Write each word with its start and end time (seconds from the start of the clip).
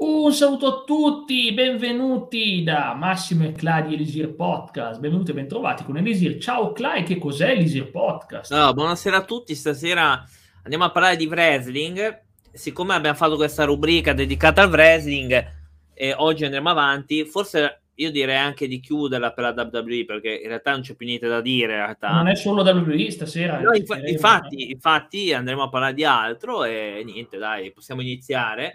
Un 0.00 0.32
saluto 0.32 0.66
a 0.68 0.84
tutti, 0.84 1.52
benvenuti 1.52 2.62
da 2.62 2.94
Massimo 2.94 3.44
e 3.46 3.52
Clay 3.52 3.88
di 3.88 3.94
Elisir 3.94 4.32
Podcast. 4.32 5.00
Benvenuti 5.00 5.32
e 5.32 5.34
bentrovati 5.34 5.82
con 5.82 5.96
Elisir. 5.96 6.38
Ciao 6.38 6.70
Clay, 6.70 7.02
che 7.02 7.18
cos'è 7.18 7.50
Elisir 7.50 7.90
Podcast? 7.90 8.54
No, 8.54 8.72
buonasera 8.74 9.16
a 9.16 9.24
tutti, 9.24 9.56
stasera 9.56 10.24
andiamo 10.62 10.84
a 10.84 10.92
parlare 10.92 11.16
di 11.16 11.26
wrestling. 11.26 12.22
Siccome 12.52 12.94
abbiamo 12.94 13.16
fatto 13.16 13.34
questa 13.34 13.64
rubrica 13.64 14.12
dedicata 14.12 14.62
al 14.62 14.70
wrestling 14.70 15.52
e 15.92 16.14
oggi 16.16 16.44
andremo 16.44 16.70
avanti, 16.70 17.24
forse 17.24 17.80
io 17.94 18.12
direi 18.12 18.36
anche 18.36 18.68
di 18.68 18.78
chiuderla 18.78 19.32
per 19.32 19.52
la 19.52 19.70
WWE 19.72 20.04
perché 20.04 20.32
in 20.32 20.46
realtà 20.46 20.70
non 20.70 20.82
c'è 20.82 20.94
più 20.94 21.06
niente 21.06 21.26
da 21.26 21.40
dire. 21.40 21.72
In 21.72 21.78
realtà. 21.80 22.10
Non 22.10 22.28
è 22.28 22.36
solo 22.36 22.62
WWE 22.62 23.10
stasera. 23.10 23.58
No, 23.58 23.72
inf- 23.72 24.00
infatti, 24.06 24.70
infatti 24.70 25.32
andremo 25.32 25.64
a 25.64 25.68
parlare 25.68 25.94
di 25.94 26.04
altro 26.04 26.62
e 26.62 27.02
niente, 27.04 27.36
dai, 27.36 27.72
possiamo 27.72 28.00
iniziare. 28.00 28.70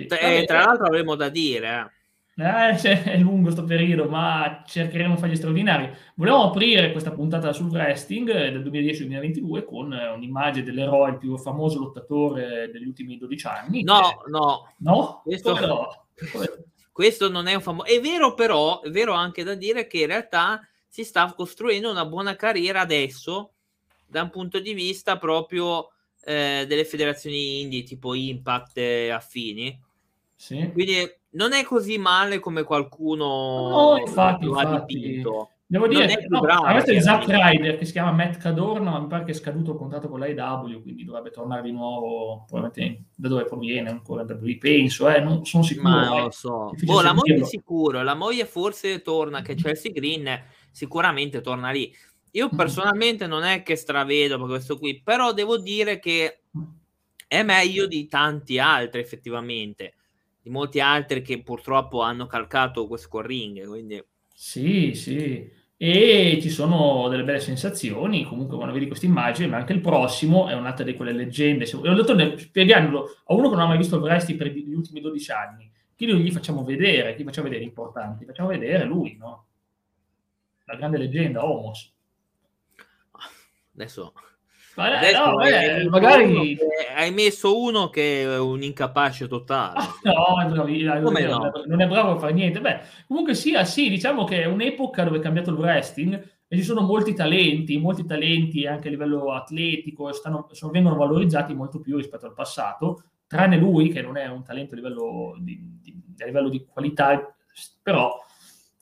Sì. 0.00 0.06
E, 0.06 0.44
tra 0.46 0.64
l'altro 0.64 0.86
avremo 0.86 1.14
da 1.14 1.28
dire. 1.28 1.92
Eh, 2.38 3.02
è 3.02 3.16
lungo 3.18 3.44
questo 3.44 3.64
periodo, 3.64 4.08
ma 4.08 4.62
cercheremo 4.66 5.14
di 5.14 5.20
fargli 5.20 5.36
straordinari. 5.36 5.90
Volevamo 6.16 6.44
aprire 6.50 6.92
questa 6.92 7.12
puntata 7.12 7.52
sul 7.54 7.70
wrestling 7.70 8.30
del 8.30 8.62
2010-2022 8.62 9.64
con 9.64 9.90
un'immagine 9.90 10.64
dell'eroe, 10.64 11.16
più 11.16 11.38
famoso 11.38 11.78
lottatore 11.78 12.70
degli 12.70 12.86
ultimi 12.86 13.16
12 13.16 13.46
anni. 13.46 13.82
No, 13.82 14.00
che... 14.00 14.30
no. 14.30 14.74
No? 14.78 15.22
Questo... 15.24 16.06
Questo 16.96 17.28
non 17.28 17.46
è 17.46 17.54
un 17.54 17.60
famoso. 17.60 17.90
È 17.90 18.00
vero, 18.00 18.32
però, 18.32 18.80
è 18.80 18.88
vero 18.88 19.12
anche 19.12 19.44
da 19.44 19.54
dire 19.54 19.86
che 19.86 20.00
in 20.00 20.06
realtà 20.06 20.66
si 20.88 21.04
sta 21.04 21.30
costruendo 21.34 21.90
una 21.90 22.06
buona 22.06 22.36
carriera 22.36 22.80
adesso 22.80 23.52
da 24.06 24.22
un 24.22 24.30
punto 24.30 24.60
di 24.60 24.72
vista 24.72 25.18
proprio 25.18 25.90
eh, 26.24 26.64
delle 26.66 26.86
federazioni 26.86 27.60
indie 27.60 27.82
tipo 27.82 28.14
Impact 28.14 28.78
e 28.78 29.10
affini. 29.10 29.78
Sì. 30.36 30.70
Quindi 30.72 30.94
non 31.30 31.52
è 31.52 31.64
così 31.64 31.98
male 31.98 32.38
come 32.38 32.62
qualcuno 32.62 33.24
no, 33.68 33.98
infatti, 33.98 34.44
lo 34.44 34.54
ha 34.54 34.80
dipinto. 34.80 35.50
Devo 35.68 35.88
dire, 35.88 36.26
no, 36.28 36.38
bravo, 36.38 36.62
questo 36.70 36.92
è 36.92 37.00
Zack 37.00 37.26
Ryder 37.26 37.76
che 37.76 37.84
si 37.84 37.90
chiama 37.90 38.12
Matt 38.12 38.36
Cadorna, 38.36 39.00
mi 39.00 39.08
pare 39.08 39.24
che 39.24 39.32
è 39.32 39.34
scaduto 39.34 39.72
il 39.72 39.78
contratto 39.78 40.08
con 40.08 40.20
l'AEW, 40.20 40.80
quindi 40.80 41.02
dovrebbe 41.02 41.30
tornare 41.30 41.62
di 41.62 41.72
nuovo, 41.72 42.44
probabilmente 42.46 43.06
da 43.16 43.26
dove 43.26 43.46
proviene 43.46 43.90
ancora, 43.90 44.24
penso, 44.60 45.08
eh, 45.08 45.20
non 45.20 45.44
sono 45.44 45.64
sicuro. 45.64 45.88
Ma 45.88 46.06
non 46.06 46.22
lo 46.22 46.30
so. 46.30 46.70
Boh, 46.82 47.00
la 47.00 47.12
moglie 47.12 47.40
è 47.40 47.44
sicuro, 47.44 48.04
la 48.04 48.14
moglie 48.14 48.46
forse 48.46 49.02
torna, 49.02 49.42
che 49.42 49.56
Chelsea 49.56 49.90
Green 49.90 50.40
sicuramente 50.70 51.40
torna 51.40 51.72
lì. 51.72 51.92
Io 52.30 52.48
mm. 52.52 52.56
personalmente 52.56 53.26
non 53.26 53.42
è 53.42 53.64
che 53.64 53.74
stravedo 53.74 54.38
per 54.38 54.46
questo 54.46 54.78
qui, 54.78 55.02
però 55.02 55.32
devo 55.32 55.58
dire 55.58 55.98
che 55.98 56.42
è 57.26 57.42
meglio 57.42 57.88
di 57.88 58.06
tanti 58.06 58.60
altri 58.60 59.00
effettivamente, 59.00 59.94
di 60.46 60.52
molti 60.52 60.78
altri 60.78 61.22
che 61.22 61.42
purtroppo 61.42 62.02
hanno 62.02 62.26
calcato 62.26 62.86
questo 62.86 63.20
ring, 63.20 63.66
quindi... 63.66 64.00
Sì, 64.32 64.94
sì, 64.94 65.50
e 65.76 66.38
ci 66.40 66.50
sono 66.50 67.08
delle 67.08 67.24
belle 67.24 67.40
sensazioni 67.40 68.24
comunque 68.24 68.54
quando 68.54 68.72
vedi 68.72 68.86
queste 68.86 69.06
immagini, 69.06 69.48
ma 69.48 69.56
anche 69.56 69.72
il 69.72 69.80
prossimo 69.80 70.46
è 70.48 70.54
un'altra 70.54 70.84
di 70.84 70.94
quelle 70.94 71.12
leggende. 71.12 71.66
Se, 71.66 71.76
ho 71.76 71.94
detto, 71.94 72.38
spiegandolo 72.38 73.22
a 73.26 73.34
uno 73.34 73.48
che 73.48 73.56
non 73.56 73.64
ha 73.64 73.68
mai 73.68 73.76
visto 73.76 73.96
il 73.96 74.02
wrestling 74.02 74.38
per 74.38 74.52
gli 74.52 74.72
ultimi 74.72 75.00
12 75.00 75.32
anni, 75.32 75.70
chi 75.96 76.06
gli 76.06 76.30
facciamo 76.30 76.62
vedere, 76.62 77.16
chi 77.16 77.24
facciamo 77.24 77.48
vedere 77.48 77.64
importanti, 77.64 78.24
facciamo 78.24 78.48
vedere 78.48 78.84
lui, 78.84 79.16
no? 79.16 79.46
La 80.64 80.76
grande 80.76 80.98
leggenda, 80.98 81.44
Homos. 81.44 81.92
Adesso, 83.74 84.12
ma, 84.76 85.00
no, 85.10 85.40
eh, 85.42 85.88
magari 85.88 86.56
hai 86.94 87.10
messo 87.10 87.58
uno 87.58 87.88
che 87.88 88.22
è 88.22 88.38
un 88.38 88.62
incapace 88.62 89.26
totale. 89.26 89.80
no, 90.04 90.12
no, 90.48 90.54
non, 90.54 91.16
è, 91.16 91.26
no? 91.26 91.50
non 91.64 91.80
è 91.80 91.86
bravo 91.86 92.12
a 92.12 92.18
fare 92.18 92.34
niente. 92.34 92.60
Beh, 92.60 92.80
comunque 93.06 93.34
sia, 93.34 93.64
sì, 93.64 93.88
diciamo 93.88 94.24
che 94.24 94.42
è 94.42 94.44
un'epoca 94.44 95.04
dove 95.04 95.16
è 95.16 95.20
cambiato 95.20 95.50
il 95.50 95.56
wrestling 95.56 96.34
e 96.46 96.56
ci 96.56 96.62
sono 96.62 96.82
molti 96.82 97.14
talenti, 97.14 97.78
molti 97.78 98.04
talenti 98.04 98.66
anche 98.66 98.88
a 98.88 98.90
livello 98.90 99.32
atletico, 99.32 100.12
stanno, 100.12 100.46
sono, 100.52 100.72
vengono 100.72 100.96
valorizzati 100.96 101.54
molto 101.54 101.80
più 101.80 101.96
rispetto 101.96 102.26
al 102.26 102.34
passato, 102.34 103.02
tranne 103.26 103.56
lui 103.56 103.88
che 103.88 104.02
non 104.02 104.18
è 104.18 104.26
un 104.26 104.44
talento 104.44 104.74
a 104.74 104.76
livello 104.76 105.36
di, 105.40 105.58
di, 105.80 105.94
a 106.18 106.26
livello 106.26 106.50
di 106.50 106.64
qualità, 106.68 107.34
però 107.82 108.14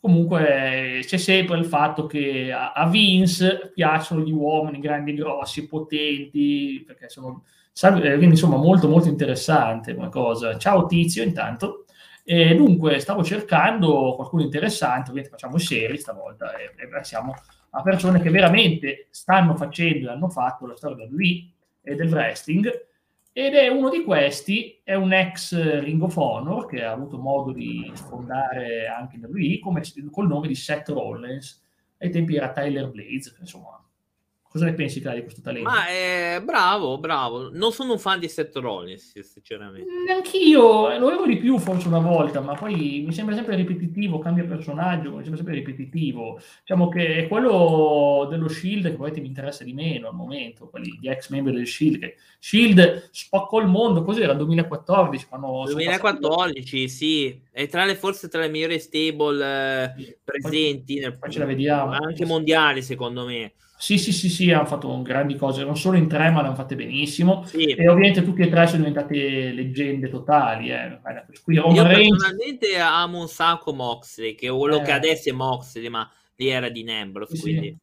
comunque 0.05 1.01
c'è 1.03 1.17
sempre 1.17 1.57
il 1.57 1.65
fatto 1.65 2.05
che 2.05 2.53
a, 2.53 2.87
Vince 2.91 3.71
piacciono 3.73 4.21
gli 4.21 4.33
uomini 4.33 4.79
grandi, 4.79 5.15
grossi, 5.15 5.67
potenti, 5.67 6.85
perché 6.87 7.09
sono, 7.09 7.45
eh, 7.73 8.17
quindi 8.17 8.27
insomma 8.27 8.59
molto 8.59 8.87
molto 8.87 9.09
interessante 9.09 9.95
come 9.95 10.11
cosa. 10.11 10.59
Ciao 10.59 10.85
Tizio 10.85 11.23
intanto. 11.23 11.87
E 12.23 12.55
dunque 12.55 12.99
stavo 12.99 13.25
cercando 13.25 14.13
qualcuno 14.15 14.43
interessante, 14.43 15.09
ovviamente 15.09 15.31
facciamo 15.31 15.57
serie 15.57 15.97
stavolta 15.97 16.55
e, 16.55 16.75
e 16.77 17.05
siamo 17.05 17.35
a 17.71 17.81
persone 17.81 18.21
che 18.21 18.29
veramente 18.29 19.09
stanno 19.09 19.57
facendo 19.57 20.09
e 20.09 20.13
hanno 20.13 20.29
fatto 20.29 20.67
la 20.67 20.77
storia 20.77 20.97
del 20.97 21.09
lui 21.09 21.51
e 21.81 21.95
del 21.95 22.13
wrestling 22.13 22.71
ed 23.37 23.55
è 23.55 23.67
uno 23.67 23.91
di 23.91 24.05
questi, 24.05 24.81
è 24.85 24.95
un 24.95 25.13
ex 25.13 25.81
Ring 25.81 26.01
of 26.01 26.17
Honor 26.17 26.67
che 26.67 26.85
ha 26.85 26.93
avuto 26.93 27.19
modo 27.19 27.51
di 27.51 27.91
sfondare 27.93 28.87
anche 28.87 29.19
da 29.19 29.27
lui, 29.27 29.59
come, 29.59 29.83
col 30.13 30.29
nome 30.29 30.47
di 30.47 30.55
Seth 30.55 30.91
Rollins. 30.91 31.61
Ai 31.99 32.11
tempi 32.11 32.37
era 32.37 32.53
Tyler 32.53 32.89
Blades, 32.91 33.37
insomma, 33.41 33.84
Cosa 34.55 34.67
ne 34.67 34.75
pensi, 34.75 35.01
Cari, 35.01 35.17
di 35.17 35.23
questo 35.23 35.41
talento? 35.41 35.69
Ma 35.69 35.89
è 35.89 36.41
bravo, 36.41 36.97
bravo. 36.99 37.51
Non 37.51 37.73
sono 37.73 37.95
un 37.95 37.99
fan 37.99 38.21
di 38.21 38.29
Seth 38.29 38.55
Rollins, 38.55 39.19
sinceramente. 39.19 39.91
Neanch'io, 40.07 40.93
eh, 40.93 40.99
lo 41.01 41.09
avevo 41.09 41.27
di 41.27 41.39
più 41.39 41.59
forse 41.59 41.89
una 41.89 41.99
volta, 41.99 42.41
ma 42.41 42.55
poi 42.55 43.03
mi 43.05 43.13
sembra 43.13 43.35
sempre 43.35 43.57
ripetitivo, 43.57 44.21
cambia 44.21 44.45
personaggio, 44.45 45.11
mi 45.11 45.23
sembra 45.23 45.39
sempre 45.39 45.55
ripetitivo. 45.55 46.41
Diciamo 46.61 46.89
che 46.89 47.17
è 47.17 47.27
quello 47.27 48.29
dello 48.31 48.47
Shield 48.47 48.91
che 48.91 48.95
poi 48.95 49.11
mi 49.21 49.27
interessa 49.27 49.65
di 49.65 49.73
meno 49.73 50.07
al 50.07 50.15
momento, 50.15 50.69
quelli 50.69 50.99
di 51.01 51.09
ex 51.09 51.31
membri 51.31 51.53
del 51.53 51.67
Shield. 51.67 51.99
Che 51.99 52.17
Shield 52.39 53.09
spaccò 53.11 53.59
il 53.59 53.67
mondo, 53.67 54.05
cos'era? 54.05 54.35
2014? 54.35 55.27
Quando 55.27 55.65
2014, 55.65 56.89
sì. 56.89 57.41
È 57.51 57.67
tra 57.67 57.85
le, 57.85 57.97
forse 57.97 58.29
tra 58.29 58.43
le 58.43 58.49
migliori 58.51 58.79
stable 58.79 59.95
eh, 59.97 60.19
presenti. 60.23 60.95
Poi, 60.95 61.03
nel, 61.03 61.19
poi 61.19 61.31
ce 61.33 61.39
la 61.41 61.45
vediamo. 61.45 61.91
Anche 61.91 62.25
mondiali, 62.25 62.83
secondo 62.83 63.27
me. 63.27 63.55
Sì, 63.85 63.99
sì, 63.99 64.13
sì, 64.13 64.31
sì, 64.31 64.51
hanno 64.51 64.65
fatto 64.65 65.03
grandi 65.03 65.37
cose, 65.37 65.63
non 65.63 65.77
solo 65.77 65.99
in 65.99 66.09
tre, 66.09 66.31
ma 66.31 66.41
le 66.41 66.47
hanno 66.47 66.57
fatte 66.57 66.75
benissimo. 66.75 67.45
Sì. 67.45 67.67
E 67.67 67.87
ovviamente 67.87 68.23
tutti 68.23 68.41
e 68.41 68.49
tre 68.49 68.67
sono 68.67 68.79
diventate 68.79 69.53
leggende 69.53 70.09
totali. 70.09 70.71
Eh. 70.71 71.01
Qui 71.43 71.57
Io 71.57 71.71
personalmente 71.71 72.79
amo 72.79 73.21
un 73.21 73.29
sacco 73.29 73.75
Moxley, 73.75 74.37
che 74.37 74.49
quello 74.49 74.81
eh. 74.81 74.85
che 74.85 74.91
adesso 74.91 75.29
è 75.29 75.33
Moxley, 75.33 75.89
ma 75.89 76.11
lì 76.37 76.49
era 76.49 76.71
di 76.71 76.83
Nembros, 76.83 77.35
sì, 77.35 77.41
quindi... 77.43 77.67
Sì. 77.69 77.79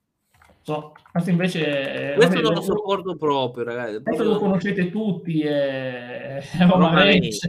So, 0.63 0.93
questo 1.11 1.29
invece 1.29 2.13
questo 2.15 2.33
vabbè, 2.33 2.47
non 2.47 2.53
lo 2.55 2.61
sopporto 2.61 3.15
proprio, 3.15 3.63
ragazzi. 3.63 4.01
Questo 4.01 4.23
lo 4.23 4.39
conoscete 4.39 4.89
tutti, 4.89 5.41
è, 5.41 6.37
è 6.37 6.65
Roman 6.67 6.95
Reigns. 6.95 7.47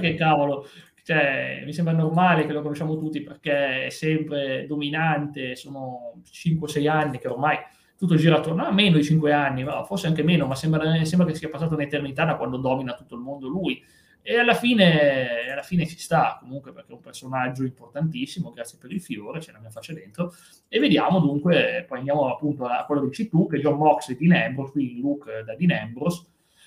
che 0.00 0.14
cavolo, 0.14 0.66
cioè, 1.02 1.62
mi 1.66 1.74
sembra 1.74 1.92
normale 1.92 2.46
che 2.46 2.54
lo 2.54 2.62
conosciamo 2.62 2.96
tutti 2.96 3.22
perché 3.22 3.84
è 3.84 3.90
sempre 3.90 4.64
dominante, 4.66 5.56
sono 5.56 6.22
5-6 6.24 6.88
anni 6.88 7.18
che 7.18 7.28
ormai 7.28 7.58
tutto 8.02 8.16
gira 8.16 8.38
attorno 8.38 8.64
a 8.64 8.72
meno 8.72 8.96
di 8.96 9.04
5 9.04 9.32
anni, 9.32 9.64
forse 9.86 10.08
anche 10.08 10.24
meno, 10.24 10.48
ma 10.48 10.56
sembra, 10.56 11.04
sembra 11.04 11.24
che 11.24 11.36
sia 11.36 11.48
passata 11.48 11.76
un'eternità 11.76 12.24
da 12.24 12.34
quando 12.34 12.56
domina 12.56 12.94
tutto 12.94 13.14
il 13.14 13.20
mondo 13.20 13.46
lui. 13.46 13.80
E 14.22 14.38
alla 14.38 14.54
fine, 14.54 15.48
alla 15.48 15.62
fine 15.62 15.86
ci 15.86 15.96
sta, 15.96 16.38
comunque, 16.40 16.72
perché 16.72 16.90
è 16.90 16.94
un 16.94 17.00
personaggio 17.00 17.62
importantissimo, 17.62 18.50
grazie 18.50 18.76
per 18.80 18.90
il 18.90 19.00
fiore, 19.00 19.38
c'è 19.38 19.52
la 19.52 19.60
mia 19.60 19.70
faccia 19.70 19.92
dentro. 19.92 20.34
E 20.66 20.80
vediamo 20.80 21.20
dunque, 21.20 21.84
poi 21.86 21.98
andiamo 21.98 22.28
appunto 22.28 22.64
a 22.64 22.84
quello 22.86 23.02
che 23.02 23.06
dici 23.06 23.28
tu, 23.28 23.46
che 23.46 23.60
John 23.60 23.76
Moxley 23.76 24.16
di 24.16 24.26
Nembros, 24.26 24.72
qui 24.72 24.98
Luke 24.98 25.44
da 25.44 25.54
Dean 25.54 25.70
Ambrose, 25.70 26.26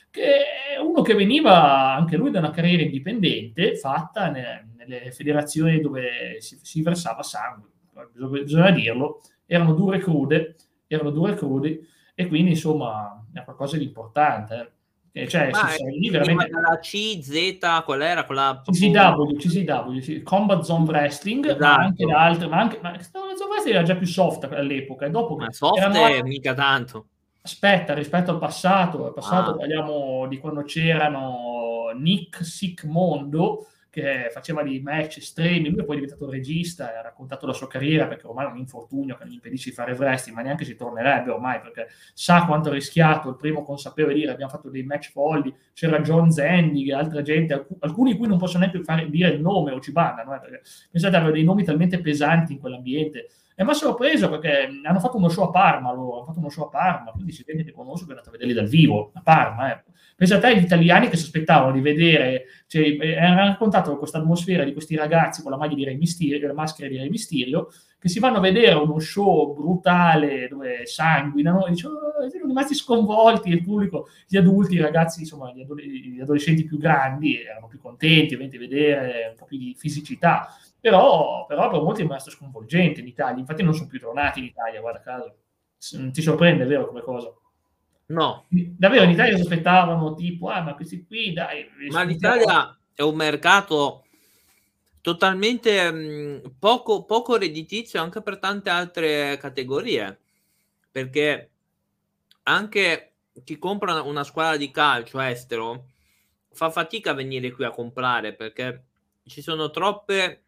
che 0.10 0.24
è 0.76 0.80
uno 0.80 1.02
che 1.02 1.16
veniva 1.16 1.94
anche 1.96 2.16
lui 2.16 2.32
da 2.32 2.40
una 2.40 2.52
carriera 2.52 2.82
indipendente 2.82 3.76
fatta 3.76 4.30
nelle, 4.30 4.70
nelle 4.78 5.12
federazioni 5.12 5.82
dove 5.82 6.38
si, 6.40 6.58
si, 6.62 6.82
versava 6.82 7.24
sangue, 7.24 7.68
bisogna, 8.14 8.42
bisogna 8.42 8.72
dirlo, 8.72 9.20
erano 9.46 9.74
dure 9.74 9.98
e 9.98 10.00
crude, 10.00 10.56
erano 10.88 11.10
dure 11.12 11.34
e 11.34 11.36
crudi 11.36 11.88
e 12.14 12.28
quindi 12.28 12.52
insomma 12.52 13.26
è 13.34 13.44
qualcosa 13.44 13.78
di 13.78 13.84
importante. 13.84 14.72
Eh. 15.12 15.28
Cioè, 15.30 15.50
ma 15.50 15.70
si, 15.70 15.84
lì 15.86 16.10
veramente... 16.10 16.52
la 16.52 16.78
CZ, 16.78 17.84
qual 17.86 18.02
era 18.02 18.26
quella? 18.26 18.62
CCW, 18.66 19.38
CCW. 19.38 20.24
Combat 20.24 20.62
Zone 20.62 20.84
Wrestling, 20.84 21.46
esatto. 21.46 21.64
ma 21.64 21.76
anche 21.76 22.06
da 22.06 22.20
altre, 22.20 22.48
ma 22.48 22.58
anche 22.58 22.80
ma 22.82 22.90
Combat 22.90 23.38
Zone 23.38 23.50
Wrestling 23.50 23.76
era 23.78 23.86
già 23.86 23.96
più 23.96 24.08
soft 24.08 24.44
all'epoca, 24.52 25.06
e 25.06 25.10
dopo 25.10 25.38
ma 25.38 25.50
soft 25.54 25.78
erano... 25.78 26.24
mica 26.24 26.54
tanto. 26.54 27.08
Aspetta, 27.42 27.94
rispetto 27.94 28.32
al 28.32 28.40
passato, 28.40 29.06
al 29.06 29.14
passato 29.14 29.52
ah. 29.52 29.56
parliamo 29.56 30.28
di 30.28 30.38
quando 30.38 30.64
c'erano 30.64 31.92
Nick 31.96 32.44
Sick 32.44 32.84
Mondo, 32.84 33.68
che 33.96 34.28
faceva 34.30 34.62
dei 34.62 34.82
match 34.82 35.20
estremi, 35.20 35.70
lui 35.70 35.80
è 35.80 35.86
poi 35.86 35.96
diventato 35.96 36.30
regista 36.30 36.94
e 36.94 36.98
ha 36.98 37.02
raccontato 37.02 37.46
la 37.46 37.54
sua 37.54 37.70
carriera 37.70 38.08
perché 38.08 38.28
ormai 38.28 38.46
è 38.46 38.50
un 38.50 38.58
infortunio 38.58 39.16
che 39.16 39.26
gli 39.26 39.36
impedisce 39.36 39.70
di 39.70 39.76
fare 39.76 39.94
wrestling, 39.94 40.36
ma 40.36 40.44
neanche 40.44 40.66
si 40.66 40.76
tornerebbe 40.76 41.32
ormai 41.32 41.62
perché 41.62 41.88
sa 42.14 42.46
quanto 42.46 42.68
ha 42.68 42.74
rischiato, 42.74 43.30
il 43.30 43.38
primo 43.38 43.64
consapevole 43.64 44.14
di 44.14 44.20
dire 44.20 44.34
abbiamo 44.34 44.52
fatto 44.52 44.70
dei 44.70 44.84
match 44.84 45.12
folli, 45.12 45.56
c'era 45.74 46.02
John 46.02 46.30
Zendig, 46.30 46.92
altra 46.92 47.22
gente, 47.22 47.54
alc- 47.54 47.78
alcuni 47.80 48.12
di 48.12 48.18
cui 48.18 48.28
non 48.28 48.38
posso 48.38 48.58
neanche 48.58 48.84
fare, 48.84 49.10
dire 49.10 49.30
il 49.30 49.40
nome 49.40 49.72
o 49.72 49.80
ci 49.80 49.94
bannano, 49.94 50.36
eh, 50.36 50.40
perché 50.42 50.62
pensate 50.92 51.16
avere 51.16 51.32
dei 51.32 51.46
nomi 51.46 51.64
talmente 51.64 52.02
pesanti 52.02 52.52
in 52.52 52.60
quell'ambiente. 52.60 53.30
E 53.58 53.64
mi 53.64 53.70
ha 53.70 53.74
sorpreso 53.74 54.30
perché 54.30 54.68
hanno 54.84 55.00
fatto 55.00 55.16
uno 55.16 55.30
show 55.30 55.46
a 55.46 55.50
Parma 55.50 55.94
loro, 55.94 56.18
hanno 56.18 56.26
fatto 56.26 56.40
uno 56.40 56.50
show 56.50 56.66
a 56.66 56.70
Parma, 56.70 57.12
quindi 57.12 57.32
si 57.32 57.44
vede 57.46 57.64
che 57.64 57.72
conosco 57.72 58.06
che 58.06 58.12
andato 58.12 58.28
a 58.28 58.32
vederli 58.34 58.54
dal 58.54 58.68
vivo, 58.68 59.12
a 59.14 59.22
Parma, 59.22 59.72
ecco. 59.72 59.92
Pensa 60.18 60.36
a 60.36 60.40
te 60.40 60.58
gli 60.58 60.64
italiani 60.64 61.10
che 61.10 61.18
si 61.18 61.26
aspettavano 61.26 61.72
di 61.72 61.82
vedere, 61.82 62.46
cioè, 62.68 62.82
eh, 62.82 63.18
hanno 63.18 63.48
raccontato 63.48 63.98
questa 63.98 64.18
atmosfera 64.18 64.64
di 64.64 64.74
questi 64.74 64.96
ragazzi 64.96 65.42
con 65.42 65.52
la 65.52 65.58
maglia 65.58 65.76
di 65.76 65.84
Re 65.84 65.96
Mysterio, 65.96 66.48
la 66.48 66.54
maschera 66.54 66.88
di 66.90 66.98
Re 66.98 67.10
Mysterio, 67.10 67.70
che 68.00 68.08
si 68.08 68.20
vanno 68.20 68.38
a 68.38 68.42
vedere 68.42 68.76
uno 68.76 69.00
show 69.00 69.54
brutale 69.54 70.48
dove 70.48 70.86
sanguinano 70.86 71.66
e 71.66 71.72
dicono, 71.72 71.96
oh, 71.96 72.30
sono 72.30 72.46
rimasti 72.46 72.76
sconvolti. 72.76 73.50
Il 73.50 73.64
pubblico, 73.64 74.08
gli 74.28 74.38
adulti, 74.38 74.76
i 74.76 74.80
ragazzi, 74.80 75.22
insomma, 75.22 75.52
gli 75.52 76.22
adolescenti 76.22 76.66
più 76.66 76.78
grandi 76.78 77.42
erano 77.42 77.68
più 77.68 77.80
contenti 77.80 78.36
ovviamente 78.36 78.58
di 78.58 78.68
vedere 78.68 79.30
un 79.32 79.36
po' 79.36 79.46
più 79.46 79.58
di 79.58 79.76
fisicità, 79.78 80.48
però, 80.86 81.48
però 81.48 81.72
per 81.72 81.82
molti 81.82 82.02
è 82.02 82.04
rimasto 82.04 82.30
sconvolgente 82.30 83.00
in 83.00 83.08
Italia, 83.08 83.40
infatti 83.40 83.64
non 83.64 83.74
sono 83.74 83.88
più 83.88 84.00
tornati 84.00 84.38
in 84.38 84.46
Italia, 84.46 84.82
guarda 84.82 85.02
caso. 85.02 85.36
Ti 85.80 86.22
sorprende, 86.22 86.64
è 86.64 86.68
vero 86.68 86.88
come 86.88 87.02
cosa? 87.02 87.34
No. 88.08 88.46
Davvero 88.50 89.04
in 89.04 89.10
Italia 89.10 89.36
si 89.36 89.42
aspettavano 89.42 90.14
tipo, 90.14 90.50
ah 90.50 90.62
ma 90.62 90.76
questi 90.76 91.04
qui 91.08 91.34
dai... 91.34 91.68
Ma 91.90 92.04
l'Italia 92.04 92.78
è 92.94 93.02
un 93.02 93.16
mercato 93.16 94.06
totalmente 95.02 95.92
mh, 95.92 96.54
poco, 96.60 97.04
poco 97.06 97.36
redditizio 97.36 98.00
anche 98.00 98.22
per 98.22 98.38
tante 98.38 98.70
altre 98.70 99.38
categorie, 99.38 100.20
perché 100.92 101.50
anche 102.44 103.14
chi 103.44 103.58
compra 103.58 104.04
una 104.04 104.24
squadra 104.24 104.56
di 104.56 104.70
calcio 104.70 105.20
estero 105.20 105.86
fa 106.52 106.70
fatica 106.70 107.10
a 107.10 107.16
venire 107.16 107.52
qui 107.52 107.66
a 107.66 107.72
comprare 107.72 108.34
perché 108.34 108.84
ci 109.26 109.42
sono 109.42 109.72
troppe, 109.72 110.45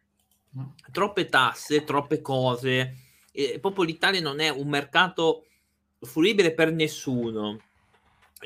troppe 0.92 1.26
tasse, 1.26 1.84
troppe 1.84 2.20
cose. 2.20 2.96
E 3.32 3.58
proprio 3.60 3.84
l'Italia 3.84 4.20
non 4.20 4.40
è 4.40 4.48
un 4.48 4.68
mercato 4.68 5.44
fruibile 6.00 6.54
per 6.54 6.72
nessuno. 6.72 7.60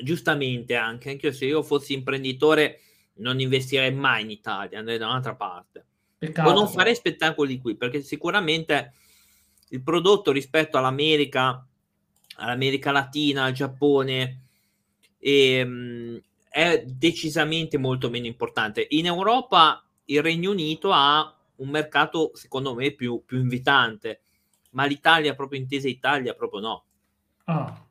Giustamente 0.01 0.75
anche, 0.75 1.11
anche 1.11 1.31
se 1.31 1.45
io 1.45 1.61
fossi 1.61 1.93
imprenditore 1.93 2.79
non 3.15 3.39
investirei 3.39 3.93
mai 3.93 4.23
in 4.23 4.31
Italia, 4.31 4.79
andrei 4.79 4.97
da 4.97 5.07
un'altra 5.07 5.35
parte. 5.35 5.85
Peccato, 6.17 6.49
o 6.49 6.53
non 6.53 6.67
farei 6.67 6.95
spettacoli 6.95 7.59
qui, 7.59 7.75
perché 7.75 8.01
sicuramente 8.01 8.93
il 9.69 9.81
prodotto 9.83 10.31
rispetto 10.31 10.77
all'America, 10.77 11.65
all'America 12.37 12.91
Latina, 12.91 13.43
al 13.43 13.51
Giappone, 13.51 14.41
ehm, 15.19 16.21
è 16.49 16.83
decisamente 16.85 17.77
molto 17.77 18.09
meno 18.09 18.25
importante. 18.25 18.85
In 18.91 19.07
Europa 19.07 19.83
il 20.05 20.21
Regno 20.21 20.51
Unito 20.51 20.91
ha 20.91 21.35
un 21.57 21.69
mercato, 21.69 22.31
secondo 22.33 22.73
me, 22.73 22.91
più, 22.91 23.23
più 23.25 23.39
invitante, 23.39 24.21
ma 24.71 24.85
l'Italia, 24.85 25.35
proprio 25.35 25.59
intesa 25.59 25.87
Italia, 25.87 26.33
proprio 26.33 26.59
no. 26.59 26.83
Ah. 27.45 27.85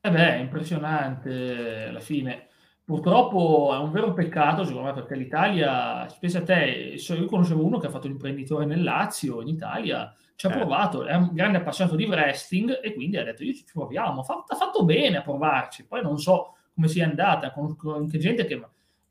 Eh 0.00 0.10
beh, 0.10 0.38
impressionante 0.38 1.86
alla 1.88 2.00
fine. 2.00 2.48
Purtroppo 2.84 3.70
è 3.74 3.78
un 3.78 3.92
vero 3.92 4.12
peccato, 4.12 4.64
secondo 4.64 4.88
me, 4.88 4.94
perché 4.94 5.14
l'Italia, 5.14 6.06
pensa 6.18 6.38
a 6.38 6.42
te, 6.42 6.96
io 6.96 7.26
conoscevo 7.26 7.64
uno 7.64 7.78
che 7.78 7.86
ha 7.86 7.90
fatto 7.90 8.08
l'imprenditore 8.08 8.64
nel 8.64 8.82
Lazio, 8.82 9.40
in 9.42 9.48
Italia, 9.48 10.12
ci 10.34 10.46
ha 10.46 10.50
eh. 10.50 10.56
provato, 10.56 11.04
è 11.04 11.14
un 11.14 11.30
grande 11.32 11.58
appassionato 11.58 11.96
di 11.96 12.06
wrestling 12.06 12.80
e 12.82 12.94
quindi 12.94 13.18
ha 13.18 13.24
detto 13.24 13.44
io 13.44 13.52
ci 13.52 13.64
proviamo, 13.70 14.22
ha 14.22 14.56
fatto 14.56 14.84
bene 14.84 15.18
a 15.18 15.22
provarci, 15.22 15.86
poi 15.86 16.02
non 16.02 16.18
so 16.18 16.56
come 16.74 16.88
sia 16.88 17.06
andata, 17.06 17.52
conosco 17.52 17.94
anche 17.94 18.18
gente 18.18 18.46
che 18.46 18.58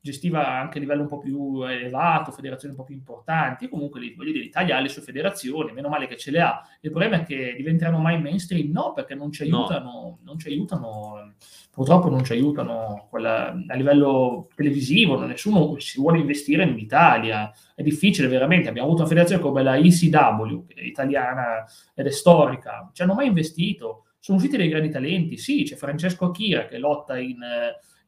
gestiva 0.00 0.48
anche 0.48 0.78
a 0.78 0.80
livello 0.80 1.02
un 1.02 1.08
po' 1.08 1.18
più 1.18 1.62
elevato, 1.62 2.32
federazioni 2.32 2.74
un 2.74 2.80
po' 2.80 2.86
più 2.86 2.94
importanti, 2.94 3.68
comunque 3.68 4.00
voglio 4.16 4.32
dire, 4.32 4.44
l'Italia 4.44 4.76
ha 4.76 4.80
le 4.80 4.88
sue 4.88 5.02
federazioni, 5.02 5.72
meno 5.72 5.88
male 5.88 6.06
che 6.06 6.16
ce 6.16 6.30
le 6.30 6.40
ha. 6.40 6.62
Il 6.80 6.90
problema 6.90 7.16
è 7.16 7.24
che 7.24 7.54
diventeranno 7.56 7.98
mai 7.98 8.20
mainstream? 8.20 8.70
No, 8.70 8.92
perché 8.94 9.14
non 9.14 9.30
ci 9.30 9.42
aiutano, 9.42 9.90
no. 9.90 10.18
non 10.22 10.38
ci 10.38 10.48
aiutano, 10.48 11.34
purtroppo 11.70 12.08
non 12.08 12.24
ci 12.24 12.32
aiutano 12.32 13.08
quella, 13.10 13.50
a 13.66 13.74
livello 13.74 14.48
televisivo, 14.54 15.22
nessuno 15.24 15.78
si 15.78 16.00
vuole 16.00 16.18
investire 16.18 16.64
in 16.64 16.78
Italia, 16.78 17.52
è 17.74 17.82
difficile 17.82 18.28
veramente, 18.28 18.68
abbiamo 18.68 18.88
avuto 18.88 19.02
una 19.02 19.10
federazione 19.10 19.42
come 19.42 19.62
la 19.62 19.74
è 19.74 20.80
italiana 20.82 21.64
ed 21.94 22.06
è 22.06 22.10
storica, 22.10 22.90
ci 22.94 23.02
hanno 23.02 23.14
mai 23.14 23.26
investito, 23.26 24.06
sono 24.18 24.38
usciti 24.38 24.56
dei 24.56 24.68
grandi 24.68 24.90
talenti, 24.90 25.36
sì, 25.36 25.64
c'è 25.64 25.76
Francesco 25.76 26.26
Akira 26.26 26.66
che 26.66 26.78
lotta 26.78 27.18
in 27.18 27.38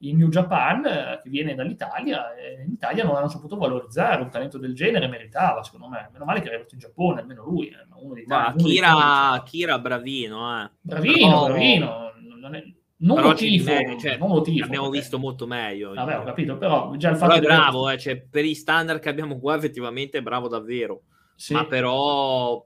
in 0.02 0.16
New 0.16 0.28
Japan, 0.28 0.84
eh, 0.84 1.20
che 1.22 1.28
viene 1.28 1.54
dall'Italia, 1.54 2.34
e 2.34 2.62
in 2.64 2.72
Italia 2.72 3.04
non 3.04 3.16
hanno 3.16 3.28
saputo 3.28 3.56
valorizzare 3.56 4.22
un 4.22 4.30
talento 4.30 4.58
del 4.58 4.74
genere, 4.74 5.06
meritava, 5.06 5.62
secondo 5.62 5.88
me. 5.88 6.08
Meno 6.12 6.24
male 6.24 6.40
che 6.40 6.46
è 6.46 6.48
arrivato 6.50 6.74
in 6.74 6.80
Giappone, 6.80 7.20
almeno 7.20 7.44
lui, 7.44 7.68
è 7.68 7.76
uno 7.94 8.14
dei 8.14 8.24
tanti. 8.24 8.64
Kira, 8.64 9.42
Kira 9.44 9.78
bravino, 9.78 10.62
eh. 10.62 10.70
Bravino, 10.80 11.14
Però... 11.14 11.46
bravino. 11.46 12.12
Non, 12.40 12.54
è, 12.56 12.64
non 12.96 13.20
lo 13.20 13.34
tifo, 13.34 13.98
cioè, 14.00 14.16
non 14.16 14.30
lo 14.30 14.40
tifo. 14.40 14.64
Abbiamo 14.64 14.86
perché... 14.86 15.00
visto 15.00 15.18
molto 15.18 15.46
meglio. 15.46 15.94
Vabbè, 15.94 16.18
ho 16.18 16.24
capito, 16.24 16.56
però 16.56 16.94
già 16.96 17.10
il 17.10 17.16
fatto 17.16 17.34
però 17.34 17.42
è 17.42 17.46
bravo, 17.46 17.88
eh, 17.88 17.98
cioè, 17.98 18.20
per 18.20 18.44
i 18.44 18.54
standard 18.54 19.00
che 19.00 19.08
abbiamo 19.08 19.38
qua 19.38 19.56
effettivamente 19.56 20.18
è 20.18 20.22
bravo 20.22 20.48
davvero. 20.48 21.02
Sì. 21.36 21.52
Ma 21.54 21.66
però 21.66 22.64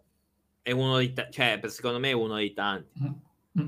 è 0.62 0.70
uno 0.72 0.96
dei, 0.96 1.12
t- 1.12 1.28
cioè, 1.30 1.60
secondo 1.66 1.98
me 1.98 2.10
è 2.10 2.12
uno 2.12 2.36
dei 2.36 2.52
tanti. 2.52 3.02
Mm. 3.02 3.12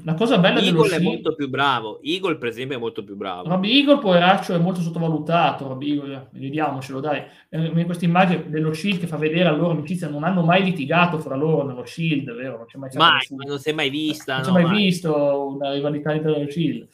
La 0.04 0.12
cosa 0.12 0.36
bella 0.36 0.60
Eagle 0.60 0.88
dello 0.88 0.96
è 0.96 1.00
molto 1.00 1.34
più 1.34 1.48
bravo. 1.48 2.02
Eagle, 2.02 2.36
per 2.36 2.48
esempio, 2.48 2.76
è 2.76 2.80
molto 2.80 3.02
più 3.02 3.16
bravo. 3.16 3.48
Robbie 3.48 3.72
Eagle, 3.72 3.98
poveraccio, 3.98 4.54
è 4.54 4.58
molto 4.58 4.82
sottovalutato. 4.82 5.66
Robbie 5.66 5.94
Eagle, 5.94 6.28
vediamocelo, 6.32 7.00
dai. 7.00 7.22
Eh, 7.48 7.84
questa 7.86 8.04
immagine 8.04 8.50
dello 8.50 8.74
Shield 8.74 9.00
che 9.00 9.06
fa 9.06 9.16
vedere 9.16 9.44
la 9.44 9.56
loro 9.56 9.70
amicizia, 9.70 10.08
non 10.08 10.24
hanno 10.24 10.42
mai 10.42 10.62
litigato 10.62 11.18
fra 11.18 11.36
loro 11.36 11.66
nello 11.66 11.86
Shield, 11.86 12.34
vero? 12.34 12.58
Non 12.58 12.66
c'è 12.66 12.76
mai, 12.76 12.90
mai 12.96 13.46
non 13.46 13.58
si 13.58 13.70
è 13.70 13.72
mai 13.72 13.88
vista. 13.88 14.34
Non 14.34 14.40
no, 14.40 14.44
si 14.44 14.50
è 14.50 14.52
mai, 14.52 14.64
mai, 14.64 14.76
visto 14.76 15.46
una 15.54 15.72
rivalità 15.72 16.10
all'interno 16.10 16.36
dello 16.36 16.50
Shield. 16.50 16.88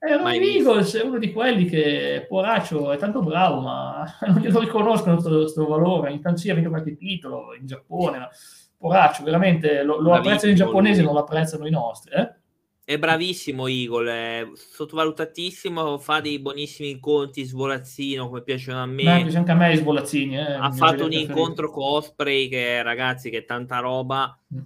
E 0.00 0.16
Robbie 0.16 0.56
Eagles 0.56 0.96
è 0.96 1.04
uno 1.04 1.18
di 1.18 1.30
quelli 1.30 1.66
che, 1.66 2.26
poveraccio, 2.28 2.90
è 2.90 2.96
tanto 2.96 3.22
bravo, 3.22 3.60
ma 3.60 4.04
non 4.26 4.38
glielo 4.38 4.58
riconoscono 4.58 5.22
questo 5.22 5.66
valore. 5.68 6.10
Intanto 6.10 6.40
sì, 6.40 6.50
ha 6.50 6.54
vinto 6.54 6.70
qualche 6.70 6.96
titolo 6.96 7.54
in 7.54 7.66
Giappone, 7.66 8.18
ma 8.18 8.28
poraccio, 8.76 9.22
veramente 9.22 9.82
lo, 9.84 10.00
lo 10.00 10.14
apprezzano 10.14 10.52
i 10.52 10.56
giapponesi, 10.56 11.02
non 11.02 11.12
lo 11.12 11.20
apprezzano 11.20 11.66
i 11.66 11.70
nostri, 11.70 12.12
eh? 12.14 12.38
È 12.90 12.98
bravissimo 12.98 13.68
Eagle, 13.68 14.10
è 14.10 14.48
sottovalutatissimo, 14.52 15.96
fa 15.98 16.18
dei 16.18 16.40
buonissimi 16.40 16.90
incontri, 16.90 17.44
svolazzino 17.44 18.26
come 18.26 18.42
piacciono 18.42 18.82
a 18.82 18.86
me. 18.86 19.04
Beh, 19.04 19.22
piace 19.22 19.36
anche 19.36 19.52
a 19.52 19.54
me 19.54 19.76
svolazzini. 19.76 20.36
Eh, 20.36 20.54
ha 20.54 20.72
fatto 20.72 21.04
un 21.04 21.12
incontro 21.12 21.70
con 21.70 21.84
Osprey 21.84 22.48
che 22.48 22.82
ragazzi 22.82 23.30
che 23.30 23.38
è 23.38 23.44
tanta 23.44 23.78
roba. 23.78 24.36
Mm. 24.52 24.58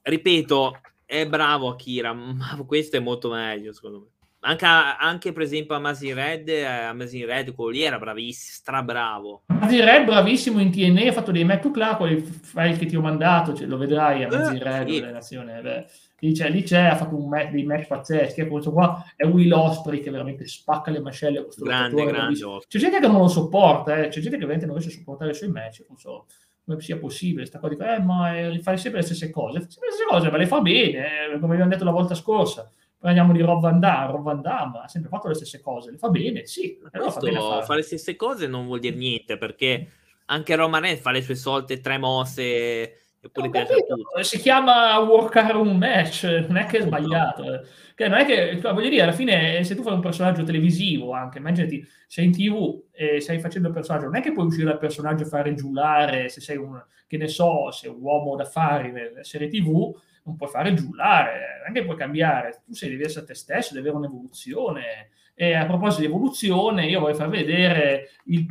Ripeto, 0.00 0.80
è 1.04 1.26
bravo 1.26 1.70
Akira, 1.70 2.12
ma 2.12 2.56
questo 2.64 2.98
è 2.98 3.00
molto 3.00 3.30
meglio 3.30 3.72
secondo 3.72 3.98
me. 3.98 4.06
Anche, 4.42 4.66
anche, 4.66 5.32
per 5.32 5.42
esempio 5.42 5.74
Amazing 5.74 6.14
Red, 6.14 6.48
eh, 6.50 6.64
Amazing 6.64 7.24
Red, 7.24 7.52
quello 7.52 7.70
lì 7.72 7.82
era 7.82 7.98
bravissimo, 7.98 8.54
strabravo. 8.58 9.42
Amazing 9.46 9.82
Red, 9.82 10.04
bravissimo 10.04 10.60
in 10.60 10.70
TNA, 10.70 11.08
ha 11.08 11.12
fatto 11.12 11.32
dei 11.32 11.44
match 11.44 11.68
là, 11.74 11.96
quel 11.96 12.22
file 12.22 12.78
che 12.78 12.86
ti 12.86 12.94
ho 12.94 13.00
mandato, 13.00 13.54
cioè, 13.54 13.66
lo 13.66 13.76
vedrai 13.76 14.22
Amazing 14.22 14.60
eh, 14.60 14.78
Red, 14.78 14.88
sì. 14.88 15.00
nazione, 15.00 15.60
beh. 15.60 15.86
Lì 16.20 16.32
c'è, 16.32 16.50
lì 16.50 16.62
c'è, 16.62 16.82
ha 16.82 16.96
fatto 16.96 17.16
un 17.16 17.28
match, 17.28 17.50
dei 17.50 17.64
match 17.64 17.86
pazzeschi. 17.86 18.46
Questo 18.46 18.72
qua 18.72 19.04
è 19.16 19.24
Will 19.24 19.52
Osprey 19.52 20.00
che 20.00 20.10
veramente 20.10 20.46
spacca 20.46 20.90
le 20.90 21.00
mascelle 21.00 21.38
a 21.38 21.42
questo 21.42 21.64
grande, 21.64 22.04
grande 22.04 22.38
C'è 22.68 22.78
gente 22.78 23.00
che 23.00 23.06
non 23.06 23.20
lo 23.20 23.28
sopporta, 23.28 23.96
eh. 23.96 24.08
c'è 24.08 24.20
gente 24.20 24.30
che 24.30 24.46
veramente 24.46 24.66
non 24.66 24.76
riesce 24.76 24.94
a 24.94 24.98
sopportare 24.98 25.30
i 25.30 25.34
suoi 25.34 25.50
match. 25.50 25.84
Non 25.88 25.98
so 25.98 26.26
come 26.64 26.80
sia 26.80 26.98
possibile. 26.98 27.46
Sta 27.46 27.58
cosa 27.58 27.74
di 27.74 27.82
eh, 27.82 28.00
ma 28.00 28.38
eh, 28.38 28.60
fai 28.60 28.78
sempre 28.78 29.00
le 29.00 29.06
stesse 29.06 29.30
cose. 29.30 29.60
Sempre 29.60 29.88
le 29.88 29.92
stesse 29.94 30.08
cose, 30.08 30.30
ma 30.30 30.36
le 30.36 30.46
fa 30.46 30.60
bene, 30.60 31.32
eh, 31.32 31.38
come 31.38 31.54
abbiamo 31.54 31.70
detto 31.70 31.84
la 31.84 31.90
volta 31.90 32.14
scorsa. 32.14 32.70
Parliamo 32.98 33.32
di 33.32 33.40
Rob 33.40 33.62
Van 33.62 33.80
Damme, 33.80 34.12
Rob 34.12 34.22
Van 34.22 34.42
Damme 34.42 34.80
ha 34.84 34.88
sempre 34.88 35.08
fatto 35.08 35.28
le 35.28 35.34
stesse 35.34 35.60
cose, 35.60 35.90
le 35.90 35.96
fa 35.96 36.10
bene, 36.10 36.44
sì. 36.44 36.78
Però 36.90 37.10
fa 37.10 37.20
bene 37.20 37.40
fare 37.40 37.76
le 37.76 37.82
stesse 37.82 38.14
cose 38.14 38.46
non 38.46 38.66
vuol 38.66 38.78
dire 38.78 38.94
niente, 38.94 39.38
perché 39.38 39.88
anche 40.26 40.54
Roman 40.54 40.82
Reigns 40.82 41.00
fa 41.00 41.10
le 41.10 41.22
sue 41.22 41.34
solite 41.34 41.80
tre 41.80 41.96
mosse 41.96 43.09
Eppure 43.22 43.50
piace 43.50 43.72
a 43.74 43.76
tutti. 43.76 44.24
Si 44.24 44.38
chiama 44.38 44.98
workare 45.00 45.56
un 45.56 45.76
match, 45.76 46.24
non 46.48 46.56
è 46.56 46.64
che 46.64 46.78
è 46.78 46.82
sbagliato. 46.82 47.42
Eh. 47.52 47.60
Che 47.94 48.08
non 48.08 48.18
è 48.18 48.24
che, 48.24 48.58
voglio 48.60 48.88
dire, 48.88 49.02
alla 49.02 49.12
fine, 49.12 49.62
se 49.62 49.74
tu 49.74 49.82
fai 49.82 49.92
un 49.92 50.00
personaggio 50.00 50.42
televisivo, 50.42 51.12
anche, 51.12 51.36
immaginati, 51.36 51.86
sei 52.06 52.24
in 52.26 52.32
tv 52.32 52.82
e 52.90 53.20
stai 53.20 53.38
facendo 53.38 53.68
il 53.68 53.74
personaggio, 53.74 54.06
non 54.06 54.16
è 54.16 54.22
che 54.22 54.32
puoi 54.32 54.46
uscire 54.46 54.64
dal 54.64 54.78
personaggio 54.78 55.24
e 55.24 55.26
fare 55.26 55.54
giullare, 55.54 56.30
se 56.30 56.40
sei 56.40 56.56
un, 56.56 56.82
che 57.06 57.18
ne 57.18 57.28
so, 57.28 57.70
sei 57.70 57.90
un 57.90 57.98
uomo 58.00 58.36
d'affari 58.36 58.90
nella 58.90 59.22
serie 59.22 59.48
tv, 59.48 59.94
non 60.24 60.36
puoi 60.36 60.48
fare 60.48 60.72
giullare, 60.72 61.60
non 61.66 61.76
è 61.76 61.78
che 61.78 61.84
puoi 61.84 61.96
cambiare, 61.96 62.62
tu 62.64 62.72
sei, 62.72 62.88
devi 62.88 63.02
essere 63.02 63.26
te 63.26 63.34
stesso, 63.34 63.74
devi 63.74 63.88
avere 63.88 64.02
un'evoluzione. 64.02 65.10
E 65.34 65.54
a 65.54 65.66
proposito 65.66 66.00
di 66.00 66.06
evoluzione, 66.06 66.86
io 66.86 67.00
voglio 67.00 67.14
far 67.14 67.28
vedere 67.28 68.10
il, 68.24 68.46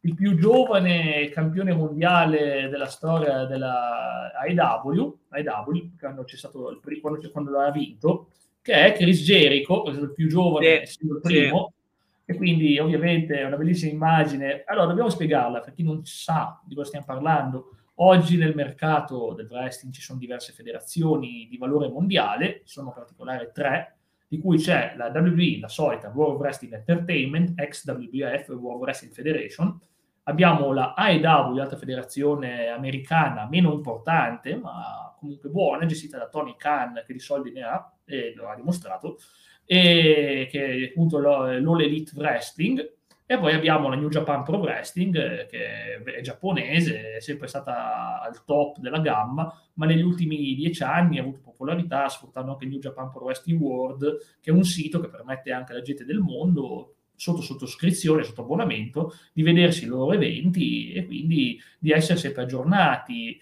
il 0.00 0.14
più 0.14 0.36
giovane 0.36 1.28
campione 1.30 1.74
mondiale 1.74 2.68
della 2.68 2.86
storia 2.86 3.44
della 3.46 4.32
AEW, 4.32 5.18
AEW 5.28 5.96
quando 5.98 6.24
c'è 6.24 6.36
stato 6.36 6.70
il 6.70 6.78
primo, 6.80 7.00
quando, 7.00 7.30
quando 7.30 7.50
l'ha 7.50 7.70
vinto, 7.70 8.30
che 8.62 8.72
è 8.72 8.92
Chris 8.92 9.22
Jericho, 9.22 9.84
il 9.88 10.12
più 10.14 10.28
giovane, 10.28 10.86
sì, 10.86 11.04
il 11.04 11.20
primo, 11.20 11.72
sì. 12.24 12.32
e 12.32 12.36
quindi 12.36 12.78
ovviamente 12.78 13.38
è 13.38 13.44
una 13.44 13.56
bellissima 13.56 13.92
immagine. 13.92 14.62
Allora, 14.66 14.86
dobbiamo 14.86 15.10
spiegarla 15.10 15.60
per 15.60 15.74
chi 15.74 15.82
non 15.82 16.04
sa 16.04 16.60
di 16.64 16.74
cosa 16.74 16.88
stiamo 16.88 17.06
parlando. 17.06 17.72
Oggi 18.00 18.36
nel 18.36 18.54
mercato 18.54 19.32
del 19.34 19.48
wrestling 19.50 19.92
ci 19.92 20.00
sono 20.00 20.20
diverse 20.20 20.52
federazioni 20.52 21.48
di 21.50 21.56
valore 21.58 21.88
mondiale, 21.88 22.60
sono 22.64 22.88
in 22.88 22.94
particolare 22.94 23.50
tre, 23.52 23.97
di 24.28 24.38
cui 24.38 24.58
c'è 24.58 24.92
la 24.96 25.06
WWE, 25.06 25.58
la 25.60 25.68
solita 25.68 26.12
World 26.14 26.38
Wrestling 26.38 26.74
Entertainment, 26.74 27.58
ex 27.58 27.86
WWF, 27.86 28.48
World 28.50 28.82
Wrestling 28.82 29.14
Federation, 29.14 29.80
abbiamo 30.24 30.72
la 30.72 30.92
AEW, 30.94 31.54
l'altra 31.54 31.78
federazione 31.78 32.68
americana 32.68 33.48
meno 33.50 33.72
importante, 33.72 34.54
ma 34.56 35.16
comunque 35.18 35.48
buona, 35.48 35.86
gestita 35.86 36.18
da 36.18 36.28
Tony 36.28 36.54
Khan, 36.56 37.02
che 37.06 37.14
di 37.14 37.18
soldi 37.18 37.50
ne 37.50 37.62
ha, 37.62 37.90
e 38.04 38.34
lo 38.36 38.48
ha 38.48 38.54
dimostrato, 38.54 39.18
e 39.64 40.46
che 40.50 40.66
è 40.66 40.84
appunto 40.90 41.18
l'All 41.18 41.80
Elite 41.80 42.12
Wrestling, 42.14 42.96
e 43.30 43.38
poi 43.38 43.54
abbiamo 43.54 43.88
la 43.88 43.96
New 43.96 44.08
Japan 44.08 44.42
Pro 44.42 44.58
Wrestling, 44.58 45.46
che 45.46 46.02
è 46.02 46.20
giapponese, 46.20 47.16
è 47.16 47.20
sempre 47.20 47.46
stata 47.46 48.20
al 48.22 48.44
top 48.44 48.78
della 48.78 49.00
gamma, 49.00 49.52
ma 49.74 49.86
negli 49.86 50.02
ultimi 50.02 50.54
dieci 50.54 50.82
anni 50.82 51.18
ha 51.18 51.22
avuto 51.22 51.40
popolarità 51.58 52.08
sfruttando 52.08 52.52
anche 52.52 52.66
New 52.66 52.78
Japan 52.78 53.10
Pro 53.10 53.24
Wrestling 53.24 53.60
World, 53.60 54.18
che 54.40 54.50
è 54.50 54.54
un 54.54 54.64
sito 54.64 55.00
che 55.00 55.08
permette 55.08 55.50
anche 55.50 55.72
alla 55.72 55.82
gente 55.82 56.04
del 56.04 56.20
mondo 56.20 56.94
sotto 57.16 57.42
sottoscrizione, 57.42 58.22
sotto 58.22 58.42
abbonamento, 58.42 59.12
di 59.32 59.42
vedersi 59.42 59.84
i 59.84 59.88
loro 59.88 60.12
eventi 60.12 60.92
e 60.92 61.04
quindi 61.04 61.60
di 61.78 61.90
essere 61.90 62.18
sempre 62.18 62.42
aggiornati. 62.42 63.40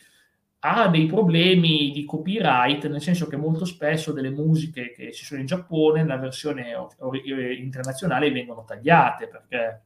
Ha 0.60 0.88
dei 0.88 1.06
problemi 1.06 1.92
di 1.92 2.04
copyright, 2.04 2.88
nel 2.88 3.02
senso 3.02 3.26
che 3.28 3.36
molto 3.36 3.66
spesso 3.66 4.12
delle 4.12 4.30
musiche 4.30 4.90
che 4.90 5.12
ci 5.12 5.24
sono 5.24 5.38
in 5.40 5.46
Giappone, 5.46 6.00
nella 6.00 6.16
versione 6.16 6.74
internazionale, 7.58 8.32
vengono 8.32 8.64
tagliate 8.64 9.28
perché 9.28 9.82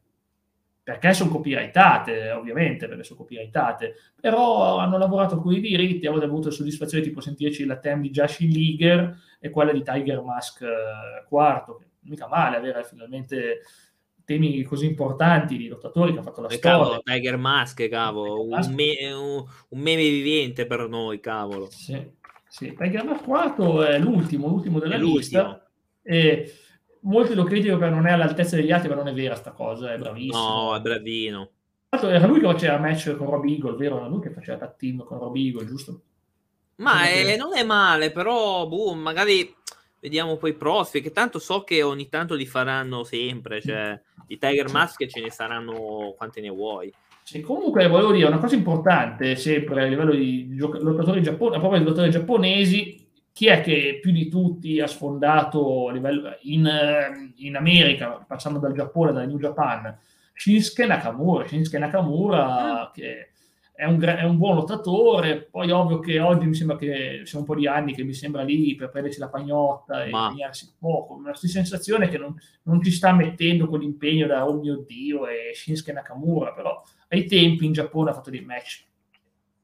perché 0.90 1.14
sono 1.14 1.30
copyrightate, 1.30 2.32
ovviamente, 2.32 2.88
perché 2.88 3.04
sono 3.04 3.20
copyrightate, 3.20 3.94
però 4.20 4.78
hanno 4.78 4.98
lavorato 4.98 5.38
con 5.38 5.52
i 5.52 5.60
diritti, 5.60 6.08
hanno 6.08 6.20
avuto 6.20 6.50
soddisfazione 6.50 7.04
tipo 7.04 7.20
sentirci 7.20 7.64
la 7.64 7.78
theme 7.78 8.02
di 8.02 8.10
Jashi 8.10 8.48
Liger 8.48 9.16
e 9.38 9.50
quella 9.50 9.70
di 9.70 9.84
Tiger 9.84 10.20
Mask 10.20 10.62
IV, 10.62 11.76
che 11.78 11.86
mica 12.00 12.26
male 12.26 12.56
avere 12.56 12.82
finalmente 12.82 13.60
temi 14.24 14.60
così 14.64 14.86
importanti 14.86 15.56
di 15.56 15.68
lottatori 15.68 16.10
che 16.10 16.18
hanno 16.18 16.26
fatto 16.26 16.40
la 16.40 16.48
e 16.48 16.56
storia. 16.56 16.78
Cavolo, 16.78 17.02
Tiger 17.04 17.36
Mask, 17.36 17.88
cavolo, 17.88 18.44
Mask. 18.46 18.68
Un, 18.70 18.74
me- 18.74 19.12
un, 19.12 19.44
un, 19.68 19.80
meme 19.80 20.02
vivente 20.02 20.66
per 20.66 20.88
noi, 20.88 21.20
cavolo. 21.20 21.68
Sì, 21.70 22.04
sì. 22.48 22.74
Tiger 22.76 23.04
Mask 23.04 23.22
4 23.22 23.84
è 23.84 23.98
l'ultimo, 24.00 24.48
l'ultimo 24.48 24.80
della 24.80 24.96
è 24.96 24.98
lista. 24.98 25.42
L'ultimo. 25.42 25.68
E 26.02 26.52
molti 27.00 27.34
lo 27.34 27.44
criticano 27.44 27.78
perché 27.78 27.94
non 27.94 28.06
è 28.06 28.12
all'altezza 28.12 28.56
degli 28.56 28.72
altri, 28.72 28.88
ma 28.88 28.94
non 28.94 29.08
è 29.08 29.12
vera 29.12 29.34
sta 29.34 29.52
cosa, 29.52 29.92
è 29.92 29.98
bravissimo. 29.98 30.38
No, 30.38 30.76
è 30.76 30.80
bravino. 30.80 31.50
Era 31.90 32.26
lui 32.26 32.40
che 32.40 32.46
faceva 32.46 32.78
match 32.78 33.16
con 33.16 33.28
Rob 33.28 33.44
Eagle, 33.44 33.76
vero? 33.76 33.96
Era 33.96 34.06
lui 34.06 34.20
che 34.20 34.30
faceva 34.30 34.58
tag 34.58 34.76
team 34.76 35.04
con 35.04 35.18
Rob 35.18 35.34
Eagle, 35.34 35.66
giusto? 35.66 36.02
Ma 36.76 37.08
è, 37.08 37.36
non 37.36 37.56
è 37.56 37.62
male, 37.64 38.10
però 38.10 38.66
boh, 38.66 38.94
magari 38.94 39.54
vediamo 39.98 40.36
poi 40.36 40.50
i 40.50 40.54
prossimi, 40.54 41.02
che 41.02 41.12
tanto 41.12 41.38
so 41.38 41.62
che 41.62 41.82
ogni 41.82 42.08
tanto 42.08 42.34
li 42.34 42.46
faranno 42.46 43.04
sempre, 43.04 43.60
cioè 43.60 44.00
di 44.26 44.38
Tiger 44.38 44.70
Mask 44.70 45.04
ce 45.06 45.20
ne 45.20 45.30
saranno 45.30 46.14
quante 46.16 46.40
ne 46.40 46.48
vuoi. 46.48 46.92
Sì, 47.22 47.42
comunque 47.42 47.86
volevo 47.86 48.12
dire 48.12 48.26
una 48.26 48.38
cosa 48.38 48.54
importante 48.54 49.36
sempre 49.36 49.82
a 49.82 49.86
livello 49.86 50.12
di 50.12 50.54
gioc- 50.56 50.80
lottatori 50.80 51.22
giapponesi, 51.22 51.58
proprio 51.60 51.80
di 51.80 51.86
lottatori 51.86 52.10
giapponesi, 52.10 52.99
chi 53.32 53.46
è 53.46 53.60
che 53.60 53.98
più 54.02 54.12
di 54.12 54.28
tutti 54.28 54.80
ha 54.80 54.86
sfondato 54.86 55.88
a 55.88 55.92
livello 55.92 56.36
in, 56.42 57.32
in 57.36 57.56
America, 57.56 58.24
passando 58.26 58.58
dal 58.58 58.74
Giappone, 58.74 59.12
dal 59.12 59.26
New 59.26 59.38
Japan? 59.38 59.96
Shinsuke 60.34 60.86
Nakamura, 60.86 61.46
Shinsuke 61.46 61.78
Nakamura 61.78 62.88
mm. 62.88 62.92
che 62.94 63.30
è 63.80 63.86
un, 63.86 63.98
è 63.98 64.24
un, 64.24 64.36
buon 64.36 64.56
lottatore, 64.56 65.48
poi 65.50 65.70
ovvio 65.70 66.00
che 66.00 66.20
oggi 66.20 66.46
mi 66.46 66.54
sembra 66.54 66.76
che 66.76 67.22
sia 67.24 67.38
un 67.38 67.46
po' 67.46 67.54
di 67.54 67.66
anni 67.66 67.94
che 67.94 68.04
mi 68.04 68.12
sembra 68.12 68.42
lì 68.42 68.74
per 68.74 68.90
prendersi 68.90 69.18
la 69.18 69.28
pagnotta 69.30 70.04
e 70.04 70.10
Ma... 70.10 70.28
impegnarsi 70.28 70.74
poco, 70.78 71.14
una 71.14 71.34
sensazione 71.34 72.08
che 72.08 72.18
non, 72.18 72.34
non 72.64 72.82
ci 72.82 72.90
sta 72.90 73.12
mettendo 73.12 73.68
quell'impegno 73.68 74.26
da 74.26 74.46
oh 74.46 74.58
mio 74.58 74.84
Dio 74.86 75.26
e 75.26 75.52
Shinsuke 75.54 75.92
Nakamura, 75.92 76.52
però 76.52 76.82
ai 77.08 77.24
tempi 77.24 77.64
in 77.64 77.72
Giappone 77.72 78.10
ha 78.10 78.14
fatto 78.14 78.28
dei 78.28 78.44
match 78.44 78.84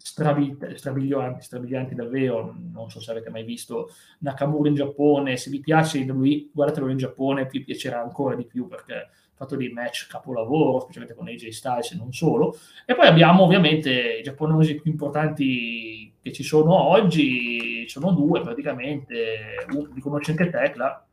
strabilianti, 0.07 1.43
strabilianti 1.43 1.95
davvero, 1.97 2.55
non 2.73 2.89
so 2.89 3.01
se 3.01 3.11
avete 3.11 3.29
mai 3.29 3.43
visto 3.43 3.91
Nakamura 4.21 4.69
in 4.69 4.77
Giappone, 4.77 5.37
se 5.37 5.51
vi 5.51 5.59
piace 5.59 5.99
lui, 6.05 6.49
guardatelo 6.53 6.89
in 6.89 6.97
Giappone, 6.97 7.49
vi 7.51 7.65
piacerà 7.65 8.01
ancora 8.01 8.37
di 8.37 8.47
più 8.47 8.69
perché 8.69 9.09
fatto 9.35 9.57
dei 9.57 9.71
match 9.71 10.07
capolavoro, 10.09 10.81
specialmente 10.81 11.17
con 11.17 11.27
AJ 11.27 11.49
Styles 11.49 11.91
e 11.91 11.97
non 11.97 12.13
solo. 12.13 12.57
E 12.87 12.95
poi 12.95 13.09
abbiamo 13.09 13.43
ovviamente 13.43 14.19
i 14.19 14.23
giapponesi 14.23 14.81
più 14.81 14.93
importanti 14.93 16.13
che 16.23 16.33
ci 16.33 16.45
sono 16.45 16.75
oggi, 16.75 17.85
sono 17.89 18.13
due 18.13 18.41
praticamente, 18.43 19.67
uno 19.71 19.91
li 19.93 20.01
conosci 20.01 20.31
anche 20.31 20.51
Tecla, 20.51 21.05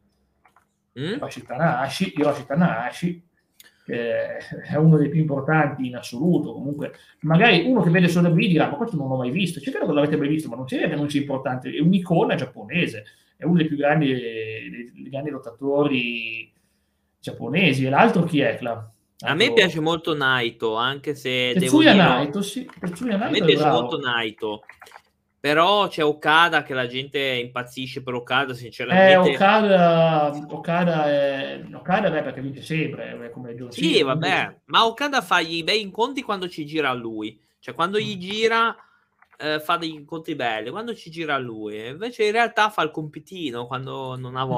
mm? 1.00 1.14
Hiroshi 1.14 1.44
Tanahashi, 1.44 2.14
Hiroshi 2.16 2.46
Tanahashi 2.46 3.24
che 3.86 4.38
è 4.38 4.76
uno 4.76 4.98
dei 4.98 5.10
più 5.10 5.20
importanti 5.20 5.88
in 5.88 5.96
assoluto. 5.96 6.54
Comunque, 6.54 6.94
magari 7.22 7.66
uno 7.66 7.82
che 7.82 7.90
vede 7.90 8.08
solo 8.08 8.30
WWE 8.30 8.48
dirà: 8.48 8.70
Ma 8.70 8.76
questo 8.76 8.96
non 8.96 9.10
l'ho 9.10 9.18
mai 9.18 9.32
visto. 9.32 9.60
C'è 9.60 9.72
credo 9.72 9.88
che 9.88 9.94
l'avete 9.94 10.18
mai 10.18 10.28
visto, 10.28 10.50
ma 10.50 10.56
non 10.56 10.66
c'è 10.66 10.88
che 10.88 10.96
non 10.96 11.10
sia 11.10 11.22
importante. 11.22 11.72
È 11.72 11.80
un'icona 11.80 12.36
giapponese, 12.36 13.04
è 13.36 13.44
uno 13.46 13.58
dei 13.58 13.68
più 13.68 13.78
grandi, 13.78 14.08
dei, 14.08 14.92
dei 14.94 15.10
grandi 15.10 15.30
lottatori 15.30 16.52
giapponesi. 17.20 17.86
E 17.86 17.90
l'altro 17.90 18.24
chi 18.24 18.40
è? 18.40 18.56
Cla? 18.58 18.90
A 19.26 19.36
me 19.36 19.54
piace 19.54 19.80
molto 19.80 20.14
Naito, 20.14 20.76
anche 20.76 21.16
se 21.16 21.54
Tetsuya 21.54 21.94
devo 21.94 22.04
dire... 22.04 22.16
Naito, 22.16 22.42
sì. 22.42 22.70
Tetsuya 22.78 23.16
Naito 23.16 23.28
a 23.28 23.40
me 23.40 23.46
piace 23.46 23.62
bravo. 23.62 23.80
molto 23.80 24.00
Naito. 24.00 24.64
Però 25.44 25.90
c'è 25.90 26.06
Okada 26.06 26.64
che 26.64 26.74
la 26.74 26.88
gente 26.88 27.20
impazzisce 27.20 28.02
per 28.02 28.14
Okada, 28.14 28.54
sinceramente. 28.54 29.32
Eh, 29.32 29.34
Okada, 29.36 30.32
Okada, 30.48 31.06
è... 31.06 31.62
Okada 31.74 32.10
beh, 32.10 32.22
perché 32.22 32.40
vince 32.40 32.62
sempre, 32.62 33.30
come 33.30 33.54
John 33.54 33.70
Sì, 33.70 33.96
Cena, 33.96 34.06
vabbè, 34.14 34.36
quindi... 34.36 34.62
ma 34.68 34.86
Okada 34.86 35.22
fa 35.22 35.40
i 35.42 35.62
bei 35.66 35.82
incontri 35.82 36.22
quando 36.22 36.48
ci 36.48 36.66
gira 36.66 36.92
a 36.92 36.94
lui. 36.94 37.38
Cioè, 37.60 37.74
quando 37.74 38.00
gli 38.00 38.16
mm. 38.16 38.20
gira 38.20 38.74
eh, 39.38 39.60
fa 39.60 39.76
degli 39.76 39.96
incontri 39.96 40.34
belli, 40.36 40.70
quando 40.70 40.96
ci 40.96 41.12
gira 41.12 41.36
a 41.36 41.40
lui. 41.40 41.90
Invece 41.90 42.24
in 42.24 42.32
realtà 42.32 42.70
fa 42.70 42.82
il 42.84 42.92
compitino 42.92 43.68
quando 43.68 44.16
non 44.16 44.38
ha 44.38 44.46
mm-hmm. 44.46 44.50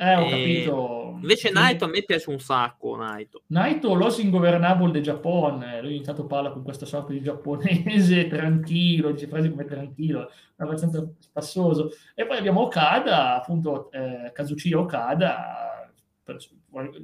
Eh, 0.00 0.16
ho 0.16 0.24
e... 0.24 0.30
capito. 0.30 1.18
Invece 1.20 1.50
Naito 1.50 1.84
a 1.84 1.88
me 1.88 2.02
piace 2.02 2.30
un 2.30 2.38
sacco, 2.38 2.96
Naito. 2.96 3.42
Naito, 3.48 3.92
l'os 3.92 4.18
ingovernable 4.18 4.90
del 4.90 5.02
Giappone. 5.02 5.82
Lui 5.82 5.96
intanto 5.96 6.24
parla 6.24 6.50
con 6.50 6.62
questa 6.62 6.86
sorta 6.86 7.12
di 7.12 7.20
giapponese 7.20 8.26
tranquillo, 8.28 9.10
dice 9.10 9.26
frasi 9.26 9.50
come 9.50 9.66
tranquillo, 9.66 10.30
abbastanza 10.56 11.06
spassoso. 11.18 11.90
E 12.14 12.24
poi 12.24 12.38
abbiamo 12.38 12.62
Okada, 12.62 13.36
appunto 13.36 13.90
eh, 13.92 14.30
Kazuchiya 14.32 14.78
Okada, 14.78 15.92
per, 16.22 16.38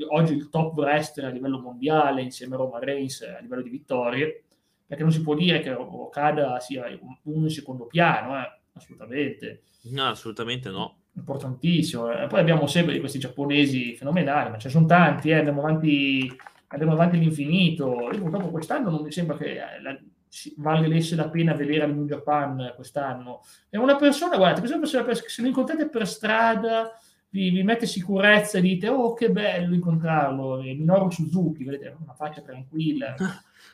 oggi 0.09 0.33
il 0.33 0.49
top 0.49 0.79
wrestler 0.79 1.26
a 1.26 1.31
livello 1.31 1.59
mondiale 1.59 2.23
insieme 2.23 2.55
a 2.55 2.59
Roman 2.59 2.81
Reigns 2.81 3.21
a 3.21 3.41
livello 3.43 3.61
di 3.61 3.69
vittorie, 3.69 4.45
perché 4.87 5.03
non 5.03 5.12
si 5.12 5.21
può 5.21 5.35
dire 5.35 5.61
che 5.61 5.71
Okada 5.71 6.59
sia 6.61 6.87
uno 7.25 7.45
in 7.45 7.50
secondo 7.50 7.85
piano, 7.85 8.41
eh, 8.41 8.59
assolutamente. 8.73 9.65
No, 9.91 10.09
assolutamente 10.09 10.71
no 10.71 11.00
importantissimo. 11.16 12.11
E 12.11 12.26
poi 12.26 12.40
abbiamo 12.40 12.66
sempre 12.66 12.92
di 12.92 13.00
questi 13.00 13.18
giapponesi 13.18 13.96
fenomenali, 13.96 14.50
ma 14.50 14.58
ce 14.58 14.68
ne 14.68 14.73
sono 14.73 14.87
tanti, 14.87 15.30
eh, 15.30 15.38
andiamo, 15.38 15.61
avanti, 15.61 16.30
andiamo 16.68 16.92
avanti 16.92 17.16
all'infinito. 17.16 18.11
Io 18.12 18.20
purtroppo 18.20 18.50
quest'anno 18.50 18.90
non 18.90 19.02
mi 19.02 19.11
sembra 19.12 19.37
che 19.37 19.52
eh, 19.52 19.82
la, 19.82 19.99
valesse 20.56 21.16
la 21.16 21.28
pena 21.28 21.54
vedere 21.54 21.85
al 21.85 21.94
New 21.94 22.06
Japan 22.06 22.73
quest'anno. 22.75 23.42
È 23.68 23.76
una 23.76 23.96
persona, 23.96 24.37
guardate, 24.37 24.61
questa 24.61 24.78
persona, 24.78 25.14
se 25.14 25.42
lo 25.42 25.49
incontrate 25.49 25.88
per 25.88 26.06
strada, 26.06 26.92
vi, 27.30 27.50
vi, 27.50 27.62
mette 27.62 27.87
sicurezza 27.87 28.58
e 28.58 28.61
dite, 28.61 28.88
oh 28.88 29.14
che 29.14 29.30
bello 29.30 29.75
incontrarlo, 29.75 30.61
e 30.61 30.75
Minoru 30.75 31.11
Suzuki, 31.11 31.64
vedete, 31.64 31.96
una 32.02 32.14
faccia 32.14 32.40
tranquilla. 32.40 33.14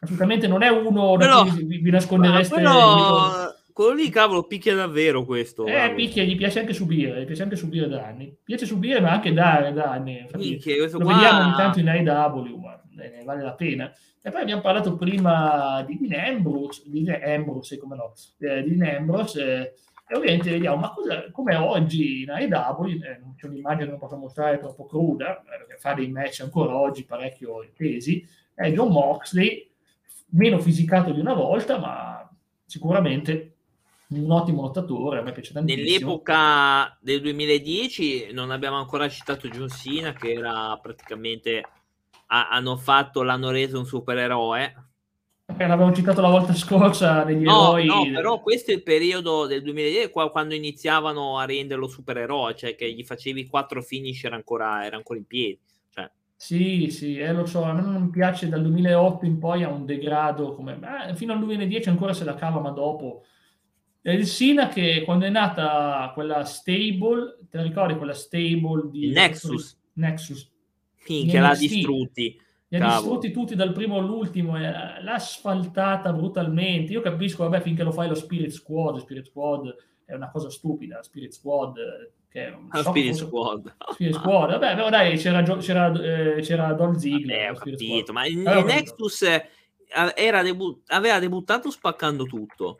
Assolutamente 0.00 0.48
non 0.48 0.62
è 0.62 0.68
uno 0.68 1.16
però, 1.16 1.44
da 1.44 1.50
cui 1.50 1.64
vi, 1.64 1.78
vi 1.78 1.90
nascondereste... 1.90 2.56
Però 2.56 3.60
quello 3.72 3.94
lì, 3.94 4.08
cavolo, 4.08 4.44
picchia 4.44 4.74
davvero 4.74 5.24
questo. 5.24 5.66
Eh, 5.66 5.72
cavolo. 5.72 5.94
picchia, 5.94 6.24
gli 6.24 6.36
piace 6.36 6.60
anche 6.60 6.72
subire, 6.72 7.22
gli 7.22 7.26
piace 7.26 7.42
anche 7.42 7.56
subire 7.56 7.88
danni. 7.88 8.36
Piace 8.42 8.66
subire, 8.66 9.00
ma 9.00 9.12
anche 9.12 9.32
dare 9.32 9.72
danni. 9.72 10.20
Infatti, 10.20 10.48
Minchia, 10.50 10.76
lo 10.76 10.98
qua... 10.98 11.14
vediamo 11.14 11.40
ogni 11.40 11.54
tanto 11.56 11.80
in 11.80 11.88
AEW, 11.88 12.56
ma 12.56 12.82
eh, 12.98 13.22
vale 13.24 13.42
la 13.42 13.54
pena. 13.54 13.92
E 14.20 14.30
poi 14.30 14.40
abbiamo 14.42 14.62
parlato 14.62 14.96
prima 14.96 15.82
di 15.86 15.98
Dean 16.00 16.36
Ambrose, 16.36 16.82
di 16.86 17.10
Ambrose, 17.10 17.78
come 17.78 17.96
no, 17.96 18.12
eh, 18.38 18.62
di 18.62 18.80
Ambrose, 18.80 19.42
eh, 19.42 19.72
e 20.06 20.16
ovviamente 20.16 20.50
vediamo, 20.50 20.76
ma 20.76 20.92
cosa, 20.92 21.30
come 21.30 21.56
oggi 21.56 22.22
in 22.22 22.30
AEW, 22.30 22.86
eh, 22.86 23.20
c'è 23.36 23.46
un'immagine 23.46 23.84
che 23.84 23.90
non 23.90 23.98
posso 23.98 24.16
mostrare 24.16 24.58
troppo 24.58 24.86
cruda, 24.86 25.40
eh, 25.40 25.56
perché 25.58 25.76
fa 25.78 25.94
dei 25.94 26.08
match 26.08 26.40
ancora 26.40 26.76
oggi 26.76 27.04
parecchio 27.04 27.62
intesi, 27.62 28.24
è 28.54 28.70
John 28.70 28.92
Moxley, 28.92 29.70
meno 30.32 30.58
fisicato 30.58 31.12
di 31.12 31.18
una 31.18 31.34
volta, 31.34 31.78
ma 31.78 32.30
sicuramente 32.64 33.51
un 34.18 34.30
ottimo 34.30 34.62
lottatore, 34.62 35.18
a 35.18 35.22
me 35.22 35.32
piace 35.32 35.52
tantissimo. 35.52 35.84
Nell'epoca 35.84 36.96
del 37.00 37.20
2010 37.20 38.32
non 38.32 38.50
abbiamo 38.50 38.76
ancora 38.76 39.08
citato 39.08 39.48
John 39.48 39.68
Cena, 39.68 40.12
che 40.12 40.32
era 40.32 40.78
praticamente 40.80 41.62
ha, 42.26 42.48
hanno 42.48 42.76
fatto, 42.76 43.22
l'hanno 43.22 43.50
reso 43.50 43.78
un 43.78 43.86
supereroe. 43.86 44.74
Eh, 45.56 45.66
l'avevamo 45.66 45.94
citato 45.94 46.20
la 46.20 46.30
volta 46.30 46.54
scorsa 46.54 47.24
degli 47.24 47.42
no, 47.42 47.76
eroi. 47.76 47.86
No, 47.86 48.10
però 48.14 48.40
questo 48.40 48.70
è 48.70 48.74
il 48.74 48.82
periodo 48.82 49.46
del 49.46 49.62
2010 49.62 50.10
quando 50.10 50.54
iniziavano 50.54 51.38
a 51.38 51.44
renderlo 51.44 51.88
supereroe, 51.88 52.54
cioè 52.56 52.74
che 52.74 52.90
gli 52.90 53.04
facevi 53.04 53.46
quattro 53.46 53.82
finish 53.82 54.24
era 54.24 54.36
ancora, 54.36 54.84
era 54.84 54.96
ancora 54.96 55.18
in 55.18 55.26
piedi. 55.26 55.58
Cioè. 55.90 56.10
Sì, 56.34 56.88
sì, 56.90 57.18
eh, 57.18 57.32
lo 57.32 57.44
so, 57.44 57.62
a 57.62 57.72
me 57.72 57.82
non 57.82 58.10
piace 58.10 58.48
dal 58.48 58.62
2008 58.62 59.26
in 59.26 59.38
poi 59.38 59.62
a 59.62 59.68
un 59.68 59.84
degrado 59.84 60.54
come... 60.54 60.78
Eh, 61.08 61.14
fino 61.14 61.34
al 61.34 61.38
2010 61.40 61.90
ancora 61.90 62.14
se 62.14 62.24
la 62.24 62.34
cava, 62.34 62.60
ma 62.60 62.70
dopo... 62.70 63.24
Il 64.04 64.26
Sina 64.26 64.68
che 64.68 65.02
quando 65.04 65.26
è 65.26 65.30
nata 65.30 66.10
quella 66.12 66.44
stable, 66.44 67.38
te 67.48 67.58
la 67.58 67.62
ricordi 67.62 67.96
quella 67.96 68.14
stable 68.14 68.90
di... 68.90 69.10
Nexus. 69.10 69.78
Nexus, 69.94 70.50
Minchia, 71.06 71.40
l'ha 71.40 71.54
distrutti. 71.54 72.40
Li 72.68 72.78
ha 72.78 72.96
distrutti 72.96 73.30
tutti 73.30 73.54
dal 73.54 73.72
primo 73.72 73.98
all'ultimo, 73.98 74.58
l'ha 74.58 75.14
asfaltata 75.14 76.12
brutalmente. 76.12 76.92
Io 76.92 77.00
capisco, 77.00 77.48
vabbè, 77.48 77.62
finché 77.62 77.82
lo 77.82 77.92
fai 77.92 78.08
lo 78.08 78.14
Spirit 78.14 78.50
Squad, 78.50 78.98
Spirit 78.98 79.26
Squad 79.26 79.74
è 80.04 80.14
una 80.14 80.30
cosa 80.30 80.50
stupida, 80.50 81.02
Spirit 81.02 81.32
Squad 81.32 81.76
che 82.28 82.46
è 82.46 82.54
un 82.54 82.68
so 82.72 82.82
Spirit 82.82 83.14
Squad. 83.14 83.76
Spirit 83.92 84.14
Squad, 84.14 84.50
vabbè, 84.52 84.74
però 84.74 84.88
dai, 84.88 85.18
c'era, 85.18 85.42
c'era, 85.42 85.92
eh, 85.92 86.40
c'era 86.40 86.72
Don 86.72 86.98
Ziggler. 86.98 87.52
Vabbè, 87.52 88.12
ma 88.12 88.26
il 88.26 88.46
allora, 88.48 88.74
Nexus 88.74 89.26
era 90.14 90.42
debu- 90.42 90.80
aveva 90.86 91.18
debuttato 91.18 91.70
spaccando 91.70 92.24
tutto 92.24 92.78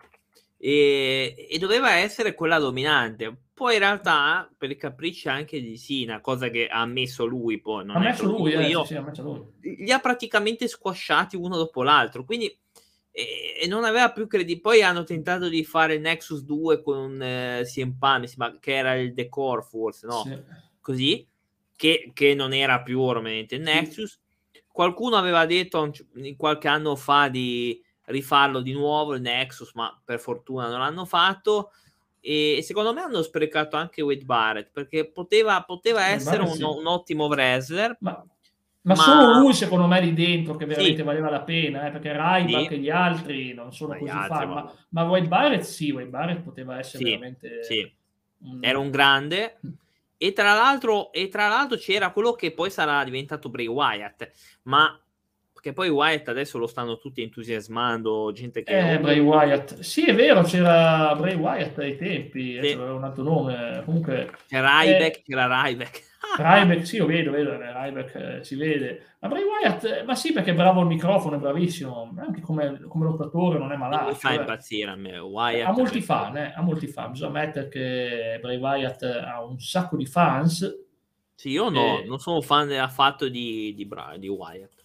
e, 0.64 1.49
e 1.50 1.59
doveva 1.59 1.95
essere 1.95 2.35
quella 2.35 2.59
dominante 2.59 3.37
poi 3.62 3.75
in 3.75 3.81
realtà, 3.81 4.50
per 4.59 4.75
capricci 4.76 5.28
anche 5.28 5.61
di 5.61 5.76
Sina, 5.76 6.21
cosa 6.21 6.49
che 6.49 6.66
ha 6.66 6.81
ammesso 6.81 7.25
lui 7.25 7.61
poi, 7.61 7.85
non 7.85 7.95
ha 7.95 8.00
messo 8.00 8.25
lui, 8.25 8.50
eh, 8.50 8.66
io, 8.66 8.85
sì, 8.85 9.00
lui, 9.19 9.76
li 9.85 9.92
ha 9.92 10.00
praticamente 10.00 10.66
squasciati 10.66 11.37
uno 11.37 11.57
dopo 11.57 11.85
l'altro, 11.85 12.25
quindi 12.25 12.47
e, 13.12 13.59
e 13.61 13.66
non 13.69 13.85
aveva 13.85 14.11
più 14.11 14.26
credi. 14.26 14.59
Poi 14.59 14.83
hanno 14.83 15.04
tentato 15.04 15.49
di 15.49 15.64
fare 15.64 15.99
Nexus 15.99 16.42
2 16.42 16.83
con 16.83 17.23
eh, 17.23 17.62
CM 17.64 17.97
Punk, 17.99 18.59
che 18.59 18.75
era 18.75 18.95
il 18.95 19.14
decor 19.14 19.62
forse, 19.64 20.07
no? 20.09 20.23
Sì. 20.25 20.42
Così, 20.81 21.28
che, 21.76 22.11
che, 22.12 22.35
non 22.35 22.52
era 22.52 22.83
più 22.83 23.00
ormai 23.00 23.47
Nexus. 23.49 24.19
Qualcuno 24.66 25.14
aveva 25.14 25.47
detto 25.47 25.92
qualche 26.37 26.66
anno 26.66 26.97
fa 26.97 27.28
di 27.28 27.81
rifarlo 28.12 28.61
di 28.61 28.73
nuovo 28.73 29.14
il 29.14 29.21
Nexus, 29.21 29.73
ma 29.75 30.00
per 30.04 30.21
fortuna 30.21 30.69
non 30.69 30.78
l'hanno 30.78 31.04
fatto 31.04 31.71
e 32.25 32.61
secondo 32.62 32.95
me 32.95 33.00
hanno 33.00 33.21
sprecato 33.21 33.76
anche 33.76 34.00
Wade 34.00 34.25
Barrett 34.25 34.71
perché 34.73 35.11
poteva, 35.11 35.61
poteva 35.62 36.07
essere 36.07 36.40
un, 36.40 36.52
sì. 36.52 36.62
un, 36.62 36.87
ottimo 36.87 37.26
wrestler 37.26 37.97
ma, 37.99 38.12
ma, 38.12 38.25
ma, 38.83 38.95
solo 38.95 39.38
lui 39.40 39.52
secondo 39.52 39.88
me 39.88 40.00
lì 40.00 40.14
dentro 40.14 40.54
che 40.54 40.64
veramente 40.64 40.99
sì. 40.99 41.02
valeva 41.02 41.28
la 41.28 41.40
pena 41.40 41.85
eh, 41.85 41.90
perché 41.90 42.12
Ryback 42.12 42.69
sì. 42.69 42.75
e 42.75 42.78
gli 42.78 42.90
altri 42.90 43.54
non 43.54 43.73
sono 43.73 43.95
ma 43.95 43.99
così 43.99 44.12
fan 44.28 44.49
ma, 44.49 44.73
ma 44.90 45.02
Wade 45.02 45.26
Barrett 45.26 45.62
sì 45.62 45.90
Wade 45.90 46.11
Barrett 46.11 46.42
poteva 46.42 46.78
essere 46.78 47.02
veramente 47.02 47.64
sì. 47.64 47.92
Un... 48.45 48.59
era 48.61 48.78
un 48.78 48.90
grande 48.92 49.59
mm. 49.66 49.71
e 50.16 50.33
tra 50.33 50.54
l'altro 50.54 51.11
e 51.11 51.26
tra 51.26 51.49
l'altro 51.49 51.76
c'era 51.76 52.12
quello 52.12 52.35
che 52.35 52.52
poi 52.52 52.71
sarà 52.71 53.02
diventato 53.02 53.49
Bray 53.49 53.66
Wyatt 53.66 54.31
ma 54.62 54.97
che 55.62 55.73
poi 55.73 55.88
Wyatt 55.88 56.26
adesso 56.26 56.59
lo 56.59 56.66
stanno 56.66 56.99
tutti 56.99 57.23
entusiasmando, 57.23 58.33
gente 58.33 58.64
che... 58.64 58.95
Eh, 58.95 58.99
Bray 58.99 59.21
Wyatt. 59.21 59.78
Sì, 59.78 60.04
è 60.04 60.12
vero, 60.12 60.42
c'era 60.42 61.14
Bray 61.14 61.37
Wyatt 61.37 61.78
ai 61.78 61.97
tempi, 61.97 62.59
sì. 62.61 62.73
aveva 62.73 62.95
un 62.95 63.04
altro 63.04 63.23
nome, 63.23 63.81
comunque... 63.85 64.33
C'era 64.49 64.81
Ryback, 64.81 65.19
eh... 65.19 65.23
c'era 65.25 65.62
Ryback. 65.62 66.02
Ryback, 66.37 66.85
sì, 66.85 66.97
lo 66.97 67.07
vedo, 67.07 67.31
vedo, 67.31 67.57
Ryback 67.57 68.14
eh, 68.16 68.45
si 68.45 68.57
vede. 68.57 69.14
Ma 69.21 69.28
Bray 69.28 69.45
Wyatt, 69.45 69.85
eh, 69.85 70.02
ma 70.02 70.16
sì, 70.16 70.33
perché 70.33 70.50
è 70.50 70.54
bravo 70.54 70.81
al 70.81 70.88
microfono, 70.88 71.37
è 71.37 71.38
bravissimo, 71.38 72.12
anche 72.16 72.40
come, 72.40 72.81
come 72.88 73.04
lottatore 73.04 73.57
non 73.57 73.71
è 73.71 73.76
malato. 73.76 74.09
Mi 74.09 74.14
fa 74.16 74.33
eh. 74.33 74.38
impazzire 74.38 74.90
a 74.90 74.97
me, 74.97 75.16
Wyatt. 75.16 75.69
Ha 75.69 75.73
molti 75.73 76.00
fan, 76.00 76.37
eh, 76.39 76.52
ha 76.56 76.63
molti 76.63 76.89
fan, 76.89 77.13
bisogna 77.13 77.30
ammettere 77.30 77.69
che 77.69 78.39
Bray 78.41 78.56
Wyatt 78.56 79.02
ha 79.04 79.45
un 79.45 79.60
sacco 79.60 79.97
di 79.97 80.06
fans. 80.06 80.76
Sì, 81.37 81.50
io 81.50 81.69
no, 81.69 82.00
e... 82.00 82.04
non 82.04 82.19
sono 82.19 82.41
fan 82.41 82.69
affatto 82.73 83.28
di, 83.28 83.73
di, 83.76 83.89
di 84.19 84.28
Wyatt. 84.28 84.81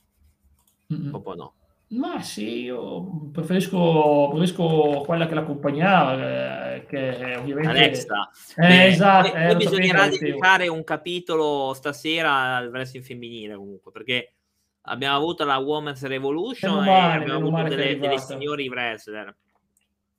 Mm-mm. 0.93 1.09
Proprio 1.09 1.33
no. 1.35 1.53
Ma 1.89 2.21
sì, 2.21 2.63
io 2.63 3.29
preferisco, 3.31 4.27
preferisco 4.29 5.03
quella 5.05 5.25
che 5.25 5.35
l'accompagnava, 5.35 6.75
eh, 6.75 6.85
che 6.85 7.35
ovviamente... 7.37 7.69
Alexa. 7.69 8.29
Eh, 8.57 8.67
Beh, 8.67 8.85
esatto. 8.87 9.33
Eh, 9.33 9.55
bisognerà 9.55 10.09
dedicare 10.09 10.67
un 10.67 10.83
capitolo 10.83 11.73
stasera 11.73 12.57
al 12.57 12.67
wrestling 12.67 13.05
femminile 13.05 13.55
comunque, 13.55 13.91
perché 13.91 14.33
abbiamo 14.81 15.15
avuto 15.15 15.45
la 15.45 15.57
Women's 15.57 16.03
Revolution 16.03 16.83
male, 16.83 17.19
e 17.19 17.21
abbiamo 17.21 17.47
avuto 17.47 17.69
delle, 17.69 17.97
delle, 17.97 18.19
signori 18.19 18.67
wrestler. 18.67 19.33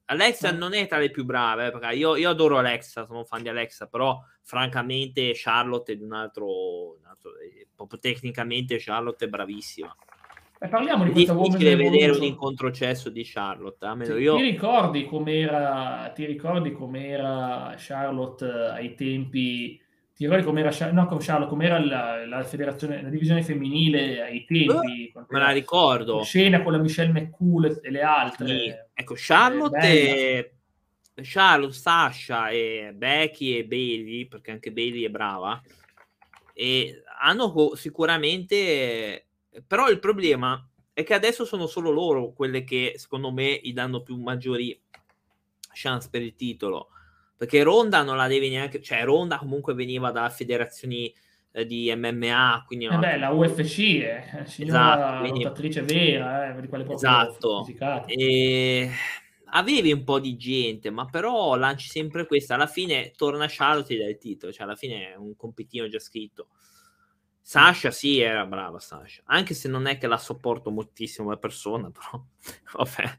Alexa 0.07 0.50
no. 0.52 0.59
non 0.59 0.72
è 0.72 0.87
tra 0.87 0.96
le 0.96 1.11
più 1.11 1.26
brave, 1.26 1.66
eh, 1.66 1.70
perché 1.70 1.94
io, 1.94 2.16
io, 2.16 2.31
adoro 2.31 2.57
Alexa, 2.57 3.04
sono 3.04 3.18
un 3.18 3.26
fan 3.26 3.42
di 3.42 3.50
Alexa, 3.50 3.88
però 3.88 4.18
francamente 4.42 5.33
Charlotte 5.35 5.92
è 5.92 5.96
di 5.96 6.02
un 6.02 6.14
altro, 6.14 6.46
un 6.96 7.04
altro 7.04 7.37
eh, 7.38 7.68
proprio 7.74 7.98
tecnicamente 7.98 8.78
Charlotte 8.78 9.26
è 9.26 9.28
bravissima. 9.28 9.94
Eh, 10.61 10.66
parliamo 10.66 11.05
di 11.05 11.12
questa 11.12 11.35
difficile 11.35 11.77
vedere 11.77 12.12
un 12.12 12.25
incontrocesso 12.25 13.11
di 13.11 13.23
Charlotte. 13.25 13.87
Sì, 14.03 14.12
io... 14.12 14.37
Ti 14.37 14.42
ricordi 14.42 15.05
com'era, 15.05 16.11
ti 16.12 16.25
ricordi 16.25 16.73
com'era 16.73 17.75
Charlotte 17.77 18.44
eh, 18.44 18.71
ai 18.71 18.94
tempi? 18.94 19.81
Ti 20.14 20.25
ricordi 20.25 20.44
com'era, 20.44 20.90
no, 20.90 21.07
com 21.07 21.18
Charlotte, 21.21 21.49
com'era 21.49 21.79
la, 21.79 22.27
la, 22.27 22.42
federazione, 22.42 23.01
la 23.03 23.09
divisione 23.09 23.44
femminile 23.44 24.21
ai 24.21 24.44
tempi? 24.44 25.12
Uh, 25.14 25.25
me 25.29 25.38
la 25.38 25.51
ricordo. 25.51 26.25
Scena 26.25 26.61
con 26.62 26.73
la 26.73 26.79
Michelle 26.79 27.12
McCool 27.12 27.79
e 27.81 27.90
le 27.90 28.03
altre. 28.03 28.47
Sì. 28.47 28.75
Ecco, 28.94 29.14
Charlotte, 29.16 29.79
e... 29.79 30.53
Charlotte, 31.23 31.73
Sasha 31.73 32.49
e 32.49 32.92
Becky 32.97 33.59
e 33.59 33.64
Bailey, 33.64 34.27
perché 34.27 34.51
anche 34.51 34.73
Bailey 34.73 35.05
è 35.05 35.09
brava, 35.09 35.61
e 36.53 37.03
hanno 37.21 37.77
sicuramente 37.77 39.27
però 39.66 39.88
il 39.88 39.99
problema 39.99 40.66
è 40.92 41.05
che 41.05 41.14
adesso 41.14 41.44
sono 41.44 41.66
solo 41.66 41.90
loro 41.90 42.33
quelle 42.33 42.64
che 42.64 42.94
secondo 42.97 43.31
me 43.31 43.61
gli 43.62 43.73
danno 43.73 44.03
più 44.03 44.16
maggiori 44.16 44.79
chance 45.73 46.09
per 46.11 46.23
il 46.23 46.35
titolo. 46.35 46.88
Perché 47.37 47.62
Ronda 47.62 48.03
non 48.03 48.16
la 48.16 48.27
deve 48.27 48.49
neanche, 48.49 48.83
cioè 48.83 49.05
Ronda 49.05 49.38
comunque 49.38 49.75
veniva 49.75 50.11
da 50.11 50.29
federazioni 50.29 51.14
eh, 51.53 51.64
di 51.66 51.92
MMA, 51.94 52.64
quindi 52.66 52.87
eh 52.87 52.97
beh, 52.97 53.16
la 53.16 53.31
UFC 53.31 54.01
è 54.01 54.42
signora 54.44 55.23
esatto, 55.23 55.35
lottatrice 55.35 55.83
vera, 55.83 56.57
eh, 56.57 56.61
di 56.61 56.66
quelle 56.68 56.85
proprio 56.85 57.09
esatto. 57.09 57.66
E 58.07 58.90
avevi 59.51 59.92
un 59.92 60.05
po' 60.05 60.18
di 60.18 60.37
gente, 60.37 60.90
ma 60.90 61.07
però 61.07 61.55
lanci 61.55 61.88
sempre 61.88 62.27
questa. 62.27 62.55
Alla 62.55 62.66
fine 62.66 63.12
torna 63.16 63.47
Charlotte 63.49 63.94
e 63.94 63.99
dai 63.99 64.11
il 64.11 64.18
titolo, 64.18 64.53
cioè 64.53 64.64
alla 64.64 64.77
fine 64.77 65.12
è 65.12 65.14
un 65.16 65.37
compitino 65.37 65.88
già 65.88 66.01
scritto. 66.01 66.49
Sasha 67.48 67.90
sì, 67.90 68.20
era 68.20 68.44
brava 68.44 68.78
Sasha, 68.78 69.22
anche 69.24 69.54
se 69.54 69.70
non 69.70 69.87
è 69.87 69.96
che 69.96 70.06
la 70.06 70.18
sopporto 70.18 70.70
moltissimo 70.70 71.28
come 71.28 71.38
persona, 71.38 71.88
però 71.90 72.22
vabbè, 72.74 73.18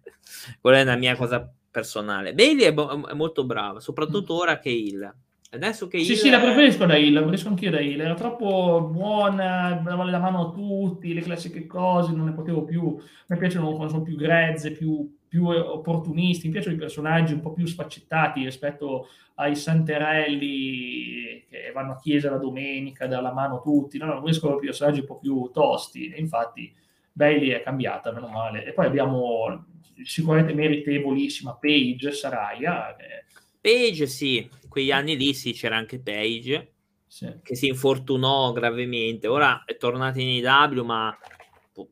quella 0.62 0.78
è 0.78 0.82
una 0.84 0.98
mia 0.98 1.16
cosa 1.16 1.52
personale. 1.72 2.36
Bailey 2.36 2.66
è, 2.66 2.72
bo- 2.72 3.08
è 3.08 3.14
molto 3.16 3.44
brava, 3.44 3.80
soprattutto 3.80 4.36
ora 4.36 4.60
che 4.60 4.70
Hill. 4.70 5.12
Adesso 5.50 5.88
che 5.88 6.04
sì, 6.04 6.12
Hill 6.12 6.18
sì, 6.20 6.30
la 6.30 6.40
preferisco 6.40 6.86
da 6.86 6.96
Hill, 6.96 7.14
la 7.14 7.22
preferisco 7.22 7.48
anch'io 7.48 7.72
da 7.72 7.80
Hill, 7.80 8.02
era 8.02 8.14
troppo 8.14 8.88
buona, 8.92 9.82
dava 9.84 10.04
la 10.04 10.20
mano 10.20 10.50
a 10.50 10.52
tutti, 10.52 11.12
le 11.12 11.22
classiche 11.22 11.66
cose, 11.66 12.12
non 12.12 12.26
ne 12.28 12.34
potevo 12.34 12.64
più, 12.66 13.02
mi 13.30 13.38
piacciono 13.38 13.72
quando 13.72 13.90
sono 13.90 14.04
più 14.04 14.16
grezze, 14.16 14.74
più 14.74 15.12
più 15.30 15.46
opportunisti, 15.48 16.48
mi 16.48 16.54
piacciono 16.54 16.76
i 16.76 16.80
personaggi 16.80 17.34
un 17.34 17.42
po' 17.42 17.54
più 17.54 17.66
sfaccettati 17.68 18.44
rispetto 18.44 19.08
ai 19.36 19.56
santerelli 19.56 21.46
che 21.48 21.72
vanno 21.74 21.94
a 21.94 22.00
chiesa 22.00 22.32
la 22.32 22.38
domenica, 22.38 23.08
dare 23.08 23.22
la 23.22 23.32
mano 23.32 23.58
a 23.58 23.62
tutti, 23.62 23.98
no, 23.98 24.06
no, 24.06 24.24
riescono 24.24 24.58
più 24.58 24.68
personaggi 24.68 25.02
un 25.02 25.06
po' 25.06 25.20
più 25.20 25.52
tosti, 25.54 26.10
e 26.10 26.20
infatti 26.20 26.74
Bailey 27.14 27.50
è 27.50 27.62
cambiata, 27.62 28.12
meno 28.12 28.28
male. 28.28 28.66
E 28.66 28.74
poi 28.74 28.88
abbiamo 28.88 29.66
sicuramente 30.04 30.54
meritevolissima 30.54 31.56
Paige 31.56 32.12
Saraya. 32.12 32.96
Che... 32.98 33.26
Page 33.62 34.08
sì, 34.08 34.50
quegli 34.68 34.92
anni 34.92 35.16
lì 35.16 35.34
sì, 35.34 35.54
c'era 35.54 35.78
anche 35.78 36.00
Page, 36.00 36.72
sì. 37.06 37.32
che 37.44 37.56
si 37.56 37.68
infortunò 37.68 38.52
gravemente, 38.52 39.28
ora 39.28 39.64
è 39.66 39.78
tornata 39.78 40.20
in 40.20 40.46
AW 40.46 40.84
ma 40.84 41.18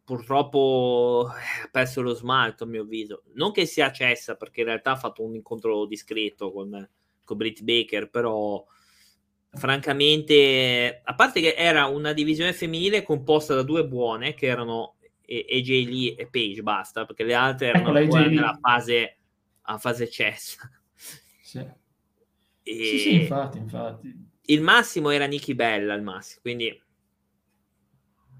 purtroppo 0.03 1.29
eh, 1.29 1.65
ha 1.65 1.69
perso 1.71 2.01
lo 2.01 2.13
smalto 2.13 2.63
a 2.63 2.67
mio 2.67 2.81
avviso. 2.81 3.23
Non 3.33 3.51
che 3.51 3.65
sia 3.65 3.91
cessa, 3.91 4.35
perché 4.35 4.61
in 4.61 4.67
realtà 4.67 4.91
ha 4.91 4.95
fatto 4.97 5.23
un 5.23 5.35
incontro 5.35 5.85
discreto 5.85 6.51
con, 6.51 6.89
con 7.23 7.37
Britt 7.37 7.61
Baker, 7.61 8.09
però 8.09 8.65
francamente, 9.51 11.01
a 11.03 11.15
parte 11.15 11.41
che 11.41 11.53
era 11.55 11.85
una 11.85 12.13
divisione 12.13 12.53
femminile 12.53 13.03
composta 13.03 13.55
da 13.55 13.63
due 13.63 13.85
buone, 13.85 14.33
che 14.33 14.47
erano 14.47 14.95
e, 15.25 15.45
e 15.47 15.61
J. 15.61 15.85
Lee 15.85 16.15
e 16.15 16.27
Page, 16.27 16.61
basta, 16.61 17.05
perché 17.05 17.23
le 17.23 17.33
altre 17.33 17.67
erano 17.69 17.97
ecco, 17.97 18.17
nella 18.17 18.57
fase, 18.61 19.17
a 19.61 19.77
fase 19.77 20.09
cessa. 20.09 20.69
Sì. 21.41 21.59
E... 21.59 22.73
sì, 22.83 22.97
sì, 22.99 23.13
infatti, 23.21 23.57
infatti. 23.57 24.25
Il 24.49 24.61
massimo 24.61 25.09
era 25.09 25.25
Nicky 25.25 25.53
Bella, 25.53 25.93
il 25.93 26.03
massimo, 26.03 26.41
quindi... 26.41 26.85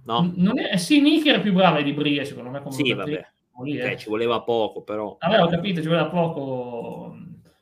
No? 0.08 0.32
Non 0.36 0.58
è... 0.58 0.78
Sì, 0.78 1.02
Nicky 1.02 1.30
era 1.30 1.40
più 1.40 1.54
brava 1.54 1.82
di 1.82 1.94
Brie, 1.94 2.26
secondo 2.26 2.50
me. 2.50 2.62
Come 2.62 2.74
sì, 2.74 2.94
vabbè. 2.94 3.28
Lì, 3.64 3.80
okay, 3.80 3.94
eh. 3.94 3.98
ci 3.98 4.10
voleva 4.10 4.42
poco, 4.42 4.82
però. 4.82 5.18
Vabbè, 5.20 5.42
ho 5.44 5.48
capito, 5.48 5.82
ci 5.82 5.88
voleva 5.88 6.08
poco 6.08 7.16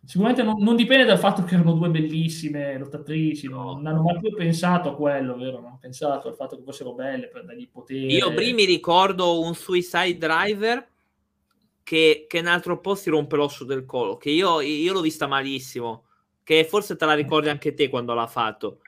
Sicuramente 0.05 0.43
non, 0.43 0.61
non, 0.61 0.75
dipende 0.75 1.03
dal 1.03 1.17
fatto 1.17 1.43
che 1.43 1.55
erano 1.55 1.73
due 1.73 1.89
bellissime 1.89 2.77
lottatrici, 2.77 3.47
no. 3.47 3.73
non 3.73 3.87
hanno 3.87 4.03
mai 4.03 4.19
più 4.19 4.31
pensato 4.35 4.89
a 4.89 4.95
quello, 4.95 5.35
vero? 5.35 5.57
Non 5.57 5.65
hanno 5.65 5.79
pensato 5.81 6.27
al 6.27 6.35
fatto 6.35 6.55
che 6.55 6.61
fossero 6.63 6.93
belle 6.93 7.27
per 7.27 7.43
dargli 7.43 7.67
potere. 7.67 8.13
Io 8.13 8.31
prima 8.35 8.53
mi 8.53 8.65
ricordo 8.65 9.41
un 9.41 9.55
Suicide 9.55 10.17
Driver 10.17 10.87
che, 11.81 12.25
che 12.29 12.39
un 12.39 12.45
altro 12.45 12.79
po' 12.79 12.93
si 12.93 13.09
rompe 13.09 13.35
l'osso 13.35 13.63
del 13.63 13.85
collo, 13.85 14.17
che 14.17 14.29
io, 14.29 14.61
io 14.61 14.93
l'ho 14.93 15.01
vista 15.01 15.25
malissimo, 15.25 16.03
che 16.43 16.65
forse 16.65 16.95
te 16.95 17.05
la 17.05 17.15
ricordi 17.15 17.49
anche 17.49 17.73
te 17.73 17.89
quando 17.89 18.13
l'ha 18.13 18.27
fatto. 18.27 18.81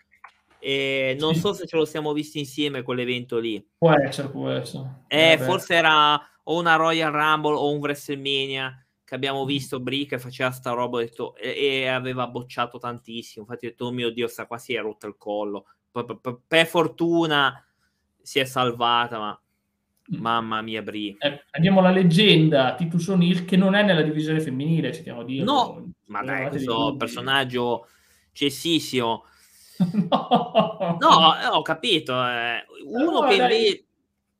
E 0.60 1.15
non 1.20 1.34
sì. 1.34 1.39
so 1.39 1.54
se 1.54 1.67
ce 1.67 1.76
lo 1.76 1.86
siamo 1.86 2.13
visti 2.13 2.39
insieme 2.39 2.82
quell'evento 2.82 3.38
lì. 3.39 3.63
Può 3.78 3.91
essere, 3.91 4.30
può 4.30 4.50
essere. 4.50 5.04
Eh, 5.08 5.38
forse 5.38 5.76
era 5.76 6.20
o 6.50 6.60
una 6.60 6.76
Royal 6.76 7.12
Rumble 7.12 7.56
o 7.56 7.72
un 7.72 7.80
WrestleMania 7.80 8.86
che 9.08 9.15
abbiamo 9.15 9.46
visto 9.46 9.80
Brie 9.80 10.06
che 10.06 10.20
faceva 10.20 10.52
sta 10.52 10.72
roba 10.72 11.00
detto, 11.00 11.36
e, 11.38 11.50
e, 11.50 11.88
aveva 11.88 12.28
bocciato 12.28 12.78
tantissimo. 12.78 13.46
Infatti, 13.46 13.65
ho 13.65 13.70
detto, 13.70 13.86
oh 13.86 13.91
mio 13.91 14.10
Dio, 14.12 14.28
sta 14.28 14.46
qua 14.48 14.58
si 14.58 14.74
è 14.74 14.82
rotto 14.82 15.08
il 15.08 15.15
collo. 15.17 15.65
Per, 15.89 16.67
fortuna 16.67 17.65
si 18.22 18.39
è 18.39 18.43
salvata, 18.43 19.17
ma 19.17 19.39
mm. 20.13 20.20
mamma 20.20 20.62
mia, 20.62 20.82
Brie. 20.82 21.15
Eh, 21.20 21.41
abbiamo 21.52 21.80
la 21.80 21.91
leggenda 21.91 22.76
Titus 22.76 23.08
O'Neill 23.08 23.46
che 23.46 23.56
non 23.56 23.76
è 23.76 23.84
nella 23.84 24.02
divisione 24.02 24.41
femminile, 24.41 24.93
ci 24.93 25.00
stiamo 25.00 25.24
dire. 25.24 25.46
No, 25.46 25.89
ma 26.08 26.22
dai, 26.24 26.50
questo 26.50 26.96
personaggio 26.98 27.88
cessissimo. 28.34 29.24
No. 30.09 30.97
no, 30.99 31.39
eh, 31.39 31.47
ho 31.51 31.61
capito. 31.61 32.13
Eh. 32.13 32.65
Uno 32.85 33.21
no, 33.21 33.27
che 33.27 33.35
invece... 33.35 33.81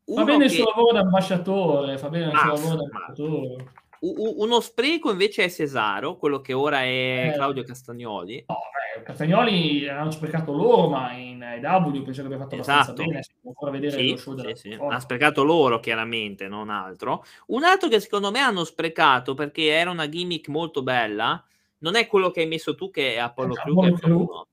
Fa 0.06 0.24
bene 0.24 0.46
il 0.46 0.52
suo 0.52 0.64
lavoro 0.64 0.94
da 0.94 1.00
ambasciatore, 1.02 1.98
fa 1.98 2.10
bene 2.10 2.32
il 2.32 2.38
suo 2.38 2.48
lavoro 2.48 2.76
da 2.76 2.84
ambasciatore 2.84 3.66
uno 4.00 4.60
spreco 4.60 5.12
invece 5.12 5.46
è 5.46 5.50
Cesaro, 5.50 6.18
quello 6.18 6.40
che 6.40 6.54
ora 6.54 6.82
è 6.82 7.30
eh, 7.30 7.34
Claudio 7.34 7.64
Castagnoli. 7.64 8.46
No, 8.48 8.56
beh, 8.96 9.04
Castagnoli 9.04 9.88
hanno 9.88 10.12
sprecato 10.12 10.54
loro, 10.54 10.90
ma 10.90 11.14
in 11.14 11.42
AW 11.42 12.04
penso 12.04 12.22
che 12.22 12.28
abbia 12.28 12.38
fatto 12.38 12.56
esatto. 12.56 12.92
abbastanza 12.92 13.04
bene. 13.04 13.24
Si 13.24 13.32
può 13.42 13.50
ancora 13.50 13.72
vedere 13.72 13.98
sì, 13.98 14.10
lo 14.12 14.18
show 14.18 14.38
sì, 14.38 14.52
sì. 14.56 14.78
Ha 14.80 15.00
sprecato 15.00 15.44
loro, 15.44 15.80
chiaramente, 15.80 16.48
non 16.48 16.70
altro. 16.70 17.24
Un 17.48 17.64
altro 17.64 17.90
che 17.90 18.00
secondo 18.00 18.30
me 18.30 18.40
hanno 18.40 18.64
sprecato 18.64 19.34
perché 19.34 19.66
era 19.68 19.90
una 19.90 20.08
gimmick 20.08 20.48
molto 20.50 20.84
bella, 20.84 21.44
non 21.80 21.96
è 21.96 22.06
quello 22.08 22.30
che 22.30 22.42
hai 22.42 22.48
messo 22.48 22.76
tu, 22.76 22.92
che 22.92 23.16
è 23.16 23.18
Apollo 23.18 23.54
eh, 23.56 23.94
Crew, 23.94 24.46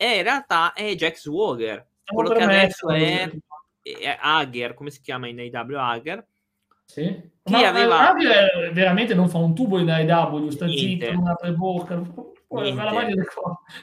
che 0.00 0.06
è 0.06 0.16
in 0.16 0.22
realtà 0.22 0.72
è 0.72 0.94
Jack 0.94 1.18
Swagger, 1.18 1.86
quello 2.04 2.30
che 2.30 2.42
adesso 2.42 2.88
è, 2.88 3.30
è 3.82 4.18
Hager, 4.18 4.72
come 4.72 4.90
si 4.90 5.02
chiama 5.02 5.28
in 5.28 5.38
AW 5.38 5.76
Hager 5.76 6.26
sì. 6.90 7.28
Ma 7.44 7.68
aveva... 7.68 8.12
veramente 8.72 9.14
non 9.14 9.28
fa 9.28 9.38
un 9.38 9.54
tubo 9.54 9.78
in 9.78 9.90
AEW, 9.90 10.50
sta 10.50 10.68
zitto, 10.68 11.12
non 11.12 11.28
apre 11.28 11.52
bocca. 11.52 12.02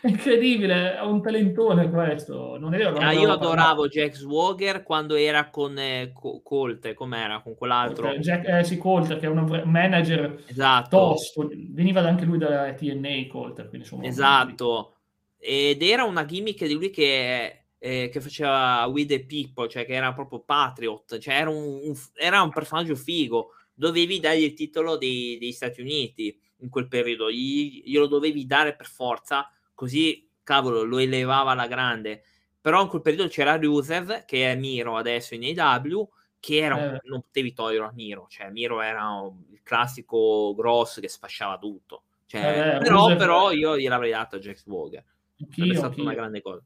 È 0.02 0.08
incredibile, 0.08 0.98
è 0.98 1.02
un 1.02 1.22
talentone 1.22 1.90
questo. 1.90 2.58
Non 2.60 2.74
è 2.74 2.78
vero, 2.78 2.98
ah, 2.98 3.14
io 3.14 3.32
adoravo 3.32 3.88
Jack 3.88 4.14
Swagger 4.16 4.84
quando 4.84 5.16
era 5.16 5.50
con 5.50 5.78
eh, 5.78 6.12
Colt, 6.44 6.94
com'era 6.94 7.40
con 7.42 7.56
quell'altro? 7.56 8.10
Jack, 8.18 8.48
eh, 8.48 8.64
sì, 8.66 8.78
Colt, 8.78 9.18
che 9.18 9.26
è 9.26 9.30
un 9.30 9.64
manager 9.66 10.44
esatto. 10.46 10.98
tosto, 10.98 11.50
veniva 11.50 12.02
anche 12.02 12.26
lui 12.26 12.38
dalla 12.38 12.74
TNA 12.74 13.28
Colt. 13.30 13.56
Quindi, 13.56 13.78
insomma, 13.78 14.04
esatto, 14.06 14.97
ed 15.38 15.82
era 15.82 16.04
una 16.04 16.26
gimmick 16.26 16.66
di 16.66 16.74
lui 16.74 16.90
che 16.90 17.62
eh, 17.80 18.10
che 18.12 18.22
faceva 18.22 18.86
We 18.88 19.06
the 19.06 19.26
People, 19.26 19.70
cioè 19.70 19.86
che 19.86 19.94
era 19.94 20.14
proprio 20.14 20.40
Patriot, 20.40 21.20
cioè 21.20 21.36
era 21.36 21.50
un, 21.50 21.80
un, 21.84 21.94
era 22.16 22.42
un 22.42 22.50
personaggio 22.50 22.96
figo, 22.96 23.54
dovevi 23.74 24.20
dargli 24.20 24.44
il 24.44 24.54
titolo 24.54 24.98
dei, 24.98 25.38
degli 25.40 25.52
Stati 25.52 25.82
Uniti 25.82 26.38
in 26.62 26.70
quel 26.70 26.88
periodo, 26.88 27.32
gli, 27.32 27.84
glielo 27.86 28.08
dovevi 28.08 28.46
dare 28.46 28.76
per 28.76 28.88
forza, 28.88 29.52
così 29.74 30.28
cavolo 30.44 30.84
lo 30.84 30.98
elevava 30.98 31.52
alla 31.52 31.68
grande. 31.68 32.24
Però 32.60 32.82
in 32.82 32.90
quel 32.90 33.02
periodo 33.02 33.30
c'era 33.30 33.56
Rusev, 33.58 34.26
che 34.26 34.52
è 34.52 34.56
Miro 34.56 34.98
adesso 34.98 35.36
in 35.36 35.58
AW, 35.58 36.10
che 36.40 36.58
era, 36.58 36.96
eh. 36.96 37.02
non 37.04 37.22
potevi 37.22 37.54
togliere 37.54 37.86
a 37.86 37.92
Miro, 37.94 38.26
cioè 38.30 38.50
Miro 38.50 38.82
era 38.82 39.10
un, 39.12 39.44
il 39.52 39.62
classico 39.64 40.54
grosso 40.56 41.00
che 41.00 41.08
sfasciava 41.08 41.58
tutto. 41.58 42.04
Cioè, 42.26 42.76
eh, 42.76 42.78
però, 42.80 43.16
però, 43.16 43.52
io 43.52 43.78
gliel'avrei 43.78 44.12
dato 44.12 44.36
a 44.36 44.40
Jack 44.40 44.58
Swagger. 44.58 45.04
Sarebbe 45.50 45.76
stata 45.76 46.02
una 46.02 46.14
grande 46.14 46.42
cosa. 46.42 46.64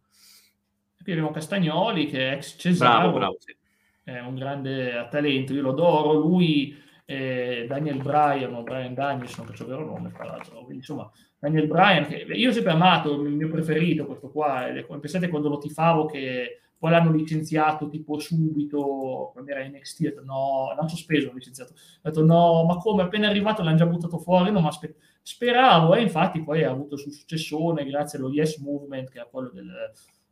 Qui 1.04 1.12
abbiamo 1.12 1.32
Castagnoli 1.32 2.06
che 2.06 2.30
è 2.30 2.34
ex 2.36 2.58
Cesaro, 2.58 3.10
bravo, 3.10 3.18
bravo, 3.18 3.38
sì. 3.40 3.56
è 4.04 4.20
un 4.20 4.36
grande 4.36 5.08
talento, 5.10 5.54
io 5.54 5.64
lo 5.64 5.72
adoro, 5.72 6.14
lui 6.14 6.78
eh, 7.06 7.66
Daniel 7.68 8.02
Bryan, 8.02 8.54
o 8.54 8.62
Brian 8.62 8.94
Danielson, 8.94 9.48
che 9.48 9.62
il 9.64 9.68
vero 9.68 9.86
nome 9.86 10.12
tra 10.12 10.26
l'altro, 10.26 10.58
quindi 10.58 10.76
insomma 10.76 11.10
Daniel 11.40 11.68
Bryan, 11.68 12.06
che 12.06 12.18
io 12.18 12.50
ho 12.50 12.54
sempre 12.54 12.74
amato, 12.74 13.20
il 13.20 13.34
mio 13.34 13.50
preferito 13.50 14.06
questo 14.06 14.30
qua, 14.30 14.68
pensate 15.00 15.28
quando 15.28 15.50
lo 15.50 15.58
tifavo 15.58 16.06
che 16.06 16.60
poi 16.78 16.92
l'hanno 16.92 17.12
licenziato 17.12 17.90
tipo 17.90 18.20
subito, 18.20 19.32
quando 19.34 19.52
era 19.52 19.64
NXT, 19.68 20.00
ho 20.00 20.04
detto 20.04 20.24
no, 20.24 20.74
l'hanno 20.76 20.88
sospeso, 20.88 21.26
l'hanno 21.26 21.38
licenziato, 21.38 21.74
ho 21.74 22.10
detto 22.10 22.24
no, 22.24 22.64
ma 22.66 22.78
come, 22.78 23.04
appena 23.04 23.28
arrivato 23.28 23.64
l'hanno 23.64 23.78
già 23.78 23.86
buttato 23.86 24.18
fuori, 24.18 24.52
no, 24.52 24.62
ma 24.62 24.70
aspe- 24.70 24.96
speravo, 25.22 25.96
e 25.96 26.02
infatti 26.02 26.44
poi 26.44 26.64
ha 26.64 26.72
avuto 26.72 26.96
il 26.96 27.02
suo 27.02 27.12
successone 27.12 27.86
grazie 27.86 28.18
allo 28.18 28.30
Yes 28.30 28.58
Movement, 28.58 29.10
che 29.10 29.22
è 29.22 29.28
quello 29.30 29.50
del 29.50 29.92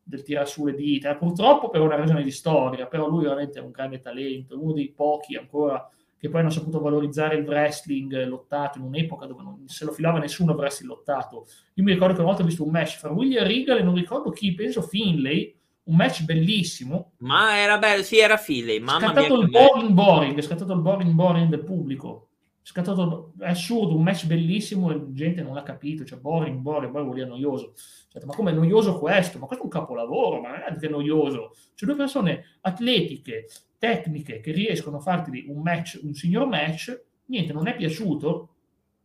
del 0.09 0.23
tirare 0.23 0.47
su 0.47 0.65
le 0.65 0.73
dita, 0.73 1.15
purtroppo 1.15 1.69
per 1.69 1.81
una 1.81 1.95
ragione 1.95 2.23
di 2.23 2.31
storia, 2.31 2.87
però 2.87 3.07
lui 3.07 3.23
veramente 3.23 3.59
è 3.59 3.61
un 3.61 3.69
grande 3.69 4.01
talento, 4.01 4.59
uno 4.59 4.73
dei 4.73 4.89
pochi 4.89 5.35
ancora 5.35 5.87
che 6.17 6.29
poi 6.29 6.41
hanno 6.41 6.49
saputo 6.49 6.81
valorizzare 6.81 7.35
il 7.35 7.45
wrestling 7.45 8.25
lottato 8.25 8.79
in 8.79 8.85
un'epoca 8.85 9.27
dove 9.27 9.43
non 9.43 9.67
se 9.67 9.85
lo 9.85 9.91
filava 9.91 10.17
nessuno 10.17 10.51
il 10.51 10.57
wrestling 10.57 10.91
lottato. 10.91 11.45
Io 11.75 11.83
mi 11.83 11.93
ricordo 11.93 12.15
che 12.15 12.19
una 12.21 12.29
volta 12.29 12.43
ho 12.43 12.47
visto 12.47 12.65
un 12.65 12.71
match 12.71 12.97
fra 12.97 13.11
William 13.11 13.45
Regal 13.45 13.77
e 13.77 13.83
non 13.83 13.93
ricordo 13.93 14.31
chi, 14.31 14.53
penso 14.53 14.81
Finlay, 14.81 15.55
un 15.83 15.95
match 15.95 16.23
bellissimo. 16.23 17.11
Ma 17.19 17.57
era 17.57 17.77
bello, 17.77 18.01
sì, 18.01 18.17
era 18.17 18.35
Finlay. 18.35 18.79
Mamma 18.79 18.99
scattato 18.99 19.35
mia, 19.35 19.43
il 19.45 19.49
boring 19.49 19.91
boring, 19.91 20.37
è 20.37 20.41
scattato 20.41 20.73
il 20.73 20.81
boring 20.81 21.11
boring 21.11 21.49
del 21.49 21.63
pubblico. 21.63 22.28
Scattato, 22.69 23.33
è 23.39 23.47
assurdo, 23.47 23.95
un 23.95 24.03
match 24.03 24.27
bellissimo 24.27 24.91
e 24.91 25.01
gente 25.11 25.41
non 25.41 25.55
l'ha 25.55 25.63
capito, 25.63 26.05
cioè 26.05 26.19
boring, 26.19 26.59
boring, 26.59 26.91
poi 26.91 27.01
vuol 27.01 27.15
dire 27.15 27.25
noioso. 27.25 27.73
Cioè, 28.09 28.23
ma 28.25 28.35
come 28.35 28.51
è 28.51 28.53
noioso 28.53 28.99
questo? 28.99 29.39
Ma 29.39 29.47
questo 29.47 29.63
è 29.63 29.65
un 29.65 29.71
capolavoro, 29.71 30.39
ma 30.39 30.49
non 30.49 30.75
è 30.75 30.77
che 30.77 30.87
noioso. 30.87 31.55
Cioè, 31.73 31.89
due 31.89 31.97
persone 31.97 32.57
atletiche, 32.61 33.47
tecniche, 33.79 34.39
che 34.39 34.51
riescono 34.51 34.97
a 34.97 34.99
farti 34.99 35.45
un 35.47 35.63
match, 35.63 35.99
un 36.03 36.13
signor 36.13 36.45
match, 36.45 37.05
niente, 37.25 37.53
non 37.53 37.65
è 37.65 37.75
piaciuto, 37.75 38.49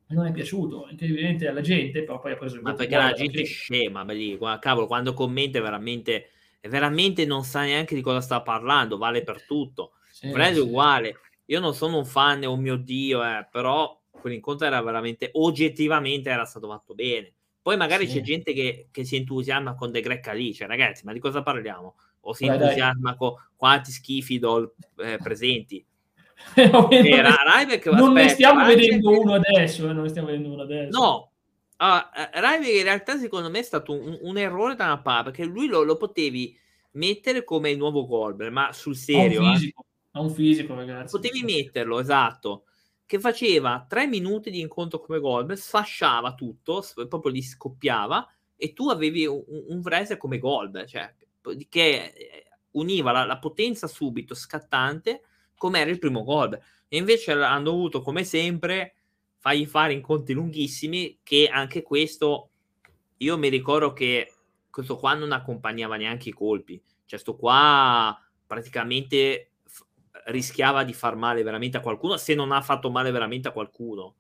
non 0.08 0.26
è 0.26 0.32
piaciuto, 0.32 0.88
incredibilmente 0.90 1.48
alla 1.48 1.62
gente, 1.62 2.04
però 2.04 2.20
poi 2.20 2.32
ha 2.32 2.36
preso 2.36 2.56
il 2.56 2.60
Ma 2.60 2.74
perché 2.74 2.96
la 2.96 3.12
gente 3.12 3.40
è 3.40 3.46
scema, 3.46 4.02
lì, 4.12 4.38
cavolo, 4.60 4.86
quando 4.86 5.14
commenta 5.14 5.58
veramente, 5.62 6.28
veramente 6.60 7.24
non 7.24 7.44
sa 7.44 7.62
neanche 7.62 7.94
di 7.94 8.02
cosa 8.02 8.20
sta 8.20 8.42
parlando, 8.42 8.98
vale 8.98 9.22
per 9.22 9.46
tutto. 9.46 9.92
Sì, 10.10 10.30
Fred 10.30 10.54
è 10.54 10.60
uguale. 10.60 11.16
Io 11.46 11.60
non 11.60 11.74
sono 11.74 11.98
un 11.98 12.06
fan, 12.06 12.44
oh 12.44 12.56
mio 12.56 12.76
Dio, 12.76 13.22
eh, 13.22 13.46
però 13.50 14.00
quell'incontro 14.10 14.66
era 14.66 14.80
veramente, 14.80 15.30
oggettivamente 15.34 16.30
era 16.30 16.44
stato 16.44 16.68
fatto 16.68 16.94
bene. 16.94 17.32
Poi 17.60 17.76
magari 17.76 18.06
sì. 18.06 18.16
c'è 18.16 18.20
gente 18.22 18.52
che, 18.52 18.88
che, 18.90 19.04
si 19.04 19.16
entusiasma 19.16 19.74
con 19.74 19.90
De 19.90 20.00
Greca 20.00 20.32
lì, 20.32 20.52
cioè 20.52 20.68
ragazzi, 20.68 21.04
ma 21.04 21.12
di 21.12 21.18
cosa 21.18 21.42
parliamo? 21.42 21.96
O 22.20 22.34
si 22.34 22.46
Beh, 22.46 22.52
entusiasma 22.54 23.10
dai. 23.10 23.16
con 23.16 23.34
quanti 23.56 23.90
schifi 23.90 24.38
do, 24.38 24.74
eh, 24.98 25.18
presenti. 25.22 25.84
Era 26.54 27.36
Ryback, 27.56 27.86
non 27.86 28.08
aspetta, 28.08 28.12
ne 28.12 28.28
stiamo 28.28 28.66
vedendo 28.66 29.18
uno 29.18 29.34
adesso, 29.34 29.88
eh, 29.88 29.92
non 29.92 30.02
ne 30.02 30.08
stiamo 30.08 30.28
vedendo 30.28 30.52
uno 30.52 30.62
adesso. 30.62 30.98
No, 30.98 31.30
uh, 31.78 32.30
Ryback 32.32 32.68
in 32.68 32.82
realtà 32.82 33.16
secondo 33.16 33.48
me 33.48 33.60
è 33.60 33.62
stato 33.62 33.92
un, 33.92 34.18
un 34.20 34.36
errore 34.36 34.74
da 34.74 34.84
una 34.84 35.00
parte, 35.00 35.30
perché 35.30 35.44
lui 35.44 35.66
lo, 35.66 35.82
lo, 35.82 35.96
potevi 35.96 36.58
mettere 36.92 37.44
come 37.44 37.70
il 37.70 37.78
nuovo 37.78 38.06
Goldberg, 38.06 38.52
ma 38.52 38.72
sul 38.72 38.96
serio. 38.96 39.40
Ha 39.40 39.48
un 39.48 39.54
fisico, 39.54 39.84
eh. 39.88 39.93
Ha 40.14 40.20
un 40.20 40.30
fisico 40.30 40.74
ragazzi. 40.74 41.16
Potevi 41.16 41.42
metterlo, 41.42 42.00
esatto 42.00 42.64
che 43.06 43.20
faceva 43.20 43.84
tre 43.88 44.06
minuti 44.06 44.50
di 44.50 44.60
incontro 44.60 44.98
come 44.98 45.20
Goldberg, 45.20 45.58
sfasciava 45.58 46.34
tutto, 46.34 46.82
proprio 47.08 47.32
li 47.32 47.42
scoppiava, 47.42 48.26
e 48.56 48.72
tu 48.72 48.88
avevi 48.88 49.26
un, 49.26 49.42
un 49.46 49.80
wrestler 49.82 50.18
come 50.18 50.38
Goldberg, 50.38 50.86
cioè, 50.86 51.14
che 51.68 52.12
eh, 52.16 52.46
univa 52.72 53.12
la, 53.12 53.24
la, 53.24 53.38
potenza 53.38 53.86
subito, 53.86 54.34
scattante, 54.34 55.22
come 55.56 55.80
era 55.80 55.90
il 55.90 55.98
primo 55.98 56.24
Goldberg. 56.24 56.62
E 56.88 56.96
invece 56.96 57.32
hanno 57.32 57.64
dovuto, 57.64 58.00
come 58.00 58.24
sempre, 58.24 58.94
fargli 59.38 59.66
fare 59.66 59.92
incontri 59.92 60.32
lunghissimi, 60.32 61.18
che 61.22 61.48
anche 61.48 61.82
questo, 61.82 62.50
io 63.18 63.36
mi 63.36 63.48
ricordo 63.48 63.92
che 63.92 64.32
questo 64.70 64.96
qua 64.96 65.14
non 65.14 65.32
accompagnava 65.32 65.96
neanche 65.96 66.30
i 66.30 66.32
colpi, 66.32 66.82
cioè 67.04 67.18
sto 67.18 67.36
qua 67.36 68.18
praticamente 68.46 69.50
rischiava 70.26 70.84
di 70.84 70.92
far 70.92 71.16
male 71.16 71.42
veramente 71.42 71.76
a 71.76 71.80
qualcuno 71.80 72.16
se 72.16 72.34
non 72.34 72.52
ha 72.52 72.60
fatto 72.60 72.90
male 72.90 73.10
veramente 73.10 73.48
a 73.48 73.52
qualcuno. 73.52 74.14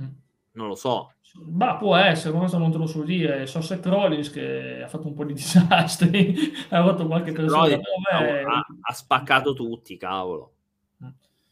Mm. 0.00 0.08
Non 0.52 0.68
lo 0.68 0.74
so. 0.74 1.12
Ma 1.44 1.76
può 1.76 1.94
essere, 1.94 2.36
questo 2.36 2.58
non 2.58 2.72
te 2.72 2.78
lo 2.78 2.86
so 2.86 3.02
dire. 3.02 3.46
So 3.46 3.60
Seth 3.60 3.86
Rollins 3.86 4.30
che 4.30 4.82
ha 4.82 4.88
fatto 4.88 5.06
un 5.06 5.14
po' 5.14 5.24
di 5.24 5.34
disastri, 5.34 6.34
ha 6.70 6.84
fatto 6.84 7.06
qualche 7.06 7.32
persona. 7.32 7.66
Beh... 7.66 8.42
Ha, 8.42 8.66
ha, 8.80 8.92
spaccato 8.92 9.54
tutti, 9.54 9.96
cavolo. 9.96 10.52
Mm. 11.04 11.08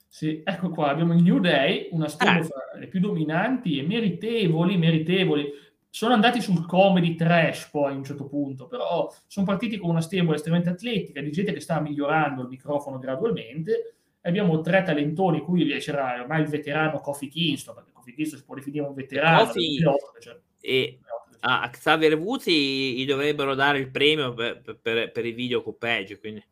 Sì, 0.07 0.43
ecco 0.45 0.71
qua, 0.71 0.89
abbiamo 0.89 1.15
il 1.15 1.23
New 1.23 1.39
Day, 1.39 1.89
una 1.93 2.09
storia 2.09 2.41
eh. 2.41 2.45
fra 2.45 2.79
le 2.79 2.89
più 2.89 2.99
dominanti 2.99 3.79
e 3.79 3.83
meritevoli, 3.83 4.77
meritevoli. 4.77 5.53
Sono 5.99 6.15
andati 6.15 6.41
sul 6.41 6.65
comedy 6.65 7.17
trash 7.17 7.71
poi 7.71 7.93
a 7.93 7.97
un 7.97 8.05
certo 8.05 8.29
punto, 8.29 8.69
però 8.69 9.13
sono 9.27 9.45
partiti 9.45 9.79
con 9.79 9.91
una 9.91 10.01
stable 10.01 10.37
estremamente 10.37 10.71
atletica, 10.71 11.21
di 11.21 11.33
gente 11.33 11.53
che 11.53 11.59
sta 11.59 11.81
migliorando 11.81 12.43
il 12.43 12.47
microfono 12.47 13.01
gradualmente. 13.01 13.97
Abbiamo 14.21 14.61
tre 14.61 14.85
talentoni, 14.85 15.41
qui 15.41 15.67
c'era 15.79 16.21
ormai 16.21 16.43
il 16.43 16.47
veterano 16.47 17.01
Kofi 17.01 17.27
Kingston, 17.27 17.75
perché 17.75 17.91
Kofi 17.91 18.15
Kingston 18.15 18.39
si 18.39 18.45
può 18.45 18.55
definire 18.55 18.87
un 18.87 18.95
veterano. 18.95 19.47
Kofi 19.47 19.85
cioè, 20.21 20.39
e 20.61 21.01
a 21.41 21.69
Xavier 21.69 22.15
Woods 22.15 22.47
gli 22.47 23.05
dovrebbero 23.05 23.57
dare 23.57 23.81
il 23.81 23.91
premio 23.91 24.33
per, 24.35 24.79
per, 24.81 25.11
per 25.11 25.27
i 25.27 25.33
video 25.33 25.65
con 25.65 25.79
Page, 25.79 26.21
quindi... 26.21 26.45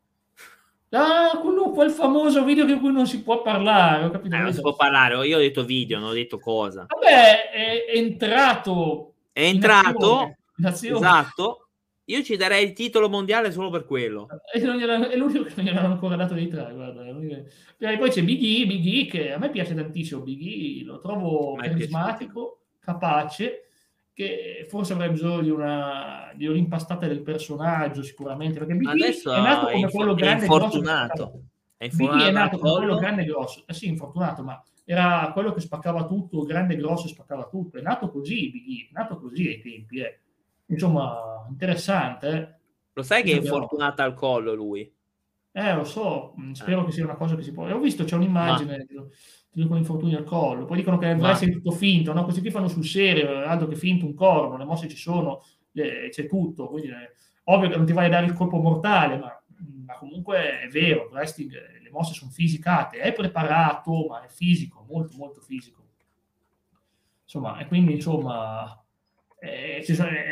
Ah, 0.89 1.39
quello, 1.41 1.71
quel 1.71 1.91
famoso 1.91 2.43
video 2.43 2.65
di 2.65 2.75
cui 2.81 2.91
non 2.91 3.07
si 3.07 3.23
può 3.23 3.43
parlare. 3.43 4.07
Ho 4.07 4.11
capito 4.11 4.35
eh, 4.35 4.39
non 4.41 4.53
si 4.53 4.61
può 4.61 4.75
parlare, 4.75 5.25
io 5.25 5.37
ho 5.37 5.41
detto 5.41 5.65
video, 5.65 6.01
non 6.01 6.09
ho 6.09 6.15
detto 6.15 6.41
cosa. 6.41 6.87
Vabbè, 6.89 7.51
è 7.53 7.97
entrato 7.97 9.13
è 9.37 9.44
entrato, 9.44 10.37
esatto. 10.62 11.68
Io 12.07 12.22
ci 12.22 12.37
darei 12.37 12.64
il 12.64 12.72
titolo 12.72 13.11
mondiale 13.11 13.53
solo 13.53 13.68
per 13.68 13.85
quello. 13.85 14.29
E 14.55 14.61
è 14.61 15.16
l'unico 15.16 15.42
che 15.42 15.53
non 15.57 15.64
gli 15.66 15.68
hanno 15.68 15.92
ancora 15.92 16.16
dato 16.16 16.33
dei 16.33 16.49
tre. 16.49 16.72
Guarda. 16.72 17.05
E 17.05 17.99
poi 17.99 18.11
c'è 18.11 18.22
Big 18.22 18.40
E, 18.42 18.66
Big 18.66 18.87
E, 18.87 19.07
che 19.07 19.33
a 19.33 19.38
me 19.38 19.51
piace 19.51 19.75
tantissimo. 19.75 20.22
Big 20.22 20.40
E 20.40 20.85
lo 20.85 21.01
trovo 21.01 21.57
carismatico, 21.57 22.61
capace, 22.79 23.68
che 24.14 24.66
forse 24.70 24.94
avrebbe 24.94 25.12
bisogno 25.12 25.42
di 25.42 25.51
una, 25.51 26.33
di 26.35 26.46
un'impastata 26.46 27.07
del 27.07 27.20
personaggio, 27.20 28.03
sicuramente. 28.03 28.59
Perché 28.61 28.75
Big 28.75 28.88
Adesso 28.88 29.35
è 29.35 29.40
nato 29.40 29.66
come 29.66 29.90
quello 29.90 30.14
grande 30.14 30.44
e 30.44 30.49
grosso. 30.49 30.62
È 30.62 30.64
infortunato. 30.64 31.40
Big 31.92 32.22
è 32.22 32.31
nato 32.31 32.59
come 32.59 32.77
quello 32.77 32.96
grande 32.96 33.22
e 33.22 33.25
grosso. 33.27 33.64
Eh 33.66 33.75
sì, 33.75 33.88
infortunato, 33.88 34.42
ma 34.42 34.62
era 34.88 35.31
quello 35.33 35.53
che 35.53 35.61
spaccava 35.61 36.07
tutto, 36.07 36.44
grande 36.44 36.75
e 36.75 36.77
grosso 36.77 37.09
spaccava 37.09 37.49
tutto. 37.49 37.77
È 37.77 37.83
nato 37.83 38.09
così 38.09 38.51
Big 38.51 38.88
è 38.88 38.92
nato 38.92 39.18
così 39.18 39.49
ai 39.49 39.61
tempi. 39.61 39.99
Eh. 39.99 40.20
Insomma, 40.66 41.44
interessante. 41.49 42.29
Eh. 42.29 42.55
Lo 42.92 43.03
sai 43.03 43.25
che 43.25 43.33
è 43.33 43.37
infortunata 43.37 44.05
al 44.05 44.14
collo 44.14 44.55
lui? 44.55 44.90
Eh, 45.51 45.75
lo 45.75 45.85
so, 45.85 46.35
mm, 46.40 46.53
spero 46.53 46.83
eh. 46.83 46.85
che 46.85 46.92
sia 46.92 47.05
una 47.05 47.16
cosa 47.16 47.35
che 47.35 47.42
si 47.42 47.51
può... 47.51 47.68
Ho 47.68 47.81
visto, 47.81 48.05
c'è 48.05 48.14
un'immagine 48.14 48.87
Ma... 48.90 49.66
con 49.66 49.77
infortuni 49.77 50.14
al 50.14 50.25
collo, 50.25 50.66
poi 50.66 50.77
dicono 50.77 50.99
che 50.99 51.14
deve 51.14 51.31
essere 51.31 51.51
tutto 51.51 51.72
finto, 51.72 52.12
no? 52.12 52.22
Questi 52.22 52.40
qui 52.40 52.51
fanno 52.51 52.68
sul 52.68 52.85
serio, 52.85 53.38
altro 53.38 53.66
che 53.66 53.75
finto 53.75 54.07
un 54.07 54.14
corno, 54.14 54.57
le 54.57 54.64
mosse 54.64 54.87
ci 54.87 54.96
sono, 54.96 55.42
le... 55.72 56.11
c'è 56.11 56.27
tutto, 56.29 56.68
quindi 56.68 56.90
è 56.90 57.11
ovvio 57.44 57.70
che 57.70 57.77
non 57.77 57.87
ti 57.87 57.92
vai 57.92 58.07
a 58.07 58.11
dare 58.11 58.27
il 58.27 58.35
colpo 58.35 58.59
mortale, 58.59 59.16
ma, 59.16 59.42
ma 59.87 59.94
comunque 59.94 60.61
è 60.61 60.68
vero, 60.68 61.07
il 61.07 61.12
wrestling 61.12 61.53
mosse 61.97 62.15
sono 62.15 62.31
fisicate, 62.31 62.99
è 62.99 63.13
preparato, 63.13 64.07
ma 64.09 64.23
è 64.23 64.29
fisico, 64.29 64.85
molto 64.89 65.17
molto 65.17 65.41
fisico. 65.41 65.85
Insomma, 67.25 67.59
e 67.59 67.67
quindi 67.67 67.95
insomma, 67.95 68.81
eh, 69.39 69.85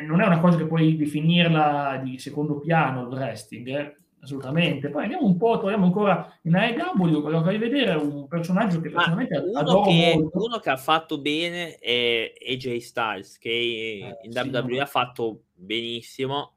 non 0.06 0.20
è 0.20 0.26
una 0.26 0.40
cosa 0.40 0.56
che 0.56 0.66
puoi 0.66 0.96
definirla 0.96 2.00
di 2.02 2.18
secondo 2.18 2.60
piano 2.60 3.02
il 3.02 3.08
wrestling, 3.08 3.68
eh? 3.68 3.96
assolutamente. 4.24 4.88
Poi 4.88 5.04
andiamo 5.04 5.26
un 5.26 5.36
po', 5.36 5.58
torniamo 5.58 5.84
ancora 5.84 6.38
in 6.42 6.56
AEW, 6.56 7.20
voglio 7.20 7.42
farvi 7.42 7.58
vedere 7.58 7.94
un 7.94 8.26
personaggio 8.26 8.80
che 8.80 8.90
personalmente 8.90 9.36
uno 9.36 9.82
che, 9.82 10.28
uno 10.32 10.58
che, 10.58 10.70
ha 10.70 10.76
fatto 10.76 11.20
bene 11.20 11.76
è 11.76 12.32
AJ 12.50 12.76
Styles, 12.78 13.38
che 13.38 13.50
eh, 13.50 14.18
in 14.22 14.32
sì, 14.32 14.38
WWE 14.38 14.76
no. 14.76 14.82
ha 14.82 14.86
fatto 14.86 15.42
benissimo, 15.52 16.54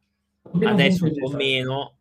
adesso 0.63 1.05
un 1.05 1.13
po' 1.13 1.35
meno, 1.35 1.96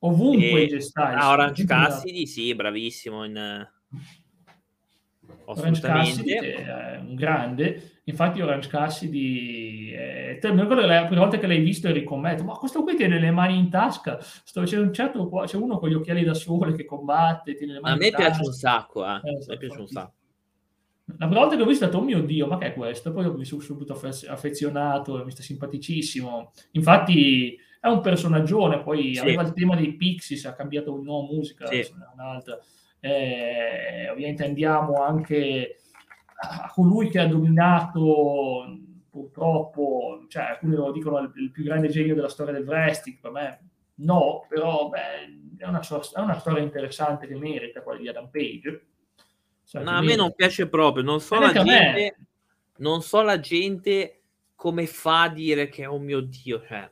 Ovunque 0.00 0.68
e... 0.68 0.80
Styles. 0.80 1.22
Ah, 1.22 1.30
Orange 1.30 1.64
Cassidy, 1.64 2.26
sì, 2.26 2.54
bravissimo 2.54 3.24
in... 3.24 3.68
Orange 5.48 5.80
Cassidy 5.80 6.32
è 6.32 6.98
un 6.98 7.14
grande, 7.14 8.00
infatti 8.04 8.40
Orange 8.40 8.68
Cassidy 8.68 9.90
è... 9.90 10.40
mi 10.42 10.60
ricordo 10.60 10.80
che 10.80 10.86
la 10.86 11.06
prima 11.06 11.20
volta 11.20 11.38
che 11.38 11.46
l'hai 11.46 11.60
visto 11.60 11.86
eri 11.86 12.02
con 12.02 12.20
me, 12.20 12.40
ma 12.42 12.54
questo 12.54 12.82
qui 12.82 12.96
tiene 12.96 13.20
le 13.20 13.30
mani 13.30 13.56
in 13.56 13.70
tasca, 13.70 14.18
Sto... 14.20 14.62
c'è, 14.62 14.78
un 14.78 14.92
certo... 14.92 15.28
c'è 15.44 15.56
uno 15.56 15.78
con 15.78 15.88
gli 15.88 15.94
occhiali 15.94 16.24
da 16.24 16.34
sole 16.34 16.74
che 16.74 16.84
combatte, 16.84 17.54
tiene 17.54 17.74
le 17.74 17.80
mani 17.80 17.94
a 17.94 17.98
me 17.98 18.10
piace 18.10 18.42
un 18.42 18.52
sacco, 18.52 19.04
eh. 19.04 19.20
eh 19.22 19.34
a 19.34 19.44
me 19.48 19.56
piace 19.56 19.80
un 19.80 19.86
sacco. 19.86 20.14
La 21.18 21.26
prima 21.26 21.42
volta 21.42 21.54
che 21.54 21.62
ho 21.62 21.66
visto 21.66 21.84
ho 21.84 21.86
detto, 21.86 22.00
oh 22.00 22.04
mio 22.04 22.20
Dio, 22.22 22.48
ma 22.48 22.58
che 22.58 22.66
è 22.66 22.74
questo? 22.74 23.12
Poi 23.12 23.32
mi 23.36 23.44
sono 23.44 23.60
subito 23.60 23.92
affezionato, 23.92 25.24
mi 25.24 25.30
sta 25.30 25.42
simpaticissimo. 25.42 26.52
Infatti 26.72 27.56
è 27.80 27.86
un 27.88 28.00
personaggione, 28.00 28.82
poi 28.82 29.14
sì. 29.14 29.20
aveva 29.20 29.42
il 29.42 29.52
tema 29.52 29.76
dei 29.76 29.94
Pixies, 29.94 30.44
ha 30.44 30.54
cambiato 30.54 30.92
una 30.92 31.02
nuova 31.02 31.32
musica, 31.32 31.66
sì. 31.66 31.86
un'altra. 32.14 32.58
Eh, 33.00 34.08
ovviamente 34.10 34.44
andiamo 34.44 35.02
anche 35.02 35.78
a 36.38 36.70
colui 36.74 37.08
che 37.08 37.20
ha 37.20 37.26
dominato 37.26 38.78
purtroppo, 39.10 40.24
cioè 40.28 40.42
alcuni 40.42 40.74
lo 40.74 40.90
dicono 40.90 41.18
il, 41.18 41.32
il 41.36 41.50
più 41.50 41.64
grande 41.64 41.88
genio 41.88 42.14
della 42.14 42.28
storia 42.28 42.52
del 42.52 42.66
wrestling, 42.66 43.18
per 43.20 43.30
me 43.30 43.60
no, 43.96 44.44
però 44.48 44.88
beh, 44.88 45.58
è, 45.58 45.66
una, 45.66 45.80
è, 45.80 46.20
una, 46.20 46.38
storia 46.38 46.62
interessante 46.62 47.26
che 47.26 47.36
merita 47.36 47.82
quella 47.82 48.00
di 48.00 48.08
Adam 48.08 48.28
Page. 48.30 48.86
Cioè, 49.64 49.82
no, 49.82 49.90
a 49.90 50.02
me 50.02 50.14
non 50.16 50.34
piace 50.34 50.68
proprio, 50.68 51.02
non 51.02 51.20
so, 51.20 51.38
la 51.38 51.52
gente, 51.52 52.16
non 52.78 53.02
so 53.02 53.22
la 53.22 53.40
gente 53.40 54.20
come 54.54 54.86
fa 54.86 55.22
a 55.22 55.28
dire 55.28 55.68
che 55.68 55.86
oh 55.86 55.98
mio 55.98 56.20
Dio, 56.20 56.62
cioè, 56.66 56.88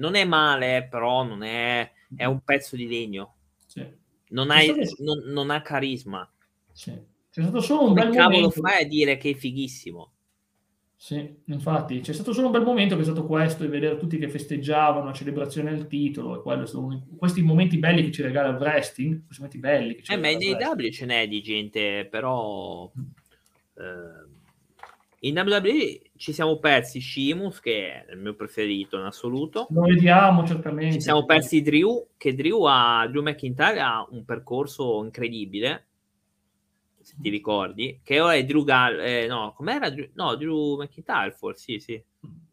non 0.00 0.14
è 0.14 0.24
male, 0.24 0.88
però 0.90 1.22
non 1.22 1.42
è, 1.42 1.88
è 2.16 2.24
un 2.24 2.40
pezzo 2.40 2.74
di 2.74 2.88
legno. 2.88 3.34
Sì. 3.66 3.86
Non, 4.30 4.50
hai, 4.50 4.74
non, 4.98 5.22
non, 5.26 5.50
ha 5.50 5.60
carisma. 5.60 6.28
Sì. 6.72 6.92
C'è 7.30 7.42
stato 7.42 7.60
solo 7.60 7.82
un 7.82 7.88
Come 7.88 8.04
bel 8.04 8.14
cavolo 8.14 8.36
momento. 8.36 8.60
fai 8.60 8.82
a 8.82 8.86
dire 8.86 9.16
che 9.16 9.30
è 9.30 9.34
fighissimo? 9.34 10.12
Sì, 10.96 11.42
infatti 11.46 12.00
c'è 12.00 12.12
stato 12.12 12.32
solo 12.32 12.46
un 12.46 12.52
bel 12.52 12.62
momento 12.62 12.94
che 12.94 13.00
è 13.00 13.04
stato 13.04 13.24
questo, 13.24 13.62
di 13.62 13.70
vedere 13.70 13.96
tutti 13.96 14.18
che 14.18 14.28
festeggiavano 14.28 15.06
la 15.06 15.12
celebrazione 15.12 15.70
del 15.70 15.86
titolo, 15.86 16.38
e 16.38 16.42
quello 16.42 16.66
questi 17.16 17.40
momenti 17.40 17.78
belli 17.78 18.02
che 18.02 18.10
ci 18.10 18.22
regala 18.22 18.50
il 18.50 18.56
wrestling, 18.56 19.24
questi 19.24 19.42
momenti 19.42 19.58
belli 19.58 19.94
che 19.94 20.02
ci 20.02 20.12
eh, 20.12 20.16
ma 20.16 20.28
nei 20.28 20.52
W 20.52 20.88
ce 20.90 21.06
n'è 21.06 21.28
di 21.28 21.40
gente, 21.40 22.06
però... 22.10 22.90
Mm. 22.98 23.02
Eh, 23.76 24.29
in 25.20 25.38
WWE 25.38 26.00
ci 26.16 26.32
siamo 26.32 26.58
persi 26.58 27.00
Shimus, 27.00 27.60
che 27.60 28.04
è 28.06 28.12
il 28.12 28.18
mio 28.18 28.34
preferito 28.34 28.98
in 28.98 29.04
assoluto. 29.04 29.66
Lo 29.70 29.82
vediamo 29.82 30.46
certamente. 30.46 30.94
Ci 30.94 31.00
siamo 31.00 31.24
persi 31.24 31.60
Drew, 31.60 32.08
che 32.16 32.34
Drew, 32.34 32.62
ha, 32.64 33.06
Drew 33.08 33.22
McIntyre 33.22 33.80
ha 33.80 34.06
un 34.10 34.24
percorso 34.24 35.02
incredibile, 35.04 35.86
se 37.00 37.16
ti 37.20 37.28
ricordi, 37.28 38.00
che 38.02 38.20
ora 38.20 38.34
è 38.34 38.44
Drew 38.44 38.64
Gall... 38.64 38.98
Eh, 39.00 39.26
no, 39.26 39.52
com'era? 39.54 39.90
Drew, 39.90 40.08
no, 40.14 40.36
Drew 40.36 40.76
McIntyre 40.76 41.32
forse, 41.32 41.64
sì, 41.64 41.78
sì. 41.78 42.04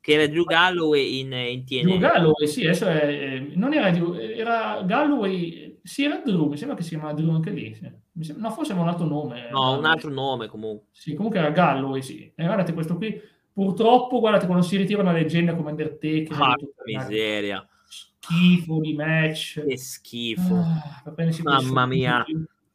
Che 0.08 0.13
era 0.13 0.26
Drew 0.26 0.46
Galloway 0.46 1.20
in, 1.20 1.34
in 1.34 1.65
TNA. 1.65 1.82
Drew 1.82 1.98
Galloway, 1.98 2.48
sì, 2.48 2.63
adesso 2.63 2.86
è, 2.86 3.46
non 3.56 3.74
era 3.74 3.91
Drew, 3.91 4.13
era 4.15 4.82
Galloway, 4.86 5.82
sì, 5.84 6.06
era 6.06 6.22
Drew, 6.24 6.48
mi 6.48 6.56
sembra 6.56 6.78
che 6.78 6.84
si 6.84 6.91
chiama 6.91 7.12
Drew 7.12 7.30
anche 7.30 7.50
lì, 7.50 7.76
sì. 7.76 8.34
No, 8.38 8.50
forse 8.52 8.72
aveva 8.72 8.88
un 8.88 8.93
altro 8.93 9.06
nome. 9.06 9.50
No, 9.52 9.78
un 9.78 9.84
altro 9.84 10.10
nome 10.10 10.48
comunque. 10.48 10.88
Sì, 10.93 11.13
comunque 11.13 11.39
era 11.39 11.50
Galloway, 11.50 12.02
sì. 12.02 12.32
E 12.34 12.46
guardate 12.46 12.72
questo 12.72 12.96
qui, 12.96 13.20
purtroppo, 13.52 14.22
guardate, 14.22 14.46
quando 14.46 14.63
si 14.63 14.78
ritira 14.78 15.02
una 15.02 15.12
leggenda 15.12 15.54
come 15.54 15.72
Undertaker... 15.72 16.38
Ah, 16.41 16.56
miseria. 16.86 17.67
Schifo 17.86 18.80
di 18.80 18.93
match. 18.93 19.62
Che 19.65 19.78
schifo. 19.78 20.56
Ah, 20.56 21.04
Mamma 21.43 21.86
mia. 21.86 22.26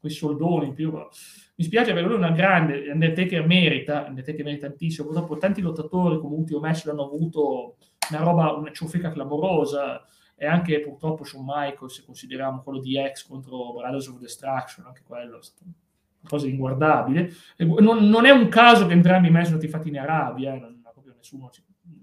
Quei 0.02 0.12
soldoni 0.12 0.66
in 0.66 0.74
più. 0.74 0.90
Mi 0.90 1.64
spiace 1.64 1.92
perché 1.92 2.08
lui 2.08 2.16
è 2.16 2.18
una 2.18 2.32
grande, 2.32 2.90
Undertaker 2.90 3.46
merita, 3.46 4.06
Undertaker 4.08 4.44
merita 4.44 4.66
tantissimo, 4.66 5.06
purtroppo 5.06 5.36
tanti 5.36 5.60
lottatori 5.60 6.18
come 6.18 6.34
ultimo 6.34 6.58
match 6.58 6.86
l'hanno 6.86 7.04
avuto 7.04 7.76
una 8.10 8.20
roba, 8.20 8.52
una 8.52 8.72
ciofeca 8.72 9.12
clamorosa, 9.12 10.04
e 10.34 10.44
anche 10.44 10.80
purtroppo 10.80 11.22
Shawn 11.22 11.44
Michaels, 11.46 11.94
se 11.94 12.04
consideriamo 12.04 12.62
quello 12.62 12.80
di 12.80 13.00
X 13.12 13.28
contro 13.28 13.74
Brothers 13.74 14.08
of 14.08 14.18
Destruction, 14.18 14.86
anche 14.86 15.02
quello 15.06 15.38
è 15.38 15.42
stato 15.44 15.62
una 15.62 16.28
cosa 16.28 16.48
inguardabile. 16.48 17.32
Non, 17.58 18.08
non, 18.08 18.26
è 18.26 18.30
un 18.30 18.48
caso 18.48 18.88
che 18.88 18.92
entrambi 18.92 19.28
i 19.28 19.30
match 19.30 19.46
sono 19.46 19.58
stati 19.58 19.72
fatti 19.72 19.88
in 19.88 20.00
Arabia, 20.00 20.54
non 20.54 20.82
ha 20.84 20.90
proprio 20.90 21.14
nessuno... 21.16 21.48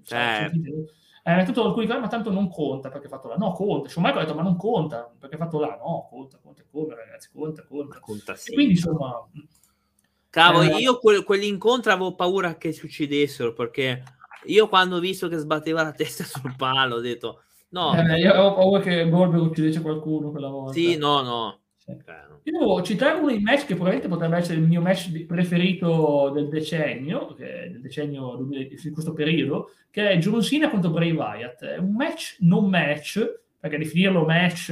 Eh. 0.10 0.50
Eh, 1.24 1.44
tutto 1.46 1.66
alcuni 1.66 1.86
ma 1.88 2.08
tanto 2.08 2.32
non 2.32 2.50
conta 2.50 2.90
perché 2.90 3.08
ha 3.08 3.10
fatto 3.10 3.28
là. 3.28 3.36
No, 3.36 3.52
conta. 3.52 3.90
Michaels 3.96 4.18
ha 4.18 4.20
detto, 4.22 4.36
ma 4.36 4.42
non 4.42 4.56
conta 4.56 5.12
perché 5.18 5.36
ha 5.36 5.40
fatto 5.40 5.60
là. 5.60 5.78
No, 5.78 6.08
conta, 6.10 6.40
conta, 6.42 6.64
come 6.72 6.96
ragazzi, 6.96 7.30
conta, 7.34 7.66
conta. 7.68 8.00
conta 8.00 8.36
sì. 8.36 8.54
Quindi, 8.54 8.74
insomma... 8.74 9.28
Cavolo, 10.30 10.76
eh, 10.76 10.78
io 10.78 11.00
que- 11.00 11.24
quell'incontro 11.24 11.92
avevo 11.92 12.14
paura 12.14 12.56
che 12.56 12.72
succedessero 12.72 13.54
perché 13.54 14.04
io 14.46 14.70
quando 14.70 14.98
ho 14.98 15.00
visto 15.00 15.28
che 15.28 15.38
sbatteva 15.38 15.82
la 15.82 15.92
testa 15.92 16.24
sul 16.24 16.56
palo 16.56 16.98
ho 16.98 17.00
detto 17.00 17.42
No. 17.70 17.94
Eh, 17.96 18.20
io 18.20 18.32
avevo 18.32 18.54
paura 18.56 18.82
che 18.82 19.08
Goldberg 19.10 19.44
uccidesse 19.44 19.82
qualcuno 19.82 20.32
quella 20.32 20.50
volta. 20.50 20.74
Sì, 20.74 20.98
no, 20.98 21.22
no. 21.22 21.60
Io 22.44 22.60
devo 22.60 22.82
citare 22.82 23.18
uno 23.18 23.28
dei 23.28 23.40
match 23.40 23.66
che 23.66 23.76
probabilmente 23.76 24.08
potrebbe 24.08 24.38
essere 24.38 24.60
il 24.60 24.68
mio 24.68 24.82
match 24.82 25.26
preferito 25.26 26.32
del 26.34 26.48
decennio, 26.48 27.36
del 27.38 27.82
decennio 27.82 28.48
in 28.52 28.94
questo 28.94 29.14
periodo, 29.14 29.72
che 29.90 30.10
è 30.10 30.18
John 30.18 30.42
Cena 30.42 30.70
contro 30.70 30.92
Bray 30.92 31.12
Wyatt. 31.12 31.64
È 31.64 31.78
un 31.78 31.94
match 31.94 32.38
non 32.40 32.70
match, 32.70 33.42
perché 33.60 33.78
definirlo 33.78 34.26
match... 34.26 34.72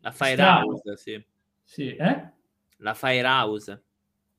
La 0.00 0.12
Firehouse, 0.12 0.96
sì. 0.96 1.22
Sì, 1.62 1.94
eh? 1.94 2.30
La 2.78 2.94
Firehouse. 2.94 3.82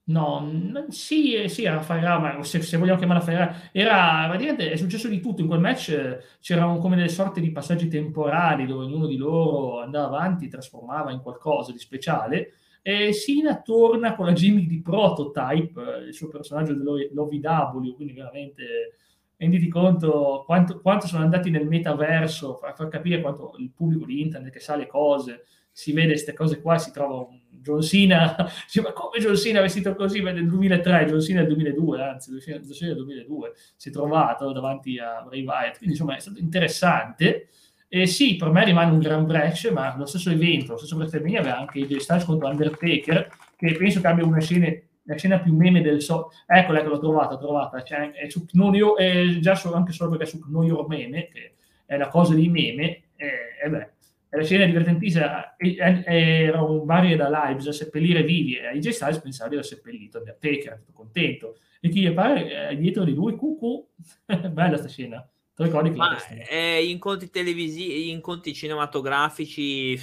No, 0.03 0.87
sì, 0.89 1.35
eh, 1.35 1.47
sì, 1.47 1.63
era 1.63 1.81
Firehouse, 1.81 2.43
se, 2.59 2.61
se 2.63 2.77
vogliamo 2.77 2.97
chiamarla 2.97 3.23
Firehouse, 3.23 3.69
era 3.71 4.25
praticamente 4.27 4.71
è 4.71 4.75
successo 4.75 5.07
di 5.07 5.19
tutto 5.21 5.41
in 5.41 5.47
quel 5.47 5.59
match. 5.59 6.37
C'erano 6.41 6.79
come 6.79 6.95
delle 6.95 7.07
sorte 7.07 7.39
di 7.39 7.51
passaggi 7.51 7.87
temporali 7.87 8.65
dove 8.65 8.85
ognuno 8.85 9.05
di 9.05 9.15
loro 9.15 9.79
andava 9.79 10.07
avanti, 10.07 10.47
trasformava 10.49 11.11
in 11.11 11.21
qualcosa 11.21 11.71
di 11.71 11.77
speciale. 11.77 12.53
E 12.81 13.13
Sina 13.13 13.61
torna 13.61 14.15
con 14.15 14.25
la 14.25 14.33
gimmick 14.33 14.67
di 14.67 14.81
Prototype, 14.81 15.79
eh, 15.79 16.07
il 16.07 16.13
suo 16.13 16.27
personaggio 16.29 16.73
dell'OVW, 16.73 17.93
quindi 17.95 18.13
veramente 18.13 18.95
renditi 19.37 19.67
conto 19.69 20.43
quanto, 20.45 20.81
quanto, 20.81 21.07
sono 21.07 21.23
andati 21.23 21.49
nel 21.51 21.67
metaverso, 21.67 22.57
a 22.59 22.73
far 22.73 22.87
capire 22.87 23.21
quanto 23.21 23.53
il 23.59 23.71
pubblico 23.71 24.05
di 24.05 24.21
internet 24.21 24.51
che 24.51 24.59
sa 24.59 24.75
le 24.75 24.87
cose, 24.87 25.45
si 25.71 25.93
vede 25.93 26.09
queste 26.09 26.33
cose 26.33 26.59
qua, 26.59 26.77
si 26.77 26.91
trova 26.91 27.17
un 27.17 27.40
John 27.61 27.81
Cena, 27.81 28.35
dice, 28.65 28.81
ma 28.81 28.91
come 28.91 29.19
John 29.19 29.35
Cena 29.35 29.61
vestito 29.61 29.95
così? 29.95 30.21
Nel 30.21 30.47
2003, 30.47 31.05
John 31.05 31.21
Cena 31.21 31.39
nel 31.41 31.49
2002, 31.49 32.01
anzi, 32.01 32.31
John 32.31 32.73
Cena 32.73 32.93
nel 32.93 32.95
2002, 32.95 33.53
si 33.75 33.89
è 33.89 33.91
trovato 33.91 34.51
davanti 34.51 34.97
a 34.97 35.21
Bray 35.21 35.43
Wyatt, 35.43 35.77
quindi 35.77 35.95
insomma 35.95 36.15
è 36.15 36.19
stato 36.19 36.39
interessante. 36.39 37.47
E 37.93 38.05
sì, 38.05 38.37
per 38.37 38.49
me 38.51 38.63
rimane 38.63 38.91
un 38.91 38.99
gran 38.99 39.25
break, 39.25 39.69
ma 39.71 39.95
lo 39.97 40.05
stesso 40.05 40.29
evento, 40.29 40.71
lo 40.71 40.77
stesso 40.77 40.95
WrestleMania 40.95 41.41
aveva 41.41 41.59
anche 41.59 41.79
i 41.79 41.99
Styles 41.99 42.23
contro 42.23 42.47
Undertaker, 42.47 43.29
che 43.57 43.75
penso 43.75 43.99
che 43.99 44.07
abbia 44.07 44.23
una 44.23 44.39
scena, 44.39 44.73
la 45.03 45.17
scena 45.17 45.39
più 45.41 45.53
meme 45.53 45.81
del 45.81 46.01
so. 46.01 46.31
Eccola 46.45 46.81
che 46.81 46.87
l'ho 46.87 46.99
trovata, 46.99 47.37
trovata. 47.37 47.83
Cioè, 47.83 48.11
è, 48.11 48.29
su, 48.29 48.45
non 48.53 48.73
è 48.95 49.39
già 49.39 49.55
solo, 49.55 49.75
anche 49.75 49.91
solo 49.91 50.11
perché 50.11 50.23
è 50.23 50.27
su 50.27 50.39
Know 50.39 50.63
Your 50.63 50.87
Meme, 50.87 51.27
che 51.27 51.55
è 51.85 51.97
la 51.97 52.07
cosa 52.07 52.33
di 52.33 52.47
meme, 52.47 53.09
e, 53.17 53.29
e 53.61 53.69
beh, 53.69 53.91
la 54.37 54.43
scena 54.43 54.65
divertentissima 54.65 55.57
era 55.57 56.61
un 56.61 56.85
Barry 56.85 57.15
da 57.15 57.27
live 57.29 57.67
a 57.67 57.73
seppellire 57.73 58.23
vivi 58.23 58.55
e 58.55 58.67
AJ 58.67 58.89
Styles 58.89 59.19
pensava 59.19 59.49
di 59.49 59.55
aver 59.55 59.67
seppellito 59.67 60.19
Undertaker, 60.19 60.67
era 60.67 60.75
tutto 60.77 60.93
contento. 60.93 61.57
E 61.81 61.89
chi 61.89 62.01
gli 62.01 62.11
pare 62.11 62.69
eh, 62.69 62.77
dietro 62.77 63.03
di 63.03 63.13
lui 63.13 63.35
cucù. 63.35 63.85
Bella 64.51 64.77
sta 64.77 64.87
scena. 64.87 65.27
Te 65.53 65.63
ricordi 65.63 65.89
ma 65.89 66.17
eh, 66.49 66.85
incontri 66.85 67.29
televisivi 67.29 68.09
incontri 68.09 68.53
cinematografici 68.53 69.99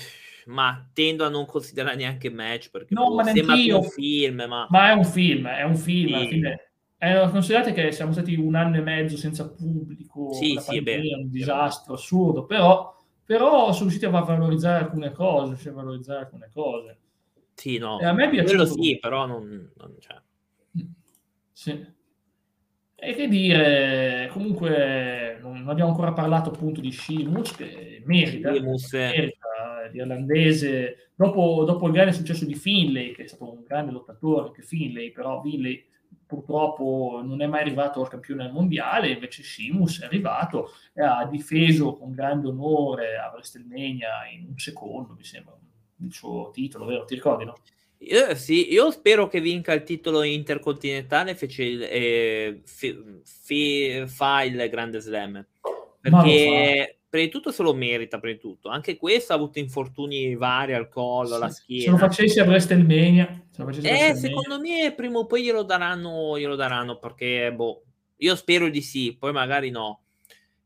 ma 0.47 0.89
tendo 0.93 1.25
a 1.25 1.31
non 1.31 1.47
considerare 1.47 1.97
neanche 1.97 2.31
match 2.31 2.71
perché 2.71 2.95
no, 2.95 3.09
boh, 3.09 3.15
ma 3.15 3.25
sembra 3.25 3.55
un 3.55 3.83
film 3.83 4.45
ma... 4.47 4.67
ma... 4.69 4.91
è 4.91 4.93
un 4.93 5.05
film 5.05 5.47
è 5.47 5.63
un 5.63 5.77
film 5.77 6.29
sì. 6.29 6.43
Eh, 7.01 7.29
considerate 7.31 7.73
che 7.73 7.93
siamo 7.93 8.13
stati 8.13 8.35
un 8.35 8.55
anno 8.57 8.77
e 8.77 8.81
mezzo 8.81 9.17
senza 9.17 9.49
pubblico 9.49 10.33
sì, 10.33 10.59
sì, 10.61 10.83
pandemia, 10.83 11.17
è 11.17 11.21
un 11.21 11.31
disastro 11.31 11.95
assurdo 11.95 12.45
però 12.45 12.98
però 13.29 13.73
sono 13.73 13.91
riusciti 13.91 14.07
a 14.07 14.09
valorizzare 14.09 14.85
alcune 14.85 15.13
cose, 15.13 15.57
cioè 15.57 15.75
valorizzare 15.75 16.21
alcune 16.21 16.49
cose. 16.51 16.99
Sì, 17.53 17.77
no, 17.77 18.01
e 18.01 18.07
a 18.07 18.15
me 18.15 18.31
piace 18.31 18.47
quello 18.47 18.65
sì, 18.65 18.99
però 18.99 19.27
non, 19.27 19.71
non 19.77 19.95
c'è. 19.99 20.19
Sì. 21.53 21.87
E 22.95 23.15
che 23.15 23.29
dire, 23.29 24.31
comunque 24.33 25.37
non 25.43 25.69
abbiamo 25.69 25.91
ancora 25.91 26.15
parlato 26.15 26.49
appunto 26.49 26.81
di 26.81 26.91
Shimus 26.91 27.55
che 27.55 28.03
merita, 28.07 28.55
Shimus. 28.55 28.93
merita 28.95 29.91
l'irlandese, 29.93 31.11
dopo, 31.15 31.65
dopo 31.67 31.87
il 31.87 31.93
grande 31.93 32.15
successo 32.15 32.47
di 32.47 32.55
Finlay, 32.55 33.13
che 33.13 33.25
è 33.25 33.27
stato 33.27 33.53
un 33.53 33.63
grande 33.63 33.93
lottatore 33.93 34.47
anche 34.47 34.63
Finlay, 34.63 35.13
però 35.13 35.43
Finlay 35.43 35.85
purtroppo 36.29 37.23
non 37.25 37.41
è 37.41 37.47
mai 37.47 37.63
arrivato 37.63 38.03
al 38.03 38.09
campione 38.09 38.51
mondiale, 38.51 39.11
invece 39.11 39.43
Simus 39.43 40.03
è 40.03 40.05
arrivato 40.05 40.73
e 40.93 41.03
ha 41.03 41.25
difeso 41.25 41.97
con 41.97 42.13
grande 42.13 42.49
onore 42.49 43.17
a 43.17 43.31
WrestleMania 43.33 44.29
in 44.31 44.49
un 44.51 44.59
secondo, 44.59 45.15
mi 45.17 45.25
sembra, 45.25 45.57
il 46.01 46.13
suo 46.13 46.51
titolo, 46.53 46.85
vero? 46.85 47.07
Ti 47.07 47.15
ricordi, 47.15 47.47
no? 47.47 47.55
Io, 48.01 48.35
sì, 48.37 48.73
io 48.73 48.93
spero 48.93 49.27
che 49.27 49.41
vinca 49.41 49.73
il 49.73 49.83
titolo 49.83 50.23
intercontinentale 50.23 51.35
fece 51.35 51.65
il, 51.65 51.83
eh, 51.83 52.63
fa 54.07 54.43
il 54.43 54.69
Grande 54.69 55.01
Slam 55.01 55.45
perché 56.01 56.98
prima 57.09 57.25
di 57.25 57.31
tutto 57.31 57.51
se 57.51 57.63
lo 57.63 57.75
merita, 57.75 58.19
prima 58.19 58.35
di 58.35 58.41
tutto. 58.41 58.69
Anche 58.69 58.97
questo 58.97 59.33
ha 59.33 59.37
avuto 59.37 59.59
infortuni 59.59 60.37
vari 60.37 60.75
al 60.75 60.89
collo, 60.89 61.37
alla 61.37 61.49
schiena. 61.49 61.85
Se 61.85 61.91
lo 61.91 61.97
facessi 61.97 62.41
a 62.41 62.45
WrestleMania... 62.45 63.43
Se 63.51 63.65
eh, 63.83 64.15
secondo 64.15 64.61
me 64.61 64.93
prima 64.95 65.19
o 65.19 65.27
poi 65.27 65.43
glielo 65.43 65.65
daranno, 65.65 66.39
glielo 66.39 66.55
daranno 66.55 66.99
perché, 66.99 67.53
boh, 67.53 67.83
io 68.19 68.37
spero 68.37 68.69
di 68.69 68.83
sì, 68.83 69.17
poi 69.19 69.33
magari 69.33 69.71
no. 69.71 70.03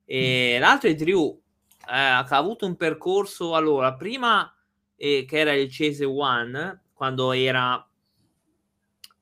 E 0.04 0.56
mm. 0.56 0.60
l'altro 0.60 0.90
è 0.90 0.94
Drew, 0.94 1.40
eh, 1.88 1.94
ha 1.94 2.26
avuto 2.26 2.66
un 2.66 2.76
percorso, 2.76 3.54
allora, 3.54 3.94
prima 3.94 4.54
eh, 4.96 5.24
che 5.26 5.38
era 5.38 5.52
il 5.54 5.68
Chase 5.70 6.04
One, 6.04 6.82
quando 6.92 7.32
era... 7.32 7.86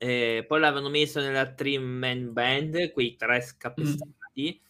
Eh, 0.03 0.45
poi 0.49 0.61
l'avevano 0.61 0.89
messo 0.89 1.21
nella 1.21 1.53
Trim 1.53 1.83
Man 1.83 2.33
Band, 2.33 2.91
quei 2.93 3.17
tre 3.17 3.43
scapestati. 3.43 4.61
Mm 4.65 4.69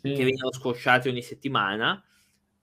sì. 0.00 0.12
che 0.12 0.24
vengono 0.24 0.52
scosciati 0.52 1.08
ogni 1.08 1.22
settimana. 1.22 2.02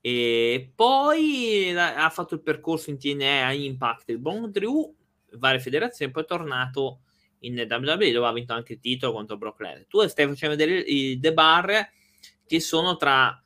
E 0.02 0.72
poi 0.76 1.76
ha 1.76 2.10
fatto 2.10 2.36
il 2.36 2.42
percorso 2.42 2.92
in 2.92 3.00
TNA 3.00 3.48
a 3.48 3.54
Impact 3.54 4.10
il 4.10 4.20
Bon 4.20 4.52
Drew, 4.52 4.94
varie 5.34 5.60
federazioni, 5.60 6.12
poi 6.12 6.24
è 6.24 6.28
tornato 6.28 7.00
in 7.40 7.56
WWE 7.58 8.12
dove 8.12 8.28
ha 8.28 8.32
vinto 8.32 8.54
anche 8.54 8.74
il 8.74 8.80
titolo 8.80 9.14
contro 9.14 9.38
Brock 9.38 9.60
Lesnar. 9.62 9.88
Tu 9.88 10.06
stai 10.08 10.28
facendo 10.28 10.56
vedere 10.56 10.80
i 10.80 11.20
The 11.20 11.34
Bar 11.34 11.90
che 12.46 12.60
sono 12.60 12.98
tra, 12.98 13.40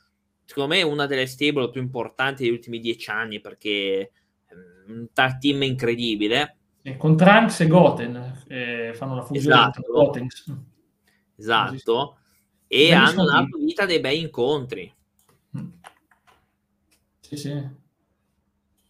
secondo 0.43 0.75
me, 0.75 0.82
una 0.82 1.06
delle 1.06 1.28
stable 1.28 1.69
più 1.69 1.82
importanti 1.82 2.43
degli 2.43 2.52
ultimi 2.52 2.80
dieci 2.80 3.10
anni 3.10 3.39
perché 3.39 4.12
è 4.45 4.54
un 4.88 5.08
tag 5.13 5.38
team 5.38 5.63
incredibile. 5.63 6.58
E 6.82 6.97
con 6.97 7.15
Trunks 7.15 7.62
e 7.62 7.67
Goten 7.67 8.43
eh, 8.49 8.91
fanno 8.95 9.15
la 9.15 9.21
fusione 9.21 9.56
esatto. 9.56 9.82
Goten. 9.82 10.28
Esatto 11.38 12.17
e 12.72 12.94
hanno 12.94 13.26
dato 13.26 13.58
vita 13.58 13.86
dei 13.88 14.00
bei 14.00 14.22
incontri. 14.22 14.94
Mm. 15.58 15.68
Sì, 17.20 17.36
sì. 17.36 17.78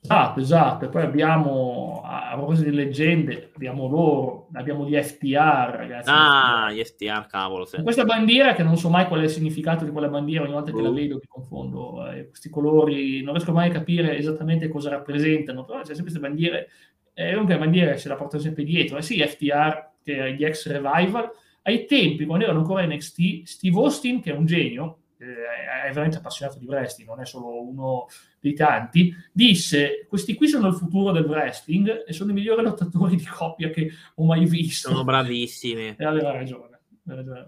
Esatto, 0.02 0.40
esatto. 0.40 0.86
E 0.86 0.90
poi 0.90 1.04
abbiamo, 1.04 2.02
a 2.04 2.34
proposito 2.36 2.70
di 2.70 2.76
leggende, 2.76 3.52
abbiamo 3.56 3.88
loro, 3.88 4.48
abbiamo 4.54 4.86
gli 4.86 4.96
FTR, 4.96 5.76
ragazzi. 5.76 6.10
Ah, 6.12 6.72
gli 6.72 6.84
FTR, 6.84 7.26
cavolo. 7.28 7.66
Sì. 7.66 7.82
Questa 7.82 8.04
bandiera, 8.04 8.54
che 8.54 8.64
non 8.64 8.78
so 8.78 8.90
mai 8.90 9.08
qual 9.08 9.22
è 9.22 9.24
il 9.24 9.30
significato 9.30 9.86
di 9.86 9.92
quella 9.92 10.10
bandiera, 10.10 10.44
ogni 10.44 10.54
volta 10.54 10.72
che 10.72 10.82
la 10.82 10.92
vedo 10.92 11.16
mi 11.16 11.28
confondo. 11.28 12.10
Eh, 12.12 12.28
questi 12.28 12.50
colori, 12.50 13.22
non 13.24 13.34
riesco 13.34 13.54
mai 13.54 13.70
a 13.70 13.74
capire 13.74 14.18
esattamente 14.18 14.68
cosa 14.68 14.90
rappresentano, 14.90 15.64
però 15.64 15.80
c'è 15.80 15.94
sempre 15.94 16.04
queste 16.04 16.20
bandiere, 16.20 16.70
eh, 17.14 17.32
comunque 17.32 17.54
le 17.54 17.60
bandiere 17.60 17.98
se 17.98 18.10
la 18.10 18.16
portano 18.16 18.42
sempre 18.42 18.66
dietro. 18.66 18.98
Eh 18.98 19.02
sì, 19.02 19.22
FTR, 19.26 19.90
che 20.04 20.18
è 20.18 20.32
gli 20.32 20.44
ex 20.44 20.68
Revival, 20.68 21.30
ai 21.64 21.86
tempi, 21.86 22.26
quando 22.26 22.46
erano 22.46 22.60
ancora 22.60 22.86
NXT, 22.86 23.44
Steve 23.44 23.78
Austin, 23.78 24.22
che 24.22 24.32
è 24.32 24.36
un 24.36 24.46
genio, 24.46 25.00
eh, 25.18 25.88
è 25.88 25.90
veramente 25.90 26.18
appassionato 26.18 26.58
di 26.60 26.66
wrestling, 26.66 27.10
non 27.10 27.20
è 27.20 27.26
solo 27.26 27.62
uno 27.62 28.08
dei 28.40 28.54
tanti, 28.54 29.14
disse: 29.32 30.06
Questi 30.08 30.36
qui 30.36 30.48
sono 30.48 30.68
il 30.68 30.76
futuro 30.76 31.12
del 31.12 31.26
wrestling 31.26 32.06
e 32.08 32.14
sono 32.14 32.32
i 32.32 32.34
migliori 32.34 32.64
lottatori 32.64 33.16
di 33.16 33.26
coppia 33.26 33.70
che 33.70 33.92
ho 34.16 34.24
mai 34.26 34.46
visto. 34.46 34.90
Sono 34.90 35.04
bravissimi. 35.04 35.96
E 35.98 36.06
aveva 36.06 36.32
ragione. 36.32 36.68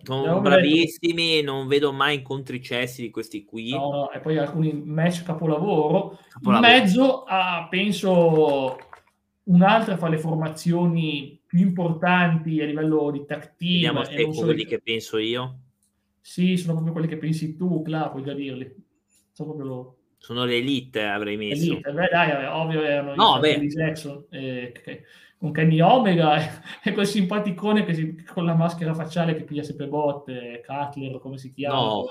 Sono 0.03 0.41
bravissimi, 0.41 1.35
detto, 1.35 1.51
non 1.51 1.67
vedo 1.67 1.91
mai 1.91 2.15
incontri 2.15 2.61
cessi 2.61 3.03
di 3.03 3.11
questi 3.11 3.45
qui. 3.45 3.69
No, 3.69 3.91
no, 3.91 4.11
e 4.11 4.19
poi 4.19 4.37
alcuni 4.37 4.73
match 4.73 5.23
capolavoro. 5.23 6.17
capolavoro. 6.29 6.67
In 6.67 6.73
mezzo 6.73 7.23
a, 7.23 7.67
penso, 7.69 8.77
un'altra 9.43 9.97
fra 9.97 10.09
le 10.09 10.17
formazioni 10.17 11.40
più 11.51 11.59
importanti 11.59 12.61
a 12.61 12.65
livello 12.65 13.11
di 13.11 13.25
tag 13.25 13.55
team. 13.57 13.73
Vediamo 13.73 14.05
se 14.05 14.23
quelli 14.23 14.65
che 14.65 14.79
penso 14.79 15.17
io. 15.17 15.59
Sì, 16.21 16.55
sono 16.55 16.75
proprio 16.75 16.93
quelli 16.93 17.09
che 17.09 17.17
pensi 17.17 17.57
tu, 17.57 17.81
Cla, 17.81 18.09
puoi 18.09 18.23
già 18.23 18.31
dirli. 18.31 18.73
Sono 19.33 19.49
proprio 19.49 19.67
loro. 19.67 19.97
Sono 20.17 20.45
le 20.45 20.55
elite, 20.55 21.03
avrei 21.03 21.35
messo. 21.35 21.73
Elite. 21.73 21.91
Beh, 21.91 22.07
dai, 22.09 22.45
ovvio 22.45 22.83
erano 22.83 23.15
no, 23.15 23.39
beh. 23.39 23.67
Jackson, 23.67 24.27
eh, 24.29 24.71
con 25.37 25.51
Kenny 25.51 25.81
Omega 25.81 26.37
e, 26.37 26.49
e 26.89 26.93
quel 26.93 27.05
simpaticone 27.05 27.83
che 27.83 27.93
si, 27.95 28.23
con 28.23 28.45
la 28.45 28.55
maschera 28.55 28.93
facciale 28.93 29.35
che 29.35 29.43
piglia 29.43 29.63
sempre 29.63 29.87
botte, 29.87 30.63
Cutler, 30.65 31.19
come 31.19 31.37
si 31.37 31.51
chiama. 31.51 31.75
No. 31.75 32.05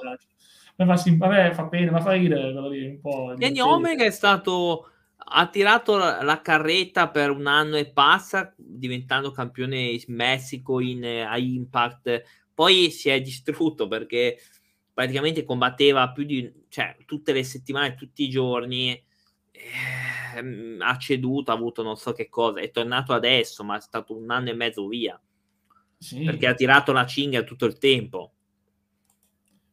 Fa, 0.77 0.85
vabbè, 1.17 1.53
fa 1.53 1.67
pena, 1.67 1.93
ma 1.93 2.01
fa 2.03 2.13
ridere, 2.13 2.53
un 2.53 3.01
po'. 3.01 3.35
Kenny 3.39 3.61
Omega 3.61 4.05
è 4.05 4.11
stato 4.11 4.91
ha 5.33 5.47
tirato 5.49 5.97
la 5.97 6.41
carretta 6.43 7.09
per 7.09 7.31
un 7.31 7.47
anno 7.47 7.77
e 7.77 7.91
passa, 7.91 8.53
diventando 8.57 9.31
campione 9.31 9.79
in 9.79 10.03
Messico 10.09 10.81
in, 10.81 11.05
a 11.05 11.39
Impact. 11.39 12.23
Poi 12.53 12.91
si 12.91 13.09
è 13.09 13.21
distrutto 13.21 13.87
perché 13.89 14.39
praticamente 14.93 15.45
combatteva 15.45 16.11
più 16.11 16.25
di 16.25 16.53
cioè, 16.69 16.97
tutte 17.07 17.33
le 17.33 17.45
settimane, 17.45 17.95
tutti 17.95 18.25
i 18.25 18.29
giorni. 18.29 18.91
Eh, 19.51 20.37
ehm, 20.37 20.79
ha 20.81 20.97
ceduto, 20.99 21.51
ha 21.51 21.55
avuto 21.55 21.83
non 21.83 21.97
so 21.97 22.13
che 22.13 22.29
cosa, 22.29 22.61
è 22.61 22.71
tornato 22.71 23.13
adesso, 23.13 23.63
ma 23.65 23.77
è 23.77 23.81
stato 23.81 24.17
un 24.17 24.31
anno 24.31 24.51
e 24.51 24.55
mezzo 24.55 24.87
via. 24.89 25.21
Sì. 25.97 26.25
Perché 26.25 26.47
ha 26.47 26.55
tirato 26.55 26.93
la 26.93 27.07
cinghia 27.07 27.43
tutto 27.43 27.67
il 27.67 27.79
tempo. 27.79 28.33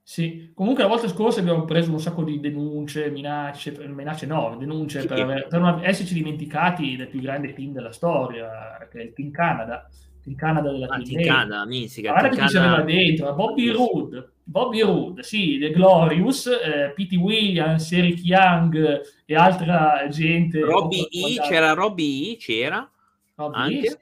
Sì, 0.10 0.54
comunque 0.54 0.84
la 0.84 0.90
volta 0.90 1.10
scorsa 1.10 1.42
abbiamo 1.42 1.66
preso 1.66 1.92
un 1.92 2.00
sacco 2.00 2.24
di 2.24 2.40
denunce, 2.40 3.10
minacce, 3.10 3.78
minacce 3.90 4.26
no, 4.26 4.56
denunce 4.58 5.02
sì. 5.02 5.08
per, 5.08 5.48
per 5.50 5.60
non 5.60 5.82
esserci 5.84 6.14
dimenticati 6.14 6.96
del 6.96 7.10
più 7.10 7.20
grande 7.20 7.52
team 7.52 7.74
della 7.74 7.92
storia, 7.92 8.88
che 8.90 9.00
è 9.00 9.04
il 9.04 9.12
Team 9.12 9.32
Canada. 9.32 9.86
Team 10.24 10.38
Canada 10.38 10.72
della 10.72 10.88
ah, 10.88 11.02
Team 11.02 11.26
Canada, 11.26 11.66
misica. 11.66 12.12
Guarda 12.12 12.30
che 12.30 12.38
c'aveva 12.38 12.82
dentro, 12.84 13.34
Bobby 13.34 13.70
Roode, 13.70 14.32
Bobby 14.46 14.80
Roode, 14.80 15.24
sì, 15.24 15.58
The 15.60 15.72
Glorious, 15.72 16.46
eh, 16.46 16.94
Pete 16.96 17.18
Williams, 17.18 17.92
Eric 17.92 18.24
Young 18.24 19.02
e 19.26 19.36
altra 19.36 20.08
gente. 20.08 20.62
Robbie 20.62 21.10
E, 21.10 21.42
c'era 21.42 21.74
Robbie 21.74 22.32
E, 22.32 22.38
c'era. 22.38 22.90
Anche. 23.36 23.78
E, 23.78 23.90
sì. 23.90 23.98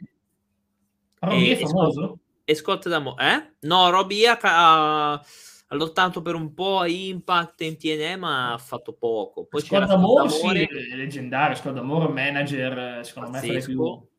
Robbie 1.22 1.50
E 1.50 1.56
famoso? 1.56 2.20
E 2.44 2.54
Scott 2.54 2.88
D'Amore, 2.88 3.26
eh? 3.26 3.68
No, 3.68 3.90
Robbie 3.90 4.26
E 4.26 4.38
ha 4.40 5.20
ha 5.68 5.76
lottato 5.76 6.22
per 6.22 6.36
un 6.36 6.54
po' 6.54 6.80
a 6.80 6.88
Impact 6.88 7.62
in 7.62 7.78
TNE 7.78 8.16
ma 8.18 8.54
ha 8.54 8.58
fatto 8.58 8.94
poco. 8.94 9.46
Poi 9.46 9.62
Scott 9.62 9.86
D'Amore 9.86 10.30
sì, 10.30 10.48
è 10.48 10.96
leggendario 10.96 11.56
Scott 11.56 11.74
D'Amore 11.74 12.12
manager 12.12 13.04
secondo 13.06 13.32
Pazzesco. 13.32 13.54
me 13.56 13.64
più... 13.64 14.14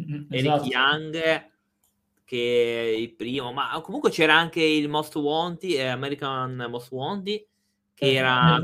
Mm-hmm, 0.00 0.24
Eric 0.30 0.46
esatto. 0.46 0.66
Young 0.66 1.46
che 2.24 2.92
è 2.94 2.96
il 2.96 3.14
primo 3.14 3.52
ma 3.52 3.80
comunque 3.82 4.10
c'era 4.10 4.36
anche 4.36 4.62
il 4.62 4.88
Most 4.88 5.16
Wanted 5.16 5.70
eh, 5.70 5.86
American 5.86 6.66
Most 6.68 6.92
Wanted 6.92 7.44
che 7.94 8.04
eh, 8.04 8.14
era 8.14 8.60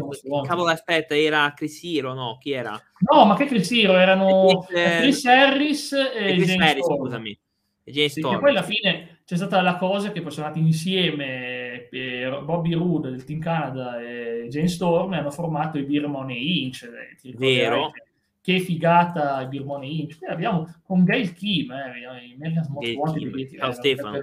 cavolo 0.46 0.68
aspetta 0.68 1.16
era 1.16 1.52
Chris 1.56 1.82
Hero 1.82 2.12
no? 2.12 2.36
Chi 2.38 2.52
era? 2.52 2.80
No 3.10 3.24
ma 3.24 3.34
che 3.34 3.46
Chris 3.46 3.72
Hero? 3.72 3.94
Erano 3.94 4.64
Chris, 4.66 4.78
eh, 4.78 4.98
Chris 5.00 5.24
Harris 5.24 5.92
e, 5.92 6.08
e 6.14 6.34
Chris 6.34 6.54
Harris 6.56 6.84
scusami 6.84 7.38
e 7.82 7.90
James 7.90 8.12
sì, 8.12 8.20
poi 8.20 8.50
alla 8.50 8.62
fine 8.62 9.22
c'è 9.24 9.36
stata 9.36 9.60
la 9.60 9.76
cosa 9.76 10.12
che 10.12 10.20
poi 10.20 10.30
sono 10.30 10.46
andati 10.46 10.64
insieme 10.64 11.63
eh, 11.95 12.40
Bobby 12.42 12.74
Roode 12.74 13.11
del 13.11 13.24
Team 13.24 13.38
Canada 13.40 14.01
e 14.01 14.47
Jane 14.49 14.68
Storm 14.68 15.12
hanno 15.12 15.30
formato 15.30 15.78
i 15.78 15.84
Beer 15.84 16.09
Money 16.09 16.64
Inch. 16.64 16.82
Eh, 16.82 17.32
Vero. 17.36 17.92
Che 18.40 18.59
figata 18.59 19.40
i 19.42 19.47
Beer 19.47 19.64
Money 19.64 20.01
Inch. 20.01 20.18
Poi 20.18 20.28
abbiamo 20.28 20.74
con 20.82 21.05
Gail 21.05 21.32
Kim, 21.32 21.70
eh, 21.70 22.01
i 22.28 22.34
American 22.34 22.66
Most 22.70 22.95
Wanted. 22.95 23.57
Ciao 23.57 23.72
Stefano. 23.72 24.22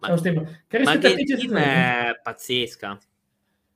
Ciao 0.00 0.16
Stefano. 0.16 0.48
Che 0.66 0.78
ma 0.84 0.96
Gail 0.96 1.36
Kim 1.36 1.56
è 1.56 2.20
pazzesca. 2.22 2.98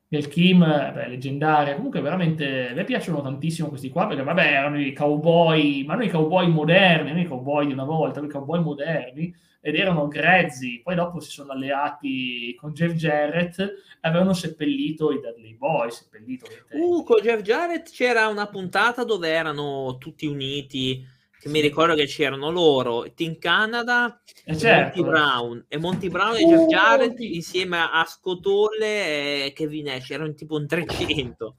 Gail 0.08 0.28
Kim, 0.28 0.58
beh, 0.60 1.08
leggendaria. 1.08 1.74
Comunque 1.74 2.00
veramente, 2.00 2.68
a 2.68 2.74
me 2.74 2.84
piacciono 2.84 3.22
tantissimo 3.22 3.68
questi 3.68 3.88
qua, 3.88 4.06
perché 4.06 4.22
vabbè, 4.22 4.46
erano 4.46 4.78
i 4.78 4.92
cowboy, 4.92 5.84
ma 5.84 5.94
noi 5.94 6.06
i 6.06 6.10
cowboy 6.10 6.48
moderni, 6.48 7.10
non 7.10 7.18
i 7.18 7.26
cowboy 7.26 7.66
di 7.66 7.72
una 7.72 7.84
volta, 7.84 8.20
i 8.20 8.28
cowboy 8.28 8.62
moderni, 8.62 9.34
ed 9.64 9.76
erano 9.76 10.08
grezzi. 10.08 10.80
Poi 10.82 10.96
dopo 10.96 11.20
si 11.20 11.30
sono 11.30 11.52
alleati 11.52 12.54
con 12.58 12.72
Jeff 12.72 12.92
Jarrett 12.94 13.74
avevano 14.00 14.34
seppellito 14.34 15.12
i 15.12 15.20
Dudley 15.20 15.54
Boys. 15.54 15.98
Seppellito, 15.98 16.46
uh, 16.72 17.04
con 17.04 17.20
Jeff 17.22 17.40
Jarrett 17.40 17.90
c'era 17.90 18.26
una 18.26 18.48
puntata 18.48 19.04
dove 19.04 19.28
erano 19.28 19.96
tutti 19.98 20.26
uniti 20.26 21.06
che 21.38 21.48
mi 21.48 21.60
ricordo 21.60 21.94
che 21.94 22.06
c'erano 22.06 22.50
loro, 22.50 23.12
Team 23.14 23.36
Canada, 23.38 24.20
eh 24.44 24.56
certo. 24.56 25.02
Monty 25.02 25.10
Brown 25.10 25.64
e 25.66 25.76
Monty 25.76 26.08
Brown 26.08 26.36
e 26.36 26.44
Jeff 26.44 26.66
Jarrett 26.66 27.18
uh, 27.18 27.22
insieme 27.22 27.78
a 27.78 28.04
Scotolle 28.06 29.46
e 29.46 29.52
Kevin 29.52 29.86
Nash, 29.86 30.10
erano 30.10 30.34
tipo 30.34 30.56
un 30.56 30.66
300. 30.68 31.56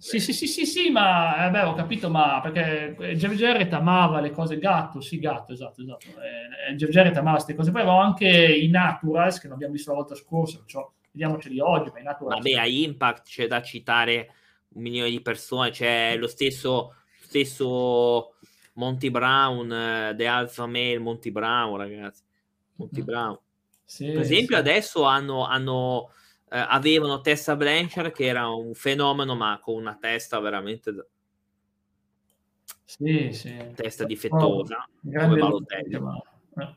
Sì, 0.00 0.18
sì, 0.18 0.32
sì, 0.32 0.46
sì, 0.46 0.64
sì, 0.64 0.88
ma 0.88 1.46
eh 1.46 1.50
beh, 1.50 1.62
ho 1.64 1.74
capito, 1.74 2.08
ma 2.08 2.40
perché 2.40 2.96
Jeff 3.16 3.34
Jarrett 3.34 3.70
amava 3.74 4.20
le 4.20 4.30
cose 4.30 4.58
gatto, 4.58 5.02
sì, 5.02 5.18
gatto, 5.18 5.52
esatto, 5.52 5.82
esatto. 5.82 6.06
Eh, 6.06 6.74
Jeff 6.74 6.88
Jarrett 6.88 7.18
amava 7.18 7.34
queste 7.34 7.54
cose. 7.54 7.70
Poi 7.70 7.82
avevamo 7.82 8.00
anche 8.02 8.26
i 8.26 8.68
Naturals, 8.68 9.38
che 9.38 9.46
non 9.46 9.56
abbiamo 9.56 9.74
visto 9.74 9.90
la 9.90 9.98
volta 9.98 10.14
scorsa, 10.14 10.56
perciò 10.56 10.90
vediamoceli 11.10 11.60
oggi, 11.60 11.90
ma 11.92 12.00
i 12.00 12.02
Naturals... 12.02 12.42
Vabbè, 12.42 12.56
a 12.56 12.66
Impact 12.66 13.28
c'è 13.28 13.46
da 13.46 13.60
citare 13.60 14.32
un 14.70 14.80
milione 14.80 15.10
di 15.10 15.20
persone, 15.20 15.70
c'è 15.70 16.16
lo 16.16 16.28
stesso, 16.28 16.94
stesso 17.20 18.36
Monty 18.74 19.10
Brown, 19.10 20.14
The 20.16 20.26
Alpha 20.26 20.66
Male, 20.66 20.98
Monty 20.98 21.30
Brown, 21.30 21.76
ragazzi. 21.76 22.22
Monty 22.76 23.02
mm. 23.02 23.04
Brown. 23.04 23.38
Sì, 23.84 24.06
per 24.06 24.20
esempio, 24.20 24.54
sì. 24.56 24.62
adesso 24.62 25.02
hanno, 25.02 25.44
hanno 25.44 26.10
eh, 26.50 26.58
avevano 26.58 27.20
Tessa 27.20 27.54
Blanchard, 27.54 28.10
che 28.10 28.26
era 28.26 28.48
un 28.48 28.74
fenomeno, 28.74 29.36
ma 29.36 29.58
con 29.62 29.76
una 29.76 29.96
testa 30.00 30.40
veramente. 30.40 31.08
Sì, 32.84 33.30
sì. 33.32 33.56
Testa 33.74 34.04
difettosa, 34.04 34.76
oh, 34.76 35.10
come 35.12 35.38
Balotelli. 35.38 36.00
Ma... 36.00 36.20
Eh, 36.56 36.74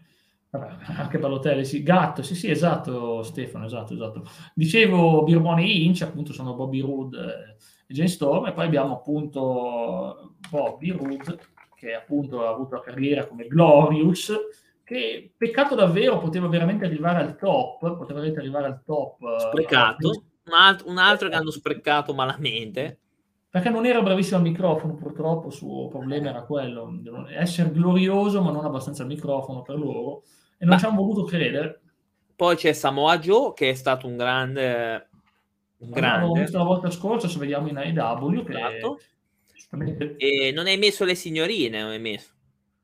anche 0.96 1.18
Balotelli, 1.18 1.66
sì. 1.66 1.82
Gatto, 1.82 2.22
sì, 2.22 2.36
sì, 2.36 2.52
esatto, 2.52 3.24
Stefano, 3.24 3.66
esatto, 3.66 3.94
esatto. 3.94 4.24
Dicevo 4.54 5.24
Birmone 5.24 5.66
Inch, 5.66 6.04
appunto 6.04 6.32
sono 6.32 6.54
Bobby 6.54 6.82
Roode 6.82 7.56
e 7.88 7.94
Jane 7.94 8.10
Storm, 8.10 8.46
e 8.46 8.54
poi 8.54 8.66
abbiamo 8.66 8.94
appunto 8.94 10.36
Bobby 10.52 10.92
Roode 10.92 11.40
che 11.76 11.96
appunto 11.96 12.46
ha 12.46 12.50
avuto 12.50 12.76
la 12.76 12.82
carriera 12.82 13.26
come 13.26 13.48
Glorious, 13.48 14.32
che 14.94 15.34
peccato 15.36 15.76
davvero 15.76 16.20
poteva 16.20 16.48
veramente 16.48 16.86
arrivare 16.86 17.22
al 17.22 17.38
top, 17.38 17.80
poteva 17.80 18.20
veramente 18.20 18.40
arrivare 18.40 18.66
al 18.68 18.82
top. 18.86 19.22
Eh, 19.22 19.40
sprecato, 19.40 20.10
uh, 20.10 20.24
un, 20.46 20.54
alt- 20.54 20.84
un 20.86 20.98
altro 20.98 21.30
che 21.30 21.36
hanno 21.36 21.52
sprecato 21.52 22.14
malamente. 22.14 23.00
Perché 23.50 23.70
non 23.70 23.86
era 23.86 24.02
bravissimo 24.02 24.38
al 24.38 24.44
microfono, 24.44 24.96
purtroppo 24.96 25.48
il 25.48 25.54
suo 25.54 25.88
problema 25.88 26.30
era 26.30 26.44
quello, 26.44 26.98
essere 27.30 27.72
glorioso 27.72 28.42
ma 28.42 28.52
non 28.52 28.66
abbastanza 28.66 29.04
al 29.04 29.10
microfono 29.10 29.62
per 29.62 29.78
loro, 29.78 30.24
e 30.58 30.66
non 30.66 30.70
ma... 30.70 30.78
ci 30.78 30.86
hanno 30.86 30.96
voluto 30.96 31.24
credere. 31.24 31.82
Poi 32.36 32.56
c'è 32.56 32.74
Samoa 32.74 33.20
Joe, 33.20 33.54
che 33.54 33.70
è 33.70 33.74
stato 33.76 34.08
un 34.08 34.18
grande... 34.18 35.10
Un 35.78 35.92
grande. 35.92 36.40
Visto 36.40 36.58
la 36.58 36.64
volta 36.64 36.90
scorsa, 36.90 37.28
se 37.28 37.38
vediamo 37.38 37.68
in 37.68 37.78
AEW, 37.78 38.44
che 38.44 38.54
esatto 38.54 38.98
e 40.18 40.52
non 40.54 40.68
hai 40.68 40.78
messo 40.78 41.04
le 41.04 41.16
signorine, 41.16 41.82
non 41.82 41.92
hai 41.92 42.00
messo. 42.00 42.33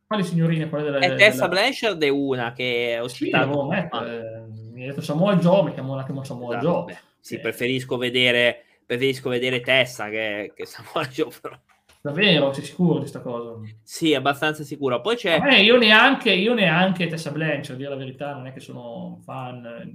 Quali 0.10 0.24
signorine? 0.24 0.68
Quelle 0.70 0.90
delle, 0.90 1.06
e 1.06 1.16
Tessa 1.18 1.48
della... 1.48 1.62
Blanchard 1.62 2.02
è 2.02 2.10
una 2.10 2.52
che 2.52 2.96
è 2.96 3.02
ospitata. 3.04 3.54
Sì, 3.54 3.68
mettere, 3.68 4.18
eh, 4.18 4.72
mi 4.74 4.82
hai 4.82 4.88
detto 4.88 5.02
Samoa 5.02 5.36
Joe, 5.36 5.66
mi 5.66 5.74
chiamo 5.74 5.94
un 5.94 6.00
attimo 6.00 6.24
Samoa 6.24 6.58
esatto, 6.58 6.86
Joe. 6.88 7.00
Sì, 7.20 7.36
eh. 7.36 7.40
preferisco 7.40 7.96
vedere, 7.96 8.64
preferisco 8.88 9.30
vedere 9.30 9.60
Tessa 9.62 10.10
che, 10.10 10.52
che 10.56 10.66
Samoa 10.66 11.06
Joe, 11.06 11.30
però. 11.40 11.56
Davvero, 12.02 12.52
sei 12.54 12.64
sicuro 12.64 12.94
di 12.94 13.00
questa 13.02 13.22
cosa? 13.22 13.60
Sì, 13.84 14.16
abbastanza 14.16 14.64
sicuro. 14.64 15.00
Poi 15.00 15.16
c'è... 15.16 15.40
Eh, 15.48 15.62
io, 15.62 15.78
neanche, 15.78 16.32
io 16.32 16.56
neanche 16.56 17.06
Tessa 17.06 17.30
Blanchard, 17.30 17.78
dire 17.78 17.90
la 17.90 17.96
verità, 17.96 18.34
non 18.34 18.48
è 18.48 18.52
che 18.52 18.62
sono 18.62 19.22
fan 19.24 19.64
eh, 19.64 19.92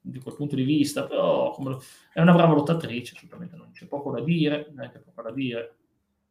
di 0.00 0.20
quel 0.20 0.36
punto 0.36 0.54
di 0.54 0.62
vista, 0.62 1.08
però 1.08 1.56
lo... 1.58 1.82
è 2.12 2.20
una 2.20 2.34
brava 2.34 2.54
lottatrice, 2.54 3.14
assolutamente 3.16 3.56
non 3.56 3.72
c'è 3.72 3.86
poco 3.86 4.12
da 4.12 4.20
dire, 4.20 4.70
neanche 4.76 5.00
poco 5.00 5.22
da 5.22 5.32
dire 5.32 5.74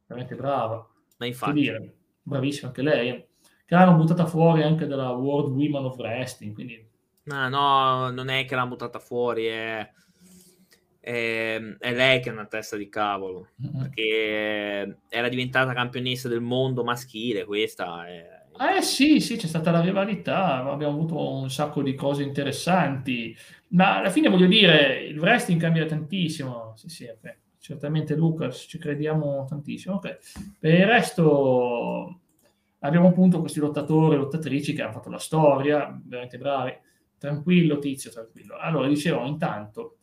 veramente 0.07 0.36
brava. 0.36 0.89
Ma 1.17 1.26
infatti. 1.26 1.59
Dire, 1.59 1.93
bravissima 2.22 2.67
anche 2.67 2.82
lei. 2.82 3.26
Che 3.65 3.76
l'hanno 3.76 3.95
buttata 3.95 4.26
fuori 4.26 4.63
anche 4.63 4.88
dalla 4.88 5.11
World 5.11 5.51
Women 5.51 5.86
of 5.86 5.97
Wrestling, 5.97 6.53
quindi... 6.53 6.88
No, 7.24 7.49
no, 7.49 8.09
non 8.09 8.30
è 8.30 8.45
che 8.45 8.55
l'hanno 8.55 8.70
buttata 8.70 8.97
fuori, 8.97 9.45
è, 9.45 9.88
è, 10.99 11.59
è 11.78 11.93
lei 11.93 12.20
che 12.20 12.30
è 12.30 12.34
una 12.34 12.47
testa 12.47 12.76
di 12.78 12.89
cavolo, 12.89 13.49
mm-hmm. 13.61 13.80
perché 13.80 14.97
era 15.07 15.30
diventata 15.30 15.74
campionessa 15.74 16.28
del 16.28 16.41
mondo 16.41 16.84
maschile, 16.84 17.45
questa 17.45 18.07
è... 18.07 18.38
Eh 18.59 18.82
sì, 18.82 19.20
sì, 19.20 19.38
c'è 19.38 19.47
stata 19.47 19.70
la 19.70 19.82
rivalità, 19.82 20.65
abbiamo 20.65 20.93
avuto 20.93 21.32
un 21.32 21.51
sacco 21.51 21.84
di 21.84 21.93
cose 21.93 22.24
interessanti, 22.24 23.38
ma 23.70 23.97
alla 23.99 24.09
fine 24.09 24.30
voglio 24.30 24.47
dire, 24.47 25.03
il 25.03 25.20
wrestling 25.20 25.61
cambia 25.61 25.86
tantissimo. 25.86 26.74
Sì, 26.76 26.89
sì, 26.89 27.03
okay 27.05 27.38
certamente 27.60 28.16
Lucas, 28.16 28.66
ci 28.68 28.78
crediamo 28.78 29.45
tantissimo. 29.47 29.95
Okay. 29.95 30.18
Per 30.60 30.74
il 30.74 30.86
resto 30.86 32.20
abbiamo 32.80 33.10
appunto 33.10 33.39
questi 33.39 33.60
lottatori 33.60 34.16
e 34.16 34.18
lottatrici 34.18 34.74
che 34.74 34.82
hanno 34.82 34.93
fatto 34.93 35.10
la 35.10 35.20
storia, 35.20 35.99
veramente 36.03 36.38
bravi. 36.38 36.74
Tranquillo, 37.18 37.80
tizio, 37.80 38.12
tranquillo. 38.12 38.55
Allora, 38.57 38.88
dicevo, 38.88 39.26
intanto 39.26 39.97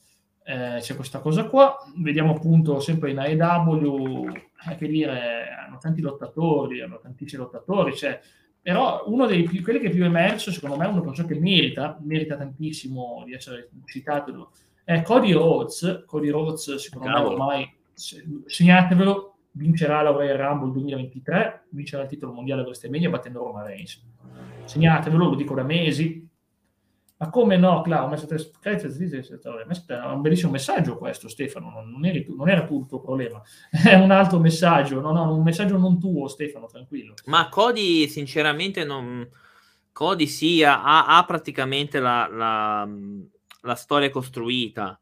eh, 0.45 0.79
c'è 0.81 0.95
questa 0.95 1.21
cosa 1.21 1.47
qua, 1.47 1.77
vediamo 1.97 2.35
appunto 2.35 2.79
sempre 2.79 3.11
in 3.11 3.19
AEW, 3.19 4.29
eh, 4.29 4.77
che 4.77 4.87
dire, 4.87 5.49
hanno 5.49 5.79
tanti 5.79 6.03
lottatori, 6.03 6.83
hanno 6.83 6.99
tantissimi 6.99 7.43
lottatori, 7.43 7.93
c'è 7.93 8.21
però 8.67 9.05
uno 9.07 9.27
dei 9.27 9.45
più, 9.45 9.63
quelli 9.63 9.79
che 9.79 9.91
più 9.91 10.03
è 10.03 10.07
emerso, 10.07 10.51
secondo 10.51 10.77
me, 10.77 10.89
è 10.89 11.01
persona 11.01 11.29
che 11.29 11.39
merita, 11.39 12.01
merita 12.03 12.37
tantissimo 12.37 13.23
di 13.25 13.33
essere 13.33 13.71
citato, 13.85 14.51
eh, 14.89 15.03
Cody 15.03 15.33
Rhodes, 15.33 16.05
Cody 16.07 16.29
Rhodes 16.31 16.77
secondo 16.77 17.09
Cavolo. 17.09 17.37
me 17.37 17.43
ormai, 17.43 17.75
segnatevelo, 17.93 19.37
vincerà 19.53 20.01
la 20.01 20.11
Royal 20.11 20.37
Rumble 20.37 20.71
2023, 20.71 21.67
vincerà 21.71 22.05
il 22.05 22.09
titolo 22.09 22.33
mondiale 22.33 22.63
WrestleMania 22.63 23.11
battendo 23.11 23.43
Roman 23.43 23.67
Reigns. 23.67 24.01
Segnatevelo, 24.65 25.31
lo 25.31 25.35
dico 25.35 25.55
da 25.55 25.65
mesi. 25.65 26.25
Ma 27.19 27.31
come 27.31 27.57
no, 27.57 27.81
Clau? 27.81 28.05
Ho 28.05 28.09
messo 28.09 28.27
un 30.13 30.21
bellissimo 30.21 30.53
messaggio 30.53 30.99
questo, 30.99 31.29
Stefano. 31.29 31.71
Non, 31.71 32.01
tu, 32.25 32.37
non, 32.37 32.49
era 32.49 32.65
tu 32.65 32.81
il 32.81 32.87
tuo 32.87 33.01
problema. 33.01 33.43
È 33.71 33.95
un 33.95 34.13
altro 34.13 34.39
messaggio. 34.39 35.01
No, 35.01 35.11
no, 35.13 35.35
un 35.35 35.43
messaggio 35.43 35.79
non 35.79 35.99
tuo, 35.99 36.29
Stefano, 36.29 36.67
tranquillo. 36.67 37.15
Ma 37.25 37.49
Cody, 37.49 38.07
sinceramente, 38.07 38.85
non... 38.85 39.27
Cody 39.93 40.27
sì, 40.27 40.63
ha, 40.63 41.07
ha 41.07 41.25
praticamente 41.25 41.99
la, 42.01 42.29
la, 42.31 42.87
la, 43.67 43.75
storia 43.75 44.11
costruita. 44.11 44.99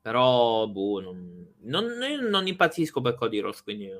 Però, 0.00 0.66
boh, 0.68 1.00
non, 1.00 1.46
non, 1.62 1.86
non 2.30 2.46
impazzisco 2.46 3.00
per 3.00 3.14
Cody 3.14 3.40
Ross, 3.40 3.62
quindi... 3.62 3.90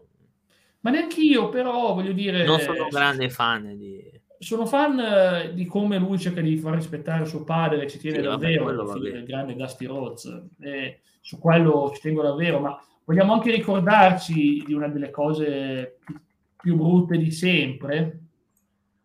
Ma 0.81 0.91
neanche 0.91 1.21
io, 1.21 1.49
però, 1.49 1.95
voglio 1.95 2.13
dire... 2.13 2.45
Non 2.45 2.61
sono 2.61 2.85
un 2.85 2.89
grande 2.89 3.29
fan 3.29 3.77
di 3.77 4.25
sono 4.39 4.67
fan 4.67 5.55
di 5.55 5.65
come 5.67 5.99
lui 5.99 6.19
cerca 6.19 6.41
di 6.41 6.57
far 6.57 6.75
rispettare 6.75 7.25
suo 7.25 7.45
padre, 7.45 7.89
ci 7.89 7.99
tiene 7.99 8.19
sì, 8.19 8.23
davvero, 8.23 8.65
vabbè, 8.65 9.09
il 9.09 9.25
grande 9.25 9.55
Dusty 9.55 9.87
Rhodes, 9.87 10.45
e 10.61 11.01
su 11.21 11.39
quello 11.39 11.91
ci 11.95 12.03
tengo 12.03 12.23
davvero, 12.23 12.61
ma 12.61 12.79
vogliamo 13.05 13.33
anche 13.33 13.51
ricordarci 13.51 14.63
di 14.67 14.75
una 14.75 14.89
delle 14.89 15.11
cose 15.11 15.99
più, 16.05 16.21
più 16.57 16.77
brutte 16.77 17.17
di 17.17 17.31
sempre. 17.31 18.21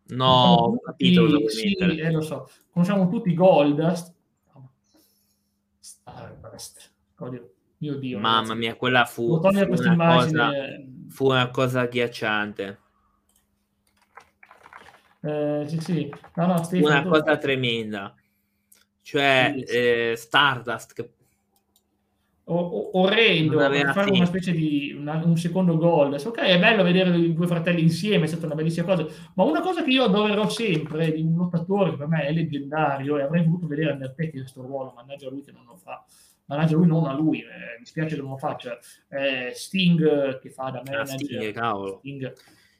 No, 0.08 0.54
ho 0.54 0.80
capito 0.80 1.48
sì, 1.48 1.72
eh, 1.74 2.10
lo 2.10 2.20
so. 2.20 2.50
Conosciamo 2.70 3.08
tutti 3.08 3.32
Goldust. 3.32 4.14
Stardust. 6.42 6.92
Oddio, 7.18 7.50
mio 7.78 7.94
Dio. 7.96 8.18
Mamma 8.18 8.40
ragazzi. 8.40 8.58
mia, 8.58 8.74
quella 8.74 9.04
fu, 9.04 9.40
fu, 9.40 9.48
una 9.48 9.96
cosa, 9.96 10.50
fu 11.08 11.26
una 11.26 11.50
cosa 11.50 11.80
agghiacciante. 11.80 12.80
Eh, 15.20 15.64
sì, 15.68 15.80
sì. 15.80 16.14
No, 16.34 16.46
no, 16.46 16.62
Stefano, 16.64 17.00
una 17.00 17.08
cosa 17.08 17.36
tremenda. 17.36 18.14
Cioè, 19.02 19.54
sì. 19.56 19.62
Eh, 19.62 20.14
Stardust 20.16 20.94
che 20.94 21.10
o, 22.44 23.00
orrendo 23.00 23.56
fare 23.92 24.10
una 24.10 24.26
specie 24.26 24.50
di 24.50 24.92
una, 24.98 25.22
un 25.24 25.36
secondo 25.36 25.76
gol. 25.76 26.14
Ok, 26.14 26.38
è 26.38 26.58
bello 26.58 26.82
vedere 26.82 27.16
i 27.16 27.32
due 27.32 27.46
fratelli 27.46 27.82
insieme, 27.82 28.24
è 28.24 28.28
stata 28.28 28.46
una 28.46 28.56
bellissima 28.56 28.84
cosa. 28.84 29.06
Ma 29.34 29.44
una 29.44 29.60
cosa 29.60 29.84
che 29.84 29.90
io 29.90 30.04
adorerò 30.04 30.48
sempre 30.48 31.12
di 31.12 31.22
un 31.22 31.36
lottatore 31.36 31.90
che 31.90 31.96
per 31.98 32.08
me 32.08 32.26
è 32.26 32.32
leggendario 32.32 33.16
e 33.16 33.22
avrei 33.22 33.44
voluto 33.44 33.68
vedere 33.68 33.92
Undertaker 33.92 34.40
questo 34.40 34.62
ruolo, 34.62 34.92
mannaggia 34.94 35.30
lui 35.30 35.42
che 35.42 35.52
non 35.52 35.64
lo 35.64 35.76
fa. 35.76 36.04
Mannaggia 36.54 36.76
lui, 36.76 36.86
non 36.86 37.06
a 37.06 37.14
lui, 37.14 37.40
eh, 37.40 37.78
mi 37.78 37.86
spiace 37.86 38.14
che 38.14 38.20
non 38.20 38.32
lo 38.32 38.36
faccia. 38.36 38.78
Eh, 39.08 39.52
Sting 39.54 40.38
che 40.38 40.50
fa 40.50 40.70
da 40.70 40.82
manager. 40.84 41.00
Ah, 41.00 41.06
Sting, 41.06 41.52
cavolo. 41.52 41.98
Sting 41.98 42.32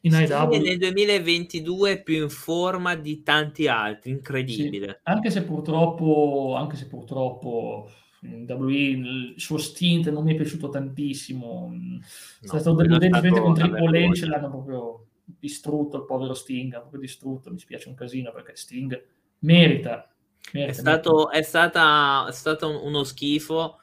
in 0.05 0.13
IW. 0.13 0.61
nel 0.61 0.77
2022 0.77 2.01
più 2.03 2.23
in 2.23 2.29
forma 2.29 2.95
di 2.95 3.23
tanti 3.23 3.67
altri, 3.67 4.11
incredibile. 4.11 4.87
Sì, 4.87 4.99
anche 5.03 5.29
se 5.29 5.43
purtroppo, 5.43 6.55
anche 6.57 6.75
se 6.75 6.87
purtroppo 6.87 7.89
in 8.21 8.45
WWE 8.47 8.73
il 8.73 9.33
suo 9.37 9.57
stint 9.57 10.09
non 10.09 10.23
mi 10.23 10.33
è 10.33 10.35
piaciuto 10.35 10.69
tantissimo. 10.69 11.71
No, 11.73 11.99
è 12.41 12.45
stato 12.45 12.73
deludente 12.73 13.29
con 13.29 13.53
Triple 13.53 14.07
H, 14.09 14.25
l'hanno 14.25 14.49
proprio 14.49 15.05
distrutto 15.25 15.97
il 15.97 16.05
povero 16.05 16.33
Sting, 16.33 16.71
proprio 16.71 16.99
distrutto, 16.99 17.49
mi 17.49 17.59
spiace 17.59 17.87
un 17.87 17.95
casino 17.95 18.31
perché 18.31 18.55
Sting 18.55 19.05
merita. 19.39 20.12
È, 20.51 20.71
stato, 20.71 21.29
è, 21.29 21.41
stata, 21.41 22.25
è 22.27 22.31
stato 22.31 22.85
uno 22.85 23.03
schifo 23.03 23.77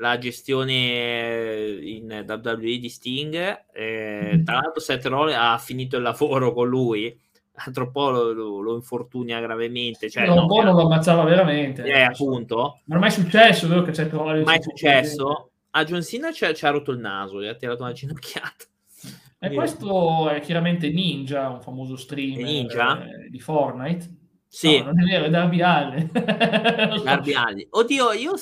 la 0.00 0.18
gestione 0.18 1.78
in 1.82 2.24
WWE 2.26 2.78
di 2.78 2.88
Sting. 2.88 3.64
Eh, 3.72 4.42
tra 4.44 4.54
l'altro, 4.54 4.80
Seth 4.80 5.06
Rollins 5.06 5.38
ha 5.38 5.58
finito 5.58 5.96
il 5.96 6.02
lavoro 6.02 6.52
con 6.52 6.68
lui. 6.68 7.18
Altro 7.66 7.90
po' 7.90 8.08
lo, 8.08 8.32
lo, 8.32 8.60
lo 8.60 8.74
infortunia 8.74 9.38
gravemente. 9.40 10.08
Cioè, 10.08 10.26
no, 10.26 10.40
un 10.40 10.46
po' 10.46 10.62
non 10.62 10.74
lo 10.74 10.84
ammazzava 10.84 11.22
veramente. 11.24 11.84
Eh, 11.84 12.00
appunto. 12.00 12.80
Ma 12.84 12.94
non 12.94 12.98
è 12.98 13.00
mai 13.00 13.10
successo, 13.10 13.68
vero, 13.68 13.82
che 13.82 13.92
Seth 13.92 14.12
Rollins... 14.12 14.46
Mai 14.46 14.62
successo. 14.62 15.50
A 15.72 15.84
John 15.84 16.02
Cena 16.02 16.32
ci 16.32 16.44
ha 16.44 16.70
rotto 16.70 16.90
il 16.90 16.98
naso, 16.98 17.40
gli 17.40 17.46
ha 17.46 17.54
tirato 17.54 17.82
una 17.82 17.92
ginocchiata. 17.92 18.64
E 19.42 19.54
questo 19.54 20.28
è 20.28 20.40
chiaramente 20.40 20.90
Ninja, 20.90 21.48
un 21.48 21.62
famoso 21.62 21.96
streamer 21.96 22.44
Ninja? 22.44 23.04
Eh, 23.04 23.30
di 23.30 23.40
Fortnite 23.40 24.19
sì. 24.52 24.78
No, 24.78 24.86
non 24.86 25.00
è 25.02 25.04
vero, 25.04 25.24
è 25.26 25.30
Darby 25.30 25.60
Allin. 25.60 26.10
Darby 26.12 27.32
Allin. 27.34 27.66
Oddio, 27.70 28.10
io 28.12 28.34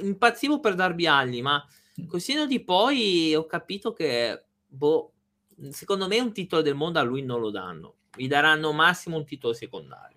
impazzivo 0.00 0.58
per 0.58 0.74
Darby 0.74 1.06
Allin, 1.06 1.44
ma 1.44 1.64
mm. 2.00 2.08
così 2.08 2.44
di 2.48 2.58
poi 2.64 3.36
ho 3.36 3.46
capito 3.46 3.92
che, 3.92 4.46
boh, 4.66 5.12
secondo 5.70 6.08
me 6.08 6.18
un 6.18 6.32
titolo 6.32 6.60
del 6.60 6.74
mondo 6.74 6.98
a 6.98 7.02
lui 7.02 7.22
non 7.22 7.40
lo 7.40 7.50
danno. 7.50 7.94
Gli 8.16 8.26
daranno 8.26 8.72
massimo 8.72 9.16
un 9.16 9.24
titolo 9.24 9.54
secondario. 9.54 10.16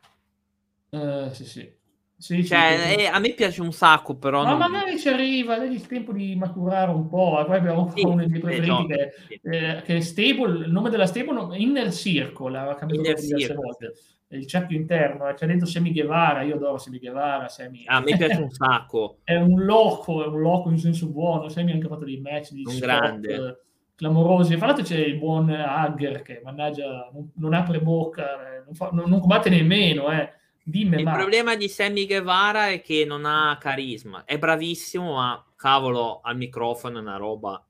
Uh, 0.89 1.31
sì, 1.31 1.45
sì. 1.45 1.75
Sì, 2.19 2.43
cioè, 2.43 2.95
sì, 2.95 3.01
eh, 3.01 3.05
a 3.05 3.19
me 3.19 3.33
piace 3.33 3.61
un 3.61 3.71
sacco, 3.71 4.15
però. 4.15 4.41
Ma 4.41 4.49
non... 4.49 4.71
magari 4.71 4.97
ci 4.97 5.07
arriva, 5.07 5.55
dagli 5.55 5.73
il 5.73 5.85
tempo 5.85 6.13
di 6.13 6.35
maturare 6.35 6.89
un 6.89 7.07
po'. 7.07 7.43
Poi 7.45 7.57
abbiamo 7.57 7.93
sì, 7.95 8.03
uno 8.03 8.15
dei 8.15 8.27
miei 8.27 8.41
preferiti 8.41 8.71
no, 8.71 8.85
che, 8.87 9.13
sì. 9.27 9.39
eh, 9.43 9.81
che, 9.85 9.97
è 9.97 9.99
Stable. 9.99 10.65
Il 10.65 10.71
nome 10.71 10.89
della 10.89 11.05
Stable 11.05 11.55
è 11.55 11.59
Inner 11.59 11.93
Circle, 11.93 12.57
aveva 12.57 12.73
cambiato 12.73 13.01
Inner 13.03 13.19
diverse 13.19 13.53
volte 13.53 13.93
il 14.29 14.45
cerchio 14.45 14.77
interno, 14.77 15.31
c'è 15.33 15.45
dentro 15.45 15.67
Semi 15.67 15.91
Guevara, 15.91 16.41
io 16.41 16.55
adoro 16.55 16.77
Semi 16.77 16.99
Guevara, 16.99 17.47
Semi... 17.47 17.83
Ah, 17.85 17.97
a 17.97 18.01
me 18.01 18.17
piace 18.17 18.41
un 18.41 18.49
sacco. 18.49 19.19
è 19.23 19.35
un 19.35 19.63
loco, 19.63 20.23
è 20.23 20.27
un 20.27 20.41
loco 20.41 20.69
in 20.69 20.77
senso 20.77 21.07
buono, 21.07 21.47
Semi 21.47 21.71
ha 21.71 21.75
anche 21.75 21.87
fatto 21.87 22.03
dei 22.03 22.19
match 22.19 22.51
di 22.51 22.63
un 22.65 22.77
grande. 22.77 23.61
clamorosi. 23.95 24.57
Fra 24.57 24.67
l'altro 24.67 24.83
c'è 24.83 24.97
il 24.97 25.17
buon 25.17 25.49
Hagger 25.49 26.21
che, 26.23 26.41
mannaggia, 26.43 27.09
non, 27.13 27.31
non 27.35 27.53
apre 27.53 27.79
bocca, 27.79 28.55
eh, 28.55 28.63
non, 28.65 28.73
fa, 28.73 28.89
non, 28.91 29.09
non, 29.09 29.19
combatte 29.19 29.49
nemmeno, 29.49 30.11
eh. 30.11 30.33
Dimme, 30.61 30.97
il 30.97 31.05
ma... 31.05 31.15
problema 31.15 31.55
di 31.55 31.69
Sammy 31.69 32.05
Guevara 32.05 32.67
è 32.67 32.81
che 32.81 33.05
non 33.05 33.23
ha 33.23 33.57
carisma, 33.57 34.25
è 34.25 34.37
bravissimo, 34.37 35.13
ma 35.13 35.41
cavolo, 35.55 36.19
al 36.21 36.35
microfono 36.35 36.97
è 36.97 37.01
una 37.01 37.15
roba 37.15 37.65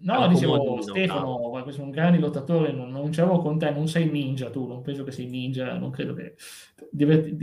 No, 0.00 0.28
dicevo 0.28 0.80
Stefano, 0.82 1.50
questo 1.62 1.80
è 1.80 1.84
un 1.84 1.90
grande 1.90 2.18
lottatore, 2.18 2.72
non, 2.72 2.90
non 2.90 3.12
ce 3.12 3.20
l'avevo 3.20 3.40
con 3.40 3.58
te, 3.58 3.70
non 3.70 3.88
sei 3.88 4.10
ninja 4.10 4.50
tu, 4.50 4.66
non 4.66 4.82
penso 4.82 5.04
che 5.04 5.12
sei 5.12 5.26
ninja, 5.26 5.78
non 5.78 5.90
credo 5.90 6.14
che, 6.14 6.34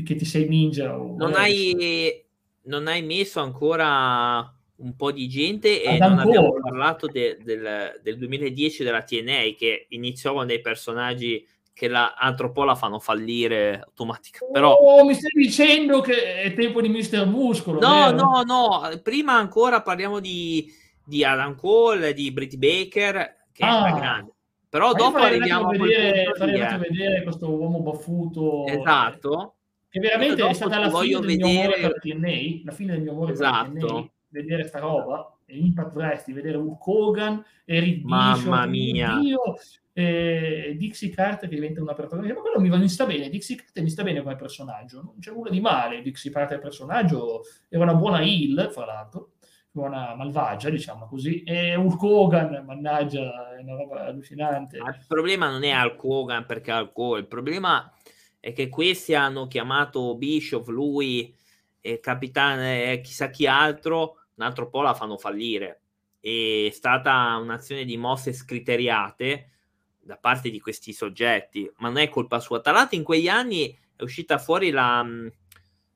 che 0.03 0.15
ti 0.15 0.25
sei 0.25 0.47
ninja. 0.47 0.99
O, 0.99 1.15
non, 1.17 1.33
hai, 1.33 2.23
non 2.63 2.87
hai 2.87 3.01
messo 3.01 3.39
ancora 3.39 4.53
un 4.77 4.95
po' 4.95 5.11
di 5.11 5.27
gente 5.27 5.81
e 5.81 5.95
Ad 5.95 5.99
non 5.99 6.19
ancora. 6.19 6.37
abbiamo 6.39 6.53
parlato 6.61 7.07
de, 7.07 7.37
del, 7.43 7.99
del 8.03 8.17
2010 8.17 8.83
della 8.83 9.01
TNA 9.01 9.55
che 9.57 9.87
iniziò 9.89 10.33
con 10.33 10.47
dei 10.47 10.61
personaggi 10.61 11.45
che 11.73 11.87
la, 11.87 12.15
altro 12.17 12.51
po' 12.51 12.63
la 12.63 12.73
fanno 12.73 12.99
fallire 12.99 13.79
automaticamente. 13.85 14.59
Però... 14.59 14.73
Oh, 14.73 15.05
mi 15.05 15.13
stai 15.13 15.29
dicendo 15.35 16.01
che 16.01 16.41
è 16.41 16.53
tempo 16.53 16.81
di 16.81 16.89
Mister 16.89 17.25
Muscolo? 17.27 17.79
No, 17.79 18.11
vero? 18.11 18.15
no, 18.15 18.41
no, 18.43 19.01
prima 19.03 19.33
ancora 19.33 19.83
parliamo 19.83 20.19
di 20.19 20.71
di 21.07 21.23
Alan 21.23 21.55
Cole, 21.55 22.13
di 22.13 22.31
Britt 22.31 22.57
Baker, 22.57 23.45
che 23.51 23.63
ah. 23.63 23.87
è 23.87 23.97
grande. 23.97 24.31
Però 24.69 24.91
Ma 24.91 24.97
dopo 24.97 25.17
arriviamo 25.17 25.69
a 25.69 25.71
vedere, 25.71 26.23
eh. 26.25 26.77
vedere 26.77 27.23
questo 27.23 27.49
uomo 27.49 27.79
baffuto. 27.79 28.65
Esatto. 28.67 29.55
Che 29.89 29.99
veramente 29.99 30.45
è 30.45 30.53
stata 30.53 30.77
la 30.77 30.91
fine 30.91 31.19
del 31.19 31.37
vedere... 31.37 31.47
mio 31.49 31.61
amore 31.61 31.79
per 31.79 31.99
TNA, 32.01 32.61
la 32.65 32.71
fine 32.71 32.91
del 32.91 33.01
mio 33.01 33.11
amore 33.13 33.31
esatto. 33.31 33.71
per 33.71 33.81
TNA, 33.81 34.09
vedere 34.27 34.67
sta 34.67 34.79
roba, 34.79 35.37
e 35.45 35.57
Impact 35.57 35.95
Wrestling, 35.95 36.39
vedere 36.39 36.57
Hulk 36.57 36.87
Hogan, 36.87 37.45
Eric 37.63 38.03
Mamma 38.03 38.65
mia. 38.65 39.17
Dio, 39.17 39.55
e 39.93 40.75
Dixie 40.77 41.09
Carter 41.09 41.47
che 41.49 41.55
diventa 41.55 41.81
una 41.81 41.93
protagonista, 41.93 42.35
ma 42.35 42.41
quello 42.41 42.59
mi, 42.59 42.69
mi 42.69 42.89
sta 42.89 43.05
bene, 43.05 43.29
Dixie 43.29 43.55
Carter 43.55 43.81
mi 43.81 43.89
sta 43.89 44.03
bene 44.03 44.21
come 44.21 44.35
personaggio, 44.35 45.01
non 45.01 45.15
c'è 45.19 45.31
nulla 45.31 45.49
di 45.49 45.61
male, 45.61 46.03
Dixie 46.03 46.29
Carter 46.29 46.59
personaggio, 46.59 47.41
era 47.69 47.83
una 47.83 47.95
buona 47.95 48.21
heal, 48.21 48.69
fra 48.71 48.85
l'altro, 48.85 49.31
buona 49.77 50.15
malvagia, 50.15 50.71
diciamo 50.71 51.05
così, 51.05 51.43
e 51.43 51.75
Hulk 51.75 52.01
Hogan, 52.01 52.63
mannaggia, 52.65 53.55
è 53.55 53.61
una 53.61 53.75
roba 53.75 54.05
allucinante. 54.05 54.77
Il 54.77 55.05
problema 55.07 55.51
non 55.51 55.63
è 55.63 55.71
Hulk 55.79 56.03
Hogan 56.03 56.45
perché 56.47 56.71
Hulk 56.71 56.97
Hogan, 56.97 57.19
il 57.19 57.27
problema 57.27 57.93
è 58.39 58.53
che 58.53 58.69
questi 58.69 59.13
hanno 59.13 59.45
chiamato 59.45 60.15
Bishop, 60.15 60.67
lui, 60.69 61.31
e 61.79 61.99
Capitano 61.99 62.63
e 62.63 63.01
chissà 63.03 63.29
chi 63.29 63.45
altro, 63.45 64.17
un 64.33 64.43
altro 64.43 64.67
po' 64.67 64.81
la 64.81 64.95
fanno 64.95 65.17
fallire. 65.17 65.81
È 66.19 66.69
stata 66.71 67.37
un'azione 67.37 67.85
di 67.85 67.97
mosse 67.97 68.33
scriteriate 68.33 69.51
da 69.99 70.17
parte 70.17 70.49
di 70.49 70.59
questi 70.59 70.91
soggetti, 70.91 71.71
ma 71.77 71.89
non 71.89 71.99
è 71.99 72.09
colpa 72.09 72.39
sua. 72.39 72.61
Tra 72.61 72.71
l'altro 72.71 72.97
in 72.97 73.03
quegli 73.03 73.27
anni 73.27 73.77
è 73.95 74.01
uscita 74.01 74.39
fuori 74.39 74.71
la... 74.71 75.05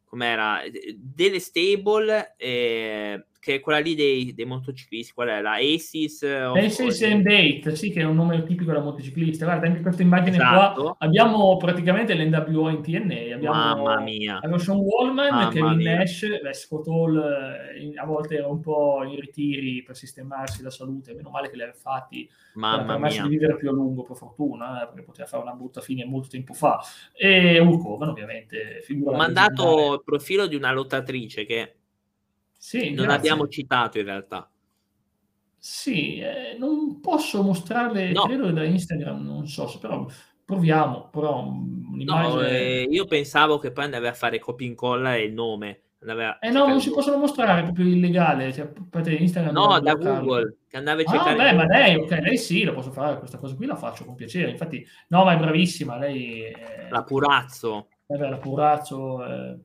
com'era? 0.06 0.62
Delle 0.96 1.40
stable... 1.40 2.36
Eh, 2.38 3.26
che 3.42 3.56
è 3.56 3.60
quella 3.60 3.80
lì 3.80 3.96
dei, 3.96 4.36
dei 4.36 4.46
motociclisti, 4.46 5.14
qual 5.14 5.30
è? 5.30 5.42
La 5.42 5.54
Aces? 5.54 6.22
Aces 6.22 7.02
and 7.02 7.24
Date, 7.24 7.76
sì, 7.76 7.90
che 7.90 8.02
è 8.02 8.04
un 8.04 8.16
nome 8.16 8.44
tipico 8.44 8.72
da 8.72 8.82
motociclista. 8.82 9.46
Guarda, 9.46 9.66
anche 9.66 9.82
questa 9.82 10.04
immagine 10.04 10.36
esatto. 10.36 10.82
qua, 10.84 10.96
abbiamo 11.00 11.58
praticamente 11.58 12.14
l'NWO 12.14 12.70
in 12.70 12.84
TNA, 12.84 13.34
abbiamo, 13.34 13.56
Mamma 13.56 14.00
mia. 14.02 14.36
abbiamo 14.36 14.60
Sean 14.60 14.78
Wallman, 14.78 15.34
Mamma 15.34 15.50
Kevin 15.50 15.76
mia. 15.76 15.96
Nash, 15.96 16.40
beh, 16.40 16.54
Scott 16.54 16.88
Hall 16.88 17.18
eh, 17.18 17.98
a 17.98 18.06
volte 18.06 18.36
era 18.36 18.46
un 18.46 18.60
po' 18.60 19.04
in 19.06 19.20
ritiri 19.20 19.82
per 19.82 19.96
sistemarsi 19.96 20.62
la 20.62 20.70
salute, 20.70 21.16
meno 21.16 21.32
male 21.32 21.50
che 21.50 21.56
li 21.56 21.64
aveva 21.64 21.76
fatti 21.76 22.30
Mamma 22.54 22.78
per 22.78 22.86
permesso 22.86 23.24
di 23.24 23.30
vivere 23.30 23.56
più 23.56 23.70
a 23.70 23.72
lungo, 23.72 24.04
per 24.04 24.18
fortuna, 24.18 24.84
eh, 24.84 24.86
perché 24.86 25.02
poteva 25.02 25.28
fare 25.28 25.42
una 25.42 25.54
brutta 25.54 25.82
fine 25.82 26.06
molto 26.06 26.28
tempo 26.28 26.54
fa. 26.54 26.80
E 27.12 27.58
Hulk 27.58 27.84
Hogan, 27.84 28.10
ovviamente. 28.10 28.86
Ho 29.04 29.16
mandato 29.16 29.96
il 29.96 30.04
profilo 30.06 30.46
di 30.46 30.56
una 30.56 30.72
lottatrice 30.72 31.44
che 31.48 31.78
sì, 32.64 32.92
non 32.94 33.06
grazie. 33.06 33.16
abbiamo 33.16 33.48
citato 33.48 33.98
in 33.98 34.06
realtà. 34.06 34.48
Sì, 35.58 36.20
eh, 36.20 36.56
non 36.60 37.00
posso 37.02 37.42
mostrarle, 37.42 38.12
no. 38.12 38.22
credo 38.22 38.52
da 38.52 38.64
Instagram, 38.64 39.26
non 39.26 39.48
so, 39.48 39.80
però 39.80 40.06
proviamo, 40.46 41.10
però 41.10 41.40
un'immagine... 41.40 42.34
No, 42.34 42.42
eh, 42.42 42.88
io 42.88 43.06
pensavo 43.06 43.58
che 43.58 43.72
poi 43.72 43.86
andavi 43.86 44.06
a 44.06 44.14
fare 44.14 44.38
copia 44.38 44.68
e 44.68 44.70
incolla 44.70 45.16
e 45.16 45.24
il 45.24 45.34
nome. 45.34 45.82
Andava 46.02 46.38
eh 46.38 46.52
no, 46.52 46.68
non 46.68 46.80
si 46.80 46.92
possono 46.92 47.18
mostrare, 47.18 47.62
è 47.62 47.64
proprio 47.64 47.88
illegale. 47.88 48.54
Cioè, 48.54 48.72
Instagram 49.08 49.54
no, 49.54 49.80
da 49.80 49.96
Google, 49.96 50.58
che 50.68 50.78
andavi 50.78 51.02
a 51.02 51.10
ah, 51.10 51.12
cercare... 51.12 51.50
Ah, 51.50 51.52
beh, 51.52 51.58
ma 51.58 51.66
lei, 51.66 51.96
ok, 51.96 52.12
lei 52.12 52.38
sì, 52.38 52.64
lo 52.64 52.74
posso 52.74 52.92
fare, 52.92 53.18
questa 53.18 53.40
cosa 53.40 53.56
qui 53.56 53.66
la 53.66 53.76
faccio 53.76 54.06
con 54.06 54.14
piacere. 54.14 54.52
Infatti, 54.52 54.86
no, 55.08 55.24
ma 55.24 55.34
è 55.34 55.38
bravissima, 55.40 55.98
lei... 55.98 56.44
È... 56.44 56.90
La 56.92 57.02
Purazzo. 57.02 57.88
Eh 58.06 58.18
beh, 58.18 58.30
la 58.30 58.38
Purazzo... 58.38 59.26
Eh 59.26 59.60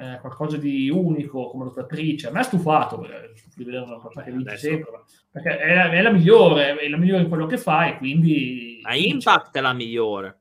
eh, 0.00 0.18
qualcosa 0.20 0.56
di 0.56 0.88
unico 0.88 1.50
come 1.50 1.64
lottatrice. 1.64 2.28
A 2.28 2.30
me 2.32 2.40
ha 2.40 2.44
stufato 2.44 3.04
eh, 3.04 3.32
di 3.54 3.64
vedere 3.64 3.84
una 3.84 3.98
cosa 3.98 4.22
che 4.22 4.32
vince 4.32 4.56
sempre, 4.56 5.02
perché 5.30 5.58
è 5.58 5.74
la, 5.74 5.90
è 5.90 6.00
la, 6.00 6.10
migliore, 6.10 6.76
è 6.76 6.88
la 6.88 6.96
migliore 6.96 7.22
in 7.22 7.28
quello 7.28 7.46
che 7.46 7.58
fa 7.58 7.86
e 7.88 7.98
quindi... 7.98 8.80
A 8.82 8.96
Impact 8.96 9.56
è 9.56 9.60
la 9.60 9.74
migliore. 9.74 10.38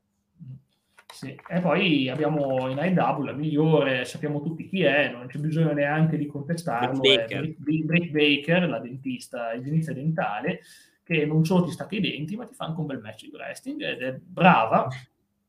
Sì. 1.12 1.36
E 1.50 1.60
poi 1.60 2.08
abbiamo 2.08 2.70
in 2.70 2.78
IW 2.78 3.24
la 3.24 3.34
migliore, 3.34 4.06
sappiamo 4.06 4.42
tutti 4.42 4.70
chi 4.70 4.84
è, 4.84 5.12
non 5.12 5.28
c'è 5.28 5.40
bisogno 5.40 5.74
neanche 5.74 6.18
di 6.18 6.28
contestarlo, 6.28 7.02
Baker, 7.02 7.56
Britt 7.58 8.12
Baker 8.12 8.70
la 8.70 8.80
dentista, 8.80 9.52
igienista 9.52 9.92
dentale, 9.92 10.62
che 11.04 11.26
non 11.26 11.44
solo 11.44 11.66
ti 11.66 11.72
stacca 11.72 11.98
i 11.98 12.00
denti, 12.00 12.38
ma 12.38 12.46
ti 12.46 12.54
fa 12.54 12.66
anche 12.66 12.80
un 12.80 12.86
bel 12.86 13.02
match 13.02 13.24
di 13.24 13.32
wrestling 13.34 13.82
ed 13.82 14.02
è 14.02 14.18
brava, 14.18 14.88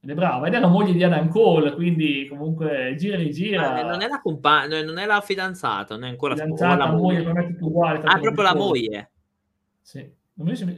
ed 0.03 0.11
è 0.11 0.14
brava, 0.14 0.46
ed 0.46 0.55
è 0.55 0.59
la 0.59 0.66
moglie 0.66 0.94
di 0.94 1.03
Adam 1.03 1.28
Cole, 1.28 1.74
quindi 1.74 2.26
comunque 2.26 2.94
gira 2.96 3.18
e 3.18 3.28
gira. 3.28 3.74
Ah, 3.74 3.82
non 3.82 4.01
è 4.01 4.09
la 4.09 4.20
compagna, 4.20 4.82
non 4.82 4.96
è 4.96 5.05
la 5.05 5.20
fidanzata, 5.20 5.94
non 5.94 6.05
è 6.05 6.09
ancora 6.09 6.34
fidanzata, 6.34 6.86
la 6.86 6.92
moglie, 6.92 7.22
per 7.22 7.32
me 7.34 7.44
è 7.44 7.46
tutto 7.48 7.66
uguale. 7.66 8.01
Ah, 8.05 8.18
proprio 8.18 8.42
la 8.42 8.55
moglie. 8.55 9.11
Sì. 9.82 10.18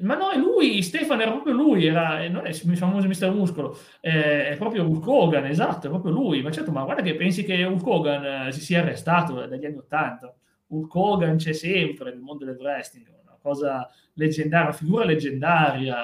Ma 0.00 0.16
no, 0.16 0.30
è 0.30 0.36
lui, 0.36 0.82
Stefano 0.82 1.22
era 1.22 1.30
proprio 1.30 1.54
lui, 1.54 1.86
era, 1.86 2.28
non 2.28 2.46
è 2.46 2.48
il 2.48 2.76
famoso 2.76 3.06
Mister 3.06 3.30
Muscolo, 3.30 3.78
è, 4.00 4.48
è, 4.50 4.56
proprio 4.56 4.84
Hulk 4.84 5.06
Hogan, 5.06 5.44
esatto, 5.46 5.86
è 5.86 5.90
proprio 5.90 6.10
lui. 6.10 6.42
Ma 6.42 6.50
certo, 6.50 6.72
ma 6.72 6.82
guarda 6.82 7.02
che 7.02 7.14
pensi 7.14 7.44
che 7.44 7.62
Hulk 7.62 7.86
Hogan 7.86 8.46
eh, 8.46 8.52
si 8.52 8.60
sia 8.60 8.80
arrestato 8.80 9.46
dagli 9.46 9.64
anni 9.64 9.76
Ottanta. 9.76 10.34
Hulk 10.66 10.92
Hogan 10.92 11.36
c'è 11.36 11.52
sempre 11.52 12.10
nel 12.10 12.18
mondo 12.18 12.44
del 12.44 12.56
wrestling, 12.58 13.06
una 13.22 13.38
cosa 13.40 13.88
leggendaria, 14.14 14.66
una 14.66 14.76
figura 14.76 15.04
leggendaria. 15.04 15.96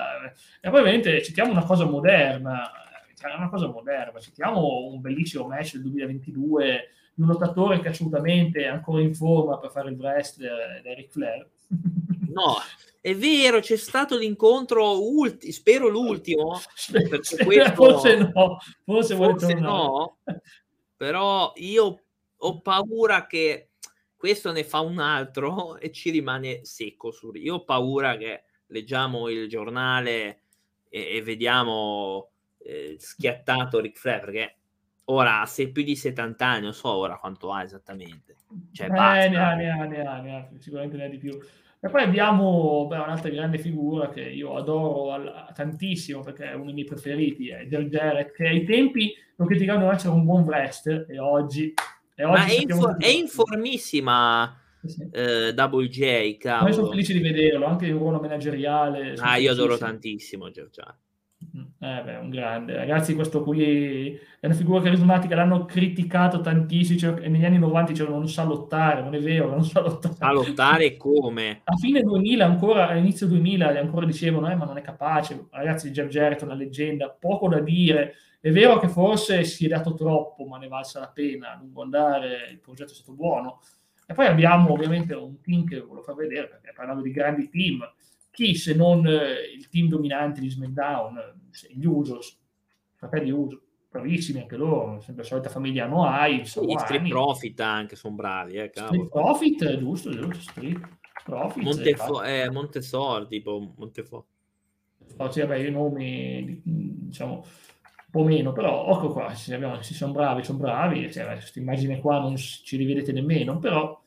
E 0.61 0.71
poi 0.71 0.79
ovviamente 0.79 1.21
citiamo 1.25 1.51
una 1.51 1.65
cosa 1.65 1.85
moderna, 1.85 2.71
è 3.27 3.35
una 3.35 3.49
cosa 3.49 3.67
moderna. 3.69 4.21
Citiamo 4.21 4.87
un 4.87 5.01
bellissimo 5.01 5.47
match 5.47 5.73
del 5.73 5.83
2022 5.83 6.89
di 7.15 7.23
un 7.23 7.29
lottatore 7.29 7.81
che 7.81 7.89
assolutamente 7.89 8.63
è 8.63 8.67
ancora 8.67 9.03
in 9.03 9.15
forma 9.15 9.59
per 9.59 9.71
fare 9.71 9.91
il 9.91 9.97
wrestler 9.97 10.83
Eric 10.85 11.11
Flair. 11.11 11.49
No, 12.29 12.57
è 13.01 13.17
vero, 13.17 13.59
c'è 13.61 13.77
stato 13.77 14.19
l'incontro, 14.19 15.01
ulti- 15.01 15.51
spero 15.51 15.89
l'ultimo. 15.89 16.61
Perché 16.93 17.45
questo, 17.45 17.75
forse 17.75 18.17
no, 18.17 18.59
forse, 18.85 19.17
forse 19.17 19.55
no, 19.55 20.19
però 20.95 21.53
io 21.57 22.03
ho 22.37 22.61
paura 22.61 23.27
che 23.27 23.71
questo 24.15 24.53
ne 24.53 24.65
fa 24.65 24.81
un 24.81 24.99
altro 24.99 25.79
e 25.81 25.91
ci 25.91 26.11
rimane 26.11 26.65
secco. 26.65 27.11
Su. 27.11 27.31
Io 27.35 27.55
ho 27.55 27.65
paura 27.65 28.17
che 28.17 28.43
leggiamo 28.67 29.29
il 29.29 29.49
giornale 29.49 30.43
e, 30.89 31.17
e 31.17 31.23
vediamo 31.23 32.31
eh, 32.69 32.97
schiattato 32.99 33.81
Ric 33.81 33.97
Flair 33.97 34.21
perché 34.21 34.57
ora 35.07 35.45
se 35.47 35.71
più 35.71 35.83
di 35.83 35.97
70 35.97 36.47
anni, 36.47 36.63
non 36.65 36.75
so 36.75 36.91
ora 36.91 37.17
quanto 37.17 37.51
ha 37.51 37.63
esattamente. 37.63 38.37
Cioè, 38.73 38.87
eh, 38.87 38.91
ne 38.91 38.99
ha, 38.99 39.29
ne 39.29 39.71
ha, 39.71 39.85
ne 39.85 40.07
ha, 40.07 40.21
ne 40.21 40.37
ha, 40.37 40.49
sicuramente 40.59 40.99
ne 40.99 41.05
ha 41.07 41.09
di 41.09 41.17
più. 41.17 41.39
E 41.81 41.89
poi 41.89 42.03
abbiamo 42.03 42.87
beh, 42.89 42.97
un'altra 42.97 43.31
grande 43.31 43.59
figura 43.59 44.11
che 44.11 44.21
io 44.21 44.57
adoro 44.57 45.13
al, 45.13 45.51
tantissimo 45.55 46.23
perché 46.23 46.51
è 46.51 46.55
uno 46.55 46.67
dei 46.67 46.75
miei 46.75 46.87
preferiti, 46.87 47.49
è 47.49 47.67
Del 47.67 47.89
Jarrett, 47.89 48.35
che 48.35 48.49
ai 48.49 48.65
tempi 48.65 49.15
lo 49.37 49.47
criticavano 49.47 49.91
essere 49.91 50.13
un 50.13 50.25
buon 50.25 50.43
wrestler 50.43 51.07
e 51.09 51.19
oggi... 51.19 51.73
E 52.15 52.25
oggi 52.25 52.41
Ma 52.41 52.47
è, 52.47 52.61
infor- 52.61 53.01
è 53.01 53.07
informissima 53.07 54.61
sì. 54.85 55.09
eh, 55.13 55.55
Double 55.55 55.87
J, 55.87 56.37
cavolo. 56.37 56.65
Noi 56.65 56.73
sono 56.73 56.89
felici 56.89 57.13
di 57.13 57.21
vederlo, 57.21 57.67
anche 57.67 57.87
in 57.87 57.97
ruolo 57.97 58.19
manageriale. 58.19 59.15
Ah, 59.19 59.37
io 59.37 59.53
adoro 59.53 59.79
tantissimo 59.79 60.51
Giorgiano. 60.51 60.97
Eh 61.79 62.03
beh, 62.05 62.17
un 62.17 62.31
grande. 62.31 62.75
Ragazzi, 62.75 63.15
questo 63.15 63.43
qui 63.43 64.19
è 64.41 64.47
una 64.47 64.55
figura 64.55 64.83
carismatica, 64.83 65.35
l'hanno 65.35 65.65
criticato 65.65 66.41
tantissimo, 66.41 66.99
cioè, 66.99 67.29
negli 67.29 67.45
anni 67.45 67.59
90 67.59 67.93
dicevano 67.93 68.19
non 68.19 68.29
sa 68.29 68.45
lottare, 68.45 69.03
non 69.03 69.15
è 69.15 69.21
vero, 69.21 69.49
non 69.49 69.65
sa 69.65 69.81
lottare. 69.83 70.15
Sa 70.15 70.33
lottare 70.33 70.97
come? 70.97 71.61
A 71.65 71.77
fine 71.77 72.03
2000 72.03 72.45
ancora, 72.45 72.89
all'inizio 72.89 73.27
2000 73.27 73.79
ancora 73.79 74.07
dicevano, 74.07 74.51
eh, 74.51 74.55
ma 74.55 74.65
non 74.65 74.77
è 74.77 74.83
capace. 74.83 75.47
Ragazzi, 75.51 75.91
Jeff 75.91 76.09
Jarrett 76.09 76.41
è 76.41 76.45
una 76.45 76.55
leggenda, 76.55 77.09
poco 77.11 77.49
da 77.49 77.61
dire. 77.61 78.15
È 78.41 78.51
vero 78.51 78.79
che 78.79 78.89
forse 78.89 79.45
si 79.45 79.67
è 79.67 79.69
dato 79.69 79.95
troppo, 79.95 80.45
ma 80.45 80.59
ne 80.59 80.69
valsa 80.69 81.01
la 81.01 81.09
pena, 81.09 81.53
a 81.53 81.59
lungo 81.59 81.83
andare, 81.83 82.49
il 82.51 82.61
progetto 82.61 82.93
è 82.93 82.95
stato 82.95 83.13
buono. 83.13 83.61
E 84.07 84.15
poi 84.15 84.27
abbiamo 84.27 84.73
ovviamente 84.73 85.13
un 85.15 85.41
team 85.41 85.67
che 85.67 85.81
volevo 85.81 86.03
far 86.03 86.15
vedere, 86.15 86.49
perché 86.49 86.73
parlando 86.75 87.03
di 87.03 87.11
grandi 87.11 87.51
team, 87.51 87.81
chi 88.39 88.55
se 88.55 88.73
non 88.73 89.05
eh, 89.05 89.53
il 89.53 89.69
team 89.69 89.89
dominante 89.89 90.41
di 90.41 90.49
SmackDown, 90.49 91.41
gli 91.71 91.85
Usos, 91.85 92.39
fratelli 92.95 93.33
Usos, 93.33 93.61
bravissimi 93.91 94.43
anche 94.43 94.57
loro, 94.57 95.01
sempre 95.01 95.25
la 95.25 95.29
solita 95.29 95.49
famiglia 95.49 95.87
Noai. 95.89 96.43
Gli 96.43 96.45
Street 96.45 97.09
Profit 97.09 97.59
anche 97.59 97.97
sono 97.97 98.15
bravi, 98.15 98.55
eh, 98.55 98.71
Street 98.73 99.09
Profit, 99.09 99.79
giusto, 99.79 100.11
giusto, 100.11 100.39
Street 100.39 100.79
Profit. 101.25 101.65
Montefo- 101.65 102.23
eh, 102.23 102.49
Montesor, 102.49 103.27
tipo 103.27 103.73
Montefo. 103.77 104.27
Oh, 105.17 105.31
sì, 105.33 105.41
vabbè, 105.41 105.57
i 105.57 105.71
nomi, 105.73 106.61
diciamo, 106.63 107.35
un 107.35 107.43
po' 108.09 108.23
meno, 108.23 108.53
però 108.53 108.89
ecco 108.89 109.09
qua, 109.09 109.35
se, 109.35 109.53
abbiamo, 109.53 109.83
se 109.83 109.95
sono 109.95 110.13
bravi, 110.13 110.45
sono 110.45 110.59
bravi, 110.59 111.11
cioè, 111.11 111.27
questa 111.27 111.59
immagine 111.59 111.99
qua 111.99 112.21
non 112.21 112.37
ci 112.37 112.77
rivedete 112.77 113.11
nemmeno, 113.11 113.59
però 113.59 114.01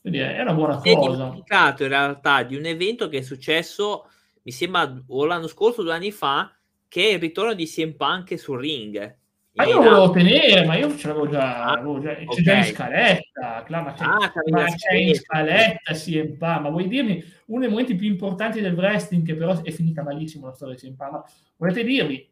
quindi 0.00 0.18
è 0.18 0.40
una 0.40 0.54
buona 0.54 0.76
cosa. 0.76 1.34
È 1.44 1.82
in 1.82 1.88
realtà 1.88 2.42
di 2.42 2.56
un 2.56 2.64
evento 2.64 3.08
che 3.08 3.18
è 3.18 3.22
successo, 3.22 4.08
mi 4.42 4.52
sembra, 4.52 5.02
o 5.06 5.24
l'anno 5.24 5.46
scorso, 5.46 5.82
due 5.82 5.92
anni 5.92 6.10
fa, 6.10 6.52
che 6.88 7.10
è 7.10 7.12
il 7.14 7.18
ritorno 7.18 7.54
di 7.54 7.66
CM 7.66 7.92
Punk 7.92 8.38
sul 8.38 8.60
ring. 8.60 9.16
Ma 9.58 9.64
io 9.64 9.74
lo 9.74 9.82
volevo 9.82 10.10
tenere, 10.10 10.64
ma 10.64 10.76
io 10.76 10.96
ce 10.96 11.08
l'avevo 11.08 11.28
già, 11.28 11.64
ah, 11.64 11.72
avevo 11.72 12.00
già 12.00 12.14
c'è 12.14 12.24
okay. 12.24 12.42
già 12.44 12.56
in 12.58 12.64
scaletta, 12.64 13.64
ma 13.68 13.92
c'è, 13.92 14.04
ah, 14.04 14.32
ma 14.50 14.64
c'è 14.66 14.94
in 14.94 15.14
scaletta 15.16 15.94
CM 15.94 16.36
Punk, 16.36 16.60
ma 16.60 16.68
vuoi 16.68 16.86
dirmi 16.86 17.20
uno 17.46 17.60
dei 17.60 17.68
momenti 17.68 17.96
più 17.96 18.06
importanti 18.06 18.60
del 18.60 18.74
wrestling 18.74 19.26
che 19.26 19.34
però 19.34 19.60
è 19.60 19.70
finita 19.72 20.04
malissimo 20.04 20.46
la 20.46 20.54
storia 20.54 20.76
di 20.76 20.80
CM 20.80 20.94
Punk, 20.94 21.10
ma 21.10 21.24
volete 21.56 21.82
dirmi, 21.82 22.28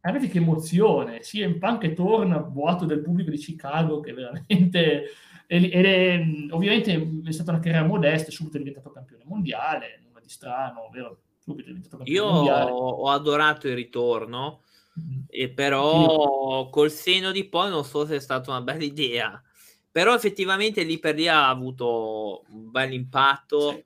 guardate 0.00 0.28
che 0.28 0.38
emozione, 0.38 1.18
CM 1.18 1.58
Punk 1.58 1.80
che 1.80 1.94
torna, 1.94 2.38
boato 2.38 2.84
del 2.84 3.00
pubblico 3.00 3.30
di 3.30 3.38
Chicago 3.38 3.98
che 3.98 4.12
veramente 4.12 5.06
ed 5.54 5.84
è, 5.84 6.24
ovviamente 6.50 7.20
è 7.26 7.30
stata 7.30 7.50
una 7.50 7.60
carriera 7.60 7.84
modesta, 7.84 8.30
subito 8.30 8.56
è 8.56 8.60
diventato 8.60 8.90
campione 8.90 9.22
mondiale, 9.26 10.00
nulla 10.06 10.20
di 10.20 10.30
strano, 10.30 10.88
vero? 10.90 11.20
Subito 11.38 11.68
è 11.68 11.72
diventato 11.72 11.98
campione 11.98 12.18
Io 12.18 12.32
mondiale. 12.32 12.70
ho 12.70 13.10
adorato 13.10 13.68
il 13.68 13.74
ritorno, 13.74 14.62
mm-hmm. 14.98 15.20
e 15.28 15.50
però 15.50 16.70
col 16.70 16.90
seno 16.90 17.32
di 17.32 17.44
poi 17.44 17.68
non 17.68 17.84
so 17.84 18.06
se 18.06 18.16
è 18.16 18.20
stata 18.20 18.50
una 18.50 18.62
bella 18.62 18.82
idea. 18.82 19.42
Però 19.90 20.14
effettivamente 20.14 20.84
lì 20.84 20.98
per 20.98 21.16
lì 21.16 21.28
ha 21.28 21.50
avuto 21.50 22.44
un 22.48 22.70
bel 22.70 22.94
impatto, 22.94 23.72
sì. 23.72 23.84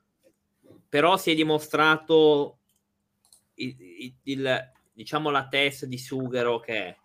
però 0.88 1.16
si 1.16 1.32
è 1.32 1.34
dimostrato 1.34 2.58
il, 3.54 3.74
il, 3.80 4.14
il, 4.22 4.72
diciamo 4.92 5.30
la 5.30 5.48
testa 5.48 5.84
di 5.84 5.98
Sughero 5.98 6.60
che 6.60 6.74
è 6.74 6.96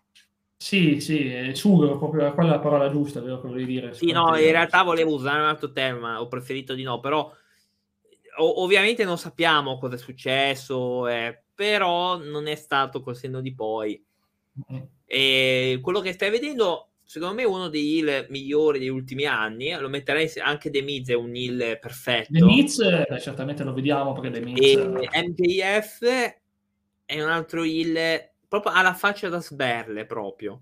sì, 0.62 1.00
sì, 1.00 1.50
sugo, 1.54 1.98
proprio 1.98 2.32
quella 2.34 2.50
è 2.50 2.52
la 2.52 2.60
parola 2.60 2.88
giusta, 2.88 3.20
vero 3.20 3.40
che 3.40 3.48
volevi 3.48 3.66
dire. 3.66 3.94
Sì, 3.94 4.12
no, 4.12 4.36
in 4.36 4.52
realtà 4.52 4.84
volevo 4.84 5.12
usare 5.12 5.40
un 5.40 5.48
altro 5.48 5.72
tema, 5.72 6.20
ho 6.20 6.28
preferito 6.28 6.74
di 6.74 6.84
no, 6.84 7.00
però 7.00 7.28
o- 8.36 8.62
ovviamente 8.62 9.02
non 9.02 9.18
sappiamo 9.18 9.76
cosa 9.76 9.96
è 9.96 9.98
successo, 9.98 11.08
eh, 11.08 11.42
però 11.52 12.16
non 12.16 12.46
è 12.46 12.54
stato 12.54 13.02
col 13.02 13.16
senno 13.16 13.40
di 13.40 13.52
poi. 13.52 14.00
Mm. 14.72 14.82
E 15.04 15.80
quello 15.82 15.98
che 15.98 16.12
stai 16.12 16.30
vedendo 16.30 16.90
secondo 17.02 17.34
me 17.34 17.44
uno 17.44 17.68
degli 17.68 17.98
heal 17.98 18.26
migliori 18.30 18.78
degli 18.78 18.86
ultimi 18.86 19.24
anni. 19.24 19.76
Lo 19.76 19.88
metterei 19.88 20.30
anche 20.38 20.70
The 20.70 20.80
Miz 20.82 21.08
è 21.08 21.14
un 21.14 21.34
heal 21.34 21.76
perfetto. 21.80 22.32
The 22.34 22.44
Miz, 22.44 22.78
eh, 22.78 23.20
certamente 23.20 23.64
lo 23.64 23.72
vediamo 23.72 24.12
perché 24.12 24.30
The 24.30 24.40
Miz... 24.40 24.60
E 24.60 25.26
MJF 25.26 26.36
è 27.04 27.20
un 27.20 27.30
altro 27.30 27.64
heal 27.64 28.30
proprio 28.52 28.72
alla 28.74 28.92
faccia 28.92 29.30
da 29.30 29.40
sberle 29.40 30.04
proprio. 30.04 30.60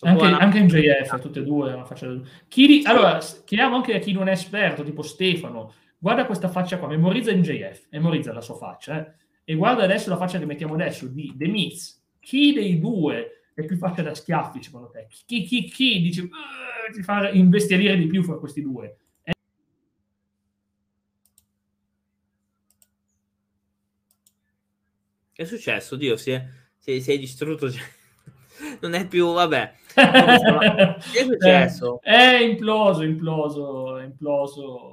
Anche, 0.00 0.24
anche 0.24 0.60
MJF, 0.62 1.20
tutte 1.20 1.40
e 1.40 1.42
due 1.42 1.74
una 1.74 1.84
faccia 1.84 2.06
da... 2.06 2.18
Chi, 2.48 2.80
sì. 2.80 2.86
Allora, 2.86 3.18
chiediamo 3.18 3.76
anche 3.76 3.94
a 3.94 3.98
chi 3.98 4.12
non 4.12 4.28
è 4.28 4.32
esperto, 4.32 4.82
tipo 4.82 5.02
Stefano, 5.02 5.74
guarda 5.98 6.24
questa 6.24 6.48
faccia 6.48 6.78
qua, 6.78 6.88
memorizza 6.88 7.34
MJF, 7.34 7.88
memorizza 7.90 8.32
la 8.32 8.40
sua 8.40 8.54
faccia, 8.54 8.98
eh? 8.98 9.12
e 9.44 9.54
guarda 9.54 9.82
adesso 9.82 10.08
la 10.08 10.16
faccia 10.16 10.38
che 10.38 10.46
mettiamo 10.46 10.72
adesso 10.72 11.06
di 11.08 11.34
The 11.36 11.46
Miz. 11.46 12.02
Chi 12.20 12.54
dei 12.54 12.78
due 12.78 13.50
è 13.54 13.64
più 13.66 13.76
faccia 13.76 14.02
da 14.02 14.14
schiaffi 14.14 14.62
secondo 14.62 14.88
te? 14.88 15.06
Chi, 15.26 15.42
chi, 15.42 15.64
chi 15.64 16.00
dice, 16.00 16.28
ti 16.90 17.02
fa 17.02 17.28
investire 17.30 17.96
di 17.96 18.06
più 18.06 18.22
fra 18.22 18.38
questi 18.38 18.62
due? 18.62 18.96
Che 25.32 25.42
è 25.42 25.44
successo? 25.44 25.96
Dio, 25.96 26.16
si 26.16 26.30
è, 26.30 26.42
si 27.00 27.12
è 27.12 27.18
distrutto. 27.18 27.68
non 28.80 28.94
è 28.94 29.06
più, 29.06 29.32
vabbè. 29.32 29.72
che 29.94 31.20
è 31.20 31.24
successo? 31.24 32.00
È, 32.02 32.10
è 32.10 32.42
imploso, 32.42 33.02
imploso, 33.02 33.98
imploso. 33.98 34.90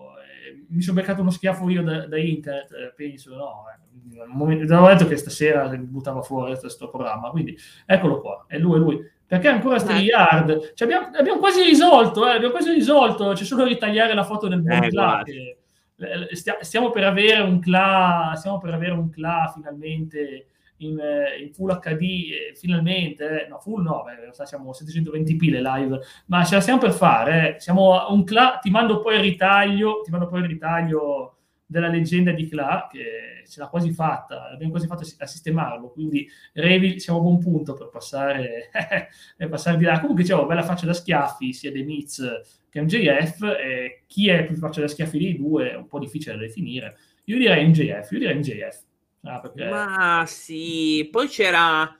Mi 0.69 0.81
sono 0.81 0.99
beccato 0.99 1.21
uno 1.21 1.29
schiaffo 1.29 1.69
io 1.69 1.83
da, 1.83 2.07
da 2.07 2.17
internet, 2.17 2.71
eh, 2.71 2.93
penso, 2.95 3.35
no? 3.35 3.63
Eh 3.75 3.83
avevo 4.21 4.87
detto 4.87 5.07
che 5.07 5.17
stasera 5.17 5.67
buttava 5.69 6.21
fuori 6.21 6.57
questo 6.57 6.89
programma, 6.89 7.29
quindi 7.29 7.57
eccolo 7.85 8.21
qua, 8.21 8.45
è 8.47 8.57
lui, 8.57 8.75
è 8.75 8.79
lui. 8.79 9.11
Perché 9.25 9.47
ancora 9.47 9.79
StreamYard? 9.79 10.73
Cioè 10.75 10.87
abbiamo, 10.87 11.15
abbiamo, 11.15 11.39
quasi 11.39 11.63
risolto, 11.63 12.27
eh, 12.27 12.35
abbiamo 12.35 12.53
quasi 12.53 12.71
risolto, 12.71 13.31
c'è 13.33 13.43
solo 13.43 13.63
ritagliare 13.63 14.13
la 14.13 14.23
foto 14.23 14.47
del 14.47 14.61
buon 14.61 14.83
eh, 14.83 14.89
Cla. 14.89 15.21
Che, 15.23 15.57
eh, 15.97 16.63
stiamo 16.63 16.91
per 16.91 17.05
avere 17.05 17.41
un 17.41 17.59
Cla, 17.59 18.33
stiamo 18.35 18.59
per 18.59 18.73
avere 18.73 18.91
un 18.91 19.09
Cla 19.09 19.51
finalmente 19.53 20.47
in, 20.85 20.99
eh, 20.99 21.41
in, 21.41 21.53
Full 21.53 21.79
HD, 21.79 22.01
eh, 22.01 22.55
finalmente, 22.55 23.45
eh, 23.45 23.47
no, 23.47 23.59
Full 23.59 23.81
no, 23.81 24.03
beh, 24.05 24.13
in 24.13 24.19
realtà 24.19 24.45
siamo 24.45 24.71
720p 24.71 25.49
le 25.49 25.61
live, 25.61 25.99
ma 26.27 26.43
ce 26.43 26.55
la 26.55 26.61
stiamo 26.61 26.79
per 26.79 26.93
fare, 26.93 27.55
siamo 27.59 28.07
un 28.09 28.23
Cla, 28.23 28.59
ti 28.61 28.69
mando 28.69 28.99
poi 28.99 29.15
il 29.15 29.21
ritaglio, 29.21 30.01
ti 30.03 30.11
mando 30.11 30.27
poi 30.27 30.41
il 30.41 30.47
ritaglio 30.47 31.37
della 31.65 31.87
leggenda 31.87 32.31
di 32.31 32.47
Cla, 32.47 32.87
che 32.91 33.43
ce 33.47 33.59
l'ha 33.59 33.67
quasi 33.67 33.91
fatta, 33.91 34.49
abbiamo 34.49 34.71
quasi 34.71 34.87
fatto 34.87 35.05
a 35.17 35.25
sistemarlo, 35.25 35.89
quindi 35.89 36.27
Revi 36.53 36.99
siamo 36.99 37.19
a 37.19 37.21
buon 37.23 37.39
punto 37.39 37.73
per 37.73 37.89
passare, 37.89 38.69
per 39.35 39.49
passare 39.49 39.77
di 39.77 39.83
là. 39.83 39.99
Comunque 39.99 40.23
dicevo, 40.23 40.45
bella 40.45 40.63
faccia 40.63 40.85
da 40.85 40.93
schiaffi, 40.93 41.53
sia 41.53 41.71
The 41.71 41.83
Miz 41.83 42.41
che 42.69 42.81
MJF, 42.81 43.41
e 43.43 44.03
chi 44.07 44.29
è 44.29 44.45
più 44.45 44.55
faccia 44.55 44.81
da 44.81 44.87
schiaffi 44.87 45.17
dei 45.17 45.37
due 45.37 45.71
è 45.71 45.75
un 45.75 45.87
po' 45.87 45.99
difficile 45.99 46.35
da 46.35 46.41
definire. 46.41 46.97
Io 47.25 47.37
direi 47.37 47.67
MJF, 47.67 48.11
io 48.11 48.19
direi 48.19 48.35
MJF. 48.35 48.81
Ah, 49.23 49.39
perché... 49.39 49.69
Ma 49.69 50.23
sì, 50.27 51.07
poi 51.11 51.27
c'era 51.27 51.97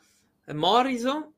Morrison, 0.53 1.32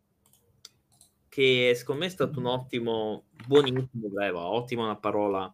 che 1.29 1.73
secondo 1.75 2.01
me 2.01 2.07
è 2.07 2.11
stato 2.11 2.39
un 2.39 2.45
ottimo, 2.45 3.25
buonissimo, 3.45 4.07
beh, 4.09 4.29
ottimo 4.31 4.83
una 4.83 4.97
parola 4.97 5.53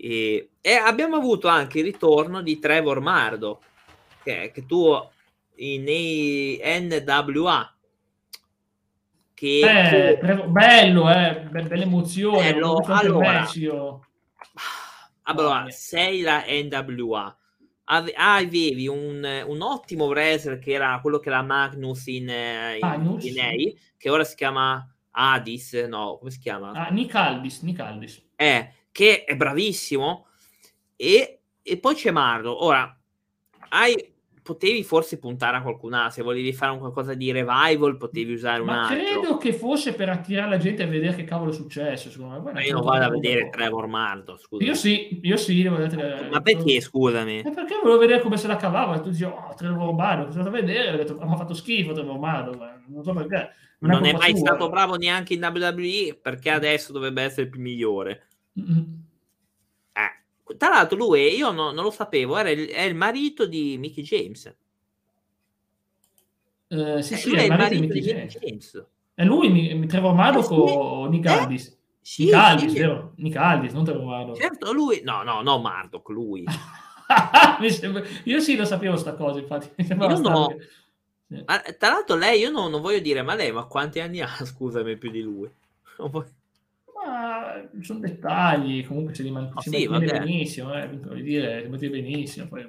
e, 0.00 0.50
e, 0.60 0.72
abbiamo 0.74 1.16
avuto 1.16 1.48
anche 1.48 1.80
il 1.80 1.84
ritorno 1.84 2.40
di 2.40 2.60
Trevor 2.60 3.00
Mardo, 3.00 3.60
che, 4.22 4.52
che 4.54 4.64
tu 4.64 4.94
nei 5.56 6.60
NWA. 6.62 7.76
Che, 9.34 9.58
eh, 9.58 10.18
che... 10.18 10.44
bello, 10.46 11.10
eh, 11.10 11.48
bella 11.50 11.82
emozione. 11.82 12.52
Bello. 12.52 12.80
Allora, 12.86 13.48
allora 15.22 15.66
sei 15.70 16.20
la 16.20 16.44
NWA. 16.46 17.36
Ave, 17.90 18.12
avevi 18.14 18.86
un, 18.86 19.44
un, 19.46 19.60
ottimo 19.62 20.06
wrestler 20.06 20.58
che 20.58 20.72
era 20.72 20.98
quello 21.00 21.18
che 21.18 21.28
era 21.28 21.42
Magnus 21.42 22.06
in, 22.06 22.28
in, 22.28 22.78
Magnus? 22.80 23.24
in 23.24 23.40
A, 23.40 23.52
che 23.96 24.10
ora 24.10 24.24
si 24.24 24.36
chiama 24.36 24.86
Adis, 25.12 25.72
no, 25.88 26.18
come 26.18 26.30
si 26.30 26.38
chiama? 26.38 26.72
Ah, 26.72 26.90
Nick 26.90 27.14
Aldis, 27.14 27.62
Nick 27.62 27.80
Aldis. 27.80 28.22
Eh, 28.36 28.72
che 28.92 29.24
è 29.24 29.34
bravissimo, 29.36 30.26
e, 30.96 31.40
e 31.62 31.78
poi 31.78 31.94
c'è 31.94 32.10
Marlo. 32.10 32.62
Ora, 32.64 32.94
hai, 33.70 34.14
potevi 34.48 34.82
forse 34.82 35.18
puntare 35.18 35.58
a 35.58 35.60
qualcun 35.60 35.92
altro, 35.92 36.12
se 36.12 36.22
volevi 36.22 36.54
fare 36.54 36.72
un 36.72 36.78
qualcosa 36.78 37.12
di 37.12 37.30
revival, 37.30 37.98
potevi 37.98 38.32
usare 38.32 38.62
Ma 38.62 38.72
un 38.72 38.78
altro. 38.78 38.96
credo 38.96 39.36
che 39.36 39.52
fosse 39.52 39.92
per 39.92 40.08
attirare 40.08 40.48
la 40.48 40.56
gente 40.56 40.84
a 40.84 40.86
vedere 40.86 41.14
che 41.14 41.24
cavolo 41.24 41.50
è 41.50 41.52
successo, 41.52 42.08
secondo 42.08 42.40
me. 42.40 42.52
Ma 42.52 42.62
io 42.62 42.72
non 42.72 42.82
vado 42.82 43.04
a 43.04 43.10
vedere 43.10 43.50
Trevor 43.50 43.86
Mardo, 43.88 44.38
scusa. 44.38 44.64
Io 44.64 44.72
sì, 44.72 45.20
io 45.22 45.36
sì. 45.36 45.60
Devo 45.62 45.76
vedere, 45.76 46.30
Ma 46.30 46.40
perché, 46.40 46.80
scusami? 46.80 47.40
Eh 47.40 47.50
perché 47.50 47.74
volevo 47.82 47.98
vedere 47.98 48.22
come 48.22 48.38
se 48.38 48.46
la 48.46 48.56
cavava, 48.56 48.96
e 48.96 49.00
tu 49.02 49.10
dici, 49.10 49.24
oh, 49.24 49.52
Trevor 49.54 49.92
Mardo, 49.92 50.24
cosa 50.24 50.40
da 50.40 50.48
vedere? 50.48 50.94
Ho 50.94 50.96
detto, 50.96 51.14
ma 51.16 51.34
ha 51.34 51.36
fatto 51.36 51.52
schifo 51.52 51.92
Trevor 51.92 52.18
Mardo, 52.18 52.56
non 52.86 53.04
so 53.04 53.12
perché. 53.12 53.50
Non, 53.80 53.90
non 53.90 54.06
è 54.06 54.12
mai 54.14 54.30
sua. 54.30 54.46
stato 54.46 54.70
bravo 54.70 54.96
neanche 54.96 55.34
in 55.34 55.44
WWE, 55.44 56.18
perché 56.22 56.48
adesso 56.48 56.90
dovrebbe 56.90 57.20
essere 57.22 57.42
il 57.42 57.50
più 57.50 57.60
migliore. 57.60 58.28
Eh, 58.56 58.62
tra 60.56 60.68
l'altro, 60.68 60.96
lui, 60.96 61.34
io 61.36 61.50
no, 61.50 61.70
non 61.72 61.84
lo 61.84 61.90
sapevo, 61.90 62.36
era 62.36 62.50
il, 62.50 62.68
è 62.68 62.82
il 62.82 62.94
marito 62.94 63.46
di 63.46 63.76
Mickey 63.78 64.02
James. 64.02 64.56
Uh, 66.68 67.00
sì, 67.00 67.14
eh, 67.14 67.16
sì, 67.16 67.34
è 67.34 67.42
il 67.42 67.48
marito, 67.48 67.74
di 67.74 67.80
Mickey 67.80 68.00
James. 68.00 68.38
James. 68.38 68.86
È 69.14 69.24
lui, 69.24 69.50
mi, 69.50 69.86
Trevor 69.86 70.14
Maddox 70.14 70.44
eh, 70.44 70.46
sì. 70.46 70.52
o 70.52 71.06
Nick 71.06 71.26
eh? 71.26 71.28
Aldis? 71.30 71.78
Sì, 72.00 72.24
Nick 72.24 72.36
Aldis, 72.36 72.72
sì. 72.72 72.78
vero? 72.78 73.12
Nick 73.16 73.36
Aldis, 73.36 73.72
non 73.72 73.84
Trevor 73.84 74.04
Maddox. 74.04 74.38
Certo, 74.38 74.72
lui... 74.72 75.00
No, 75.02 75.22
no, 75.22 75.42
no, 75.42 75.58
Murdoch, 75.58 76.08
lui. 76.08 76.44
sembra... 77.68 78.02
Io 78.24 78.40
sì, 78.40 78.56
lo 78.56 78.64
sapevo 78.64 78.96
sta 78.96 79.14
cosa, 79.14 79.38
infatti. 79.40 79.70
io 79.82 79.94
no. 79.96 80.56
Ma, 81.44 81.58
tra 81.76 81.90
l'altro 81.90 82.16
lei, 82.16 82.40
io 82.40 82.50
no, 82.50 82.68
non 82.68 82.80
voglio 82.80 83.00
dire, 83.00 83.22
ma 83.22 83.34
lei, 83.34 83.52
ma 83.52 83.64
quanti 83.64 84.00
anni 84.00 84.20
ha, 84.20 84.28
scusami, 84.44 84.96
più 84.96 85.10
di 85.10 85.20
lui? 85.20 85.50
Non 85.98 86.10
voglio... 86.10 86.30
Ma 87.72 87.82
sono 87.82 88.00
dettagli, 88.00 88.86
comunque 88.86 89.14
si 89.14 89.22
rimane 89.22 89.50
oh, 89.54 89.60
sì, 89.60 89.88
benissimo, 89.88 90.74
eh, 90.74 91.22
dire, 91.22 91.68
si 91.68 91.88
benissimo. 91.88 92.46
Poi 92.46 92.66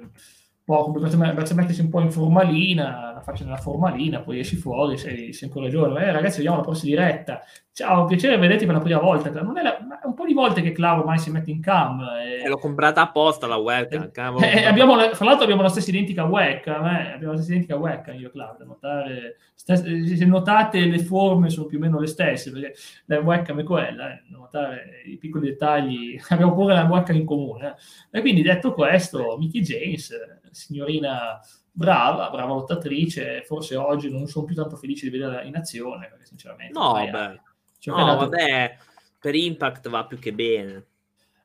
po' 0.70 0.84
come 0.84 1.08
per 1.08 1.54
mettersi 1.54 1.80
un 1.80 1.88
po' 1.88 2.00
in 2.00 2.12
formalina, 2.12 3.12
la 3.14 3.20
faccia 3.20 3.42
nella 3.44 3.56
formalina, 3.56 4.20
poi 4.20 4.38
esci 4.38 4.54
fuori, 4.54 4.96
sei, 4.96 5.32
sei 5.32 5.48
ancora 5.48 5.68
giovane. 5.68 6.06
Eh, 6.06 6.12
ragazzi, 6.12 6.36
vediamo 6.36 6.58
la 6.58 6.62
prossima 6.62 6.94
diretta. 6.94 7.42
Ciao, 7.72 8.04
piacere 8.04 8.36
vederti 8.36 8.66
per 8.66 8.74
la 8.74 8.80
prima 8.80 9.00
volta. 9.00 9.30
Non 9.42 9.58
è, 9.58 9.62
la, 9.62 9.78
è 9.78 10.06
un 10.06 10.14
po' 10.14 10.26
di 10.26 10.32
volte 10.32 10.60
che 10.60 10.72
Claro 10.72 11.00
ormai 11.00 11.18
si 11.18 11.30
mette 11.30 11.50
in 11.50 11.60
cam. 11.60 12.00
E... 12.02 12.44
Eh, 12.44 12.48
l'ho 12.48 12.58
comprata 12.58 13.00
apposta 13.00 13.46
la 13.46 13.56
webcam. 13.56 14.42
Eh, 14.42 14.60
eh, 14.60 14.64
abbiamo, 14.66 14.96
fra 14.96 15.24
l'altro 15.24 15.44
abbiamo 15.44 15.62
la 15.62 15.68
stessa 15.68 15.90
identica 15.90 16.24
webcam, 16.24 16.84
eh? 16.86 17.12
abbiamo 17.14 17.32
la 17.32 17.38
stessa 17.38 17.52
identica 17.52 17.76
webcam 17.76 18.18
io 18.18 18.28
e 18.28 18.30
Claudio. 18.30 18.64
Notare, 18.64 19.36
se 19.54 20.24
notate 20.24 20.84
le 20.84 20.98
forme 20.98 21.50
sono 21.50 21.66
più 21.66 21.78
o 21.78 21.80
meno 21.80 21.98
le 21.98 22.06
stesse, 22.06 22.52
perché 22.52 22.74
la 23.06 23.18
webcam 23.18 23.60
è 23.60 23.64
quella, 23.64 24.12
eh? 24.12 24.22
notare 24.28 25.02
i 25.06 25.16
piccoli 25.16 25.48
dettagli. 25.48 26.20
abbiamo 26.30 26.54
pure 26.54 26.74
la 26.74 26.84
webcam 26.84 27.16
in 27.16 27.24
comune. 27.24 27.76
Eh? 28.10 28.18
E 28.18 28.20
quindi 28.20 28.42
detto 28.42 28.72
questo, 28.72 29.36
Mickey 29.38 29.62
James 29.62 30.12
signorina 30.50 31.40
brava, 31.70 32.30
brava 32.30 32.54
lottatrice, 32.54 33.42
forse 33.44 33.76
oggi 33.76 34.10
non 34.10 34.26
sono 34.26 34.44
più 34.44 34.54
tanto 34.54 34.76
felice 34.76 35.06
di 35.06 35.16
vederla 35.16 35.42
in 35.42 35.56
azione, 35.56 36.08
perché 36.08 36.26
sinceramente... 36.26 36.78
No, 36.78 36.92
beh, 36.92 37.40
no, 37.84 37.96
dato... 37.96 38.28
vabbè, 38.28 38.76
per 39.18 39.34
Impact 39.34 39.88
va 39.88 40.04
più 40.04 40.18
che 40.18 40.32
bene. 40.32 40.86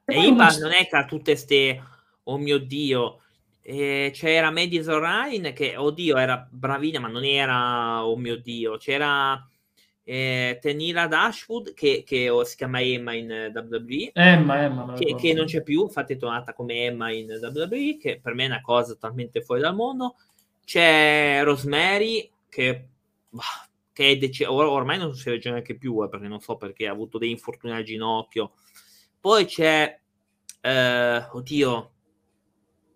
E, 0.05 0.15
e 0.15 0.25
Impact 0.25 0.61
non 0.61 0.71
è 0.71 0.87
che 0.87 0.95
ha 0.95 1.05
tutte 1.05 1.35
ste... 1.35 1.81
Oh 2.27 2.39
mio 2.39 2.57
Dio, 2.57 3.19
eh, 3.61 4.11
c'era 4.11 4.49
Madison 4.49 4.99
Ryan 4.99 5.53
che, 5.53 5.77
oddio, 5.77 6.17
era 6.17 6.47
bravina, 6.49 6.99
ma 6.99 7.07
non 7.07 7.23
era, 7.23 8.03
oh 8.03 8.17
mio 8.17 8.37
Dio, 8.37 8.77
c'era 8.77 9.47
eh, 10.07 10.59
Tenila 10.61 11.07
Dashwood 11.07 11.73
che, 11.73 12.03
che 12.05 12.29
oh, 12.29 12.43
si 12.43 12.55
chiama 12.55 12.79
Emma 12.79 13.13
in 13.13 13.31
eh, 13.31 13.47
WWE 13.47 14.11
Emma, 14.13 14.61
Emma 14.61 14.93
che, 14.93 15.15
che, 15.15 15.33
non 15.33 15.45
c'è 15.45 15.63
più 15.63 15.81
infatti 15.81 16.13
è 16.13 16.17
tornata 16.17 16.53
come 16.53 16.85
Emma 16.85 17.11
in 17.11 17.27
WWE 17.27 17.97
che 17.99 18.19
per 18.21 18.35
me 18.35 18.43
è 18.43 18.47
una 18.47 18.61
cosa 18.61 18.93
totalmente 18.93 19.41
fuori 19.41 19.61
dal 19.61 19.75
mondo. 19.75 20.15
C'è 20.63 21.41
Rosemary 21.43 22.29
che, 22.47 22.87
che 23.91 24.07
è 24.09 24.17
dec- 24.17 24.47
or- 24.47 24.67
ormai 24.67 24.99
non 24.99 25.15
si 25.15 25.29
regge 25.29 25.49
neanche 25.49 25.75
più 25.75 26.03
eh, 26.03 26.09
perché 26.09 26.27
non 26.27 26.39
so 26.39 26.55
perché 26.55 26.87
ha 26.87 26.91
avuto 26.91 27.17
dei 27.17 27.31
infortuni 27.31 27.73
al 27.73 27.83
ginocchio. 27.83 28.53
Poi 29.19 29.45
c'è 29.45 29.99
eh, 30.61 31.27
oddio 31.31 31.91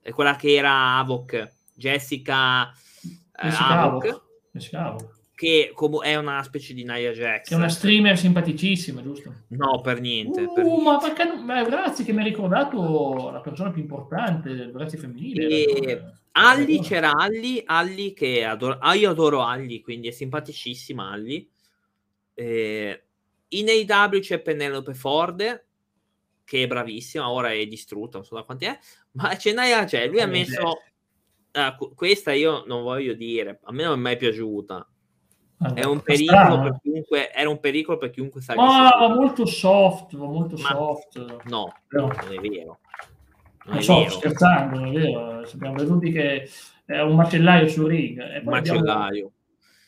è 0.01 0.11
quella 0.11 0.35
che 0.35 0.53
era 0.53 0.97
Avoc 0.97 1.53
Jessica, 1.73 2.69
eh, 2.69 3.47
Jessica 3.47 3.81
Avoc. 3.81 4.23
Jessica 4.51 4.85
Avoc 4.85 5.18
che 5.39 5.71
è 6.03 6.15
una 6.17 6.43
specie 6.43 6.73
di 6.73 6.83
Nia 6.83 7.13
Jax. 7.13 7.47
Che 7.47 7.53
è 7.53 7.57
una 7.57 7.69
streamer 7.69 8.17
simpaticissima, 8.17 9.01
giusto? 9.01 9.43
No, 9.47 9.79
per 9.79 10.01
niente. 10.01 10.41
Uh, 10.41 10.53
per 10.53 10.65
niente. 10.65 10.83
ma 10.83 10.97
perché. 10.97 11.31
Beh, 11.41 11.63
grazie 11.63 12.03
che 12.03 12.11
mi 12.11 12.17
hai 12.17 12.25
ricordato 12.25 13.29
la 13.31 13.39
persona 13.39 13.71
più 13.71 13.81
importante 13.81 14.53
del 14.53 14.73
grazie 14.73 14.97
femminile. 14.97 15.47
E... 15.47 16.03
Alli 16.33 16.81
c'era 16.81 17.13
Alli, 17.13 17.63
Alli 17.65 18.11
che 18.11 18.43
adoro, 18.43 18.79
ah, 18.79 18.93
io 18.95 19.11
adoro 19.11 19.41
Alli, 19.41 19.79
quindi 19.79 20.09
è 20.09 20.11
simpaticissima 20.11 21.09
Alli. 21.09 21.49
E... 22.33 23.03
in 23.47 23.69
AW 23.69 24.19
c'è 24.19 24.41
Penelope 24.41 24.93
Ford, 24.93 25.65
che 26.43 26.63
è 26.63 26.67
bravissima, 26.67 27.31
ora 27.31 27.53
è 27.53 27.65
distrutta, 27.65 28.17
non 28.17 28.25
so 28.25 28.35
da 28.35 28.43
quanti 28.43 28.65
è, 28.65 28.77
ma 29.11 29.33
c'è 29.37 29.53
Naya, 29.53 29.87
cioè, 29.87 30.05
lui 30.05 30.19
ha 30.19 30.27
messo... 30.27 30.81
Uh, 31.51 31.95
questa 31.95 32.33
io 32.33 32.65
non 32.67 32.83
voglio 32.83 33.13
dire, 33.13 33.61
a 33.63 33.71
me 33.71 33.83
non 33.83 33.93
è 33.93 34.01
mai 34.01 34.17
piaciuta. 34.17 34.85
È 35.73 35.83
un 35.83 36.01
pericolo 36.01 36.61
per 36.61 36.79
chiunque, 36.81 37.31
era 37.33 37.49
un 37.49 37.59
pericolo 37.59 37.97
per 37.97 38.11
chiunque 38.11 38.41
salisse. 38.41 38.65
Ma 38.65 38.95
va 38.97 39.13
molto 39.13 39.45
soft, 39.45 40.15
va 40.15 40.25
molto 40.25 40.55
ma 40.55 40.69
soft. 40.69 41.17
No, 41.45 41.73
no, 41.89 42.07
non 42.07 42.33
è 42.33 42.39
vero. 42.39 42.79
Non 43.65 43.77
è 43.77 43.81
so, 43.81 44.07
scherzando, 44.07 44.79
non 44.79 44.87
è 44.87 44.91
vero. 44.91 45.41
Abbiamo 45.53 45.75
veduti 45.75 46.11
che 46.11 46.49
è 46.85 47.01
un 47.01 47.15
macellaio 47.15 47.67
su 47.67 47.85
ring. 47.85 48.19
E 48.19 48.41
poi 48.41 48.53
macellaio. 48.53 49.31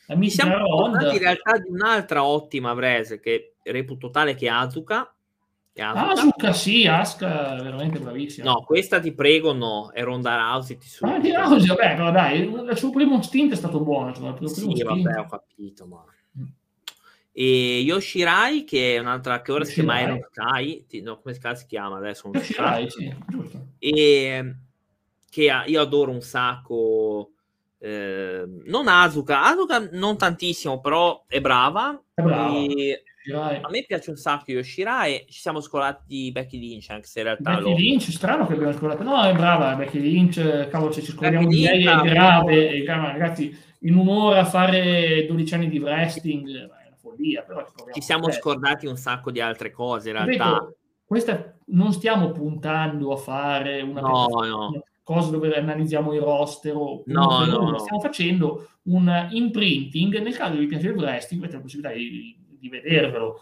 Mi 0.08 0.28
siamo 0.28 0.88
in 0.88 1.18
realtà 1.18 1.56
di 1.58 1.70
un'altra 1.70 2.22
ottima 2.22 2.74
Brese 2.74 3.18
che 3.18 3.54
reputo 3.62 4.10
tale 4.10 4.34
che 4.34 4.50
Azuka. 4.50 5.10
Asuka. 5.76 6.52
Sì, 6.52 6.86
Asuka 6.86 7.54
veramente 7.62 7.98
bravissima. 7.98 8.50
No, 8.50 8.62
questa 8.64 9.00
ti 9.00 9.12
prego 9.12 9.52
no, 9.52 9.90
è 9.92 10.02
Ronda 10.02 10.36
Rousey. 10.36 10.76
Ti 10.76 10.86
ah, 11.00 11.18
di 11.18 11.32
Rousey, 11.32 11.66
vabbè, 11.66 11.94
però 11.96 12.10
dai, 12.10 12.40
il 12.40 12.76
suo 12.76 12.90
primo 12.90 13.22
stint 13.22 13.52
è 13.52 13.56
stato 13.56 13.80
buono. 13.80 14.12
Cioè, 14.12 14.48
sì, 14.48 14.82
vabbè, 14.82 15.18
ho 15.18 15.26
capito, 15.26 15.86
ma... 15.86 16.04
E 17.34 17.80
Yoshirai, 17.80 18.64
che 18.64 18.96
è 18.96 18.98
un'altra 18.98 19.40
che 19.40 19.52
ora 19.52 19.64
si 19.64 19.72
chiama 19.72 20.00
Iron 20.00 20.20
Sky, 20.30 20.84
no, 21.00 21.18
come 21.18 21.34
si 21.34 21.66
chiama 21.66 21.96
adesso? 21.96 22.30
Yoshirai, 22.30 22.90
sì, 22.90 23.14
giusto. 23.26 23.68
E 23.78 24.56
che 25.30 25.62
io 25.64 25.80
adoro 25.80 26.10
un 26.10 26.20
sacco 26.20 27.31
eh, 27.84 28.44
non 28.66 28.86
Asuka, 28.86 29.42
Asuka 29.42 29.88
non 29.90 30.16
tantissimo, 30.16 30.80
però 30.80 31.24
è 31.26 31.40
brava. 31.40 32.00
È 32.14 32.22
brava. 32.22 32.52
a 32.52 33.68
me 33.70 33.84
piace 33.84 34.10
un 34.10 34.16
sacco 34.16 34.52
Yoshirai. 34.52 35.26
Ci 35.28 35.40
siamo 35.40 35.60
scolati 35.60 36.30
Becky 36.30 36.60
Lynch, 36.60 36.90
anche 36.90 37.08
se 37.08 37.18
in 37.18 37.24
realtà. 37.24 37.56
Becky 37.56 37.70
lo... 37.70 37.76
Lynch, 37.76 38.12
strano 38.12 38.46
che 38.46 38.52
abbiamo 38.52 38.72
scolato. 38.72 39.02
No, 39.02 39.20
è 39.24 39.32
brava. 39.32 39.74
Becky 39.74 39.98
Lynch, 39.98 40.68
cavolo, 40.68 40.92
se 40.92 41.02
ci 41.02 41.10
scordiamo 41.10 41.48
di 41.48 41.62
lei 41.62 41.84
è 41.84 42.00
grave. 42.02 42.70
È 42.70 42.82
grave. 42.84 43.18
Ragazzi, 43.18 43.58
in 43.80 43.96
un'ora 43.96 44.44
fare 44.44 45.26
12 45.26 45.54
anni 45.54 45.68
di 45.68 45.80
wrestling 45.80 46.48
è 46.48 46.62
una 46.62 46.96
follia. 47.00 47.42
Però 47.42 47.66
ci, 47.92 48.00
siamo 48.00 48.30
scordati 48.30 48.86
un 48.86 48.96
sacco 48.96 49.32
di 49.32 49.40
altre 49.40 49.72
cose, 49.72 50.10
in 50.10 50.14
realtà. 50.14 50.44
Ripeto, 50.44 50.76
questa 51.04 51.56
non 51.66 51.92
stiamo 51.92 52.30
puntando 52.30 53.12
a 53.12 53.16
fare 53.16 53.82
una 53.82 54.00
no, 54.02 54.26
no 54.28 54.84
cosa 55.02 55.30
dove 55.30 55.54
analizziamo 55.54 56.12
i 56.12 56.18
roster 56.18 56.74
o 56.76 57.02
no, 57.06 57.44
no, 57.44 57.70
no. 57.70 57.78
stiamo 57.78 58.00
facendo 58.00 58.68
un 58.84 59.28
imprinting 59.30 60.20
nel 60.20 60.36
caso 60.36 60.56
vi 60.56 60.66
piace 60.66 60.88
il 60.88 60.96
wrestling 60.96 61.42
avete 61.42 61.56
la 61.56 61.62
possibilità 61.62 61.94
di, 61.94 62.36
di 62.58 62.68
vedervelo 62.68 63.38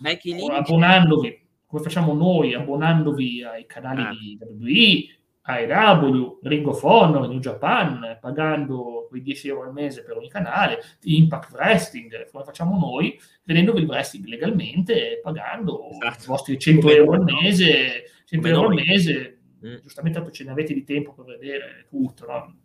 abbonandovi 0.51 1.49
come 1.67 1.83
facciamo 1.83 2.15
noi 2.15 2.55
abbonandovi 2.55 3.45
ai 3.45 3.67
canali 3.67 4.03
ah. 4.03 4.11
di 4.11 4.39
WWE 4.41 5.19
AEW, 5.43 6.39
Ring 6.43 6.67
of 6.67 6.83
Honor, 6.83 7.27
New 7.29 7.41
Japan, 7.41 8.19
pagando 8.21 9.07
quei 9.09 9.23
10 9.23 9.49
euro 9.49 9.67
al 9.67 9.73
mese 9.73 10.03
per 10.03 10.17
ogni 10.17 10.29
canale, 10.29 10.79
Impact 11.03 11.53
Wrestling, 11.53 12.31
come 12.31 12.45
facciamo 12.45 12.79
noi, 12.79 13.19
vedendovi 13.45 13.81
il 13.81 13.89
wrestling 13.89 14.27
legalmente, 14.27 15.19
pagando 15.23 15.91
esatto. 15.91 16.23
i 16.23 16.27
vostri 16.27 16.59
100 16.59 16.91
euro 16.91 17.13
al 17.13 17.25
mese, 17.25 18.05
100 18.27 18.49
euro 18.49 18.69
al 18.69 18.75
mese, 18.75 19.40
Mm. 19.67 19.77
Giustamente 19.83 20.19
tanto 20.19 20.33
ce 20.33 20.45
ne 20.45 20.51
avete 20.51 20.73
di 20.73 20.85
tempo 20.85 21.13
per 21.13 21.37
vedere 21.39 21.87
tutto, 21.89 22.27
no? 22.27 22.57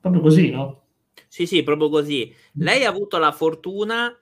Proprio 0.00 0.22
così, 0.22 0.50
no? 0.50 0.84
Sì, 1.28 1.46
sì, 1.46 1.62
proprio 1.62 1.88
così. 1.88 2.34
Mm. 2.58 2.62
Lei 2.62 2.84
ha 2.84 2.88
avuto 2.88 3.18
la 3.18 3.32
fortuna 3.32 4.14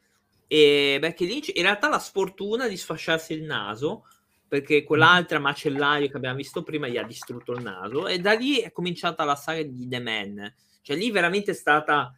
e 0.47 0.99
Becky 1.01 1.27
Lynch 1.27 1.53
in 1.55 1.63
realtà 1.63 1.89
la 1.89 1.99
sfortuna 1.99 2.69
di 2.69 2.77
sfasciarsi 2.77 3.33
il 3.35 3.45
naso 3.45 4.07
perché 4.49 4.83
quell'altra 4.83 5.39
macellaio 5.39 6.09
che 6.09 6.17
abbiamo 6.17 6.37
visto 6.37 6.65
prima 6.65 6.89
gli 6.89 6.97
ha 6.97 7.05
distrutto 7.05 7.53
il 7.53 7.63
naso 7.63 8.09
e 8.09 8.19
da 8.19 8.33
lì 8.33 8.59
è 8.59 8.73
cominciata 8.73 9.23
la 9.23 9.37
saga 9.37 9.63
di 9.63 9.87
The 9.87 10.01
Man. 10.01 10.55
Cioè 10.83 10.97
lì 10.97 11.11
veramente 11.11 11.53
è 11.53 11.55
stata 11.55 12.13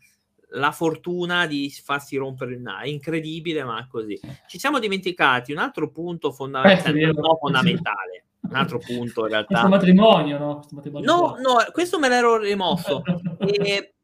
la 0.54 0.72
fortuna 0.72 1.46
di 1.46 1.70
farsi 1.70 2.16
rompere 2.16 2.54
il 2.54 2.60
naso. 2.60 2.88
Incredibile, 2.88 3.64
ma 3.64 3.86
così. 3.86 4.18
Ci 4.46 4.58
siamo 4.58 4.78
dimenticati 4.78 5.52
un 5.52 5.58
altro 5.58 5.90
punto 5.90 6.32
fondamentale, 6.32 7.00
eh, 7.00 7.12
no, 7.12 7.36
fondamentale 7.38 8.24
un 8.42 8.54
altro 8.54 8.78
punto 8.78 9.22
in 9.22 9.28
realtà. 9.28 9.60
Questo 9.60 9.68
matrimonio, 9.68 10.38
no? 10.38 10.54
Questo 10.56 10.74
matrimonio 10.74 11.12
no, 11.12 11.36
no, 11.38 11.56
questo 11.72 11.98
me 11.98 12.08
l'ero 12.08 12.38
rimosso. 12.38 13.02
e 13.38 13.94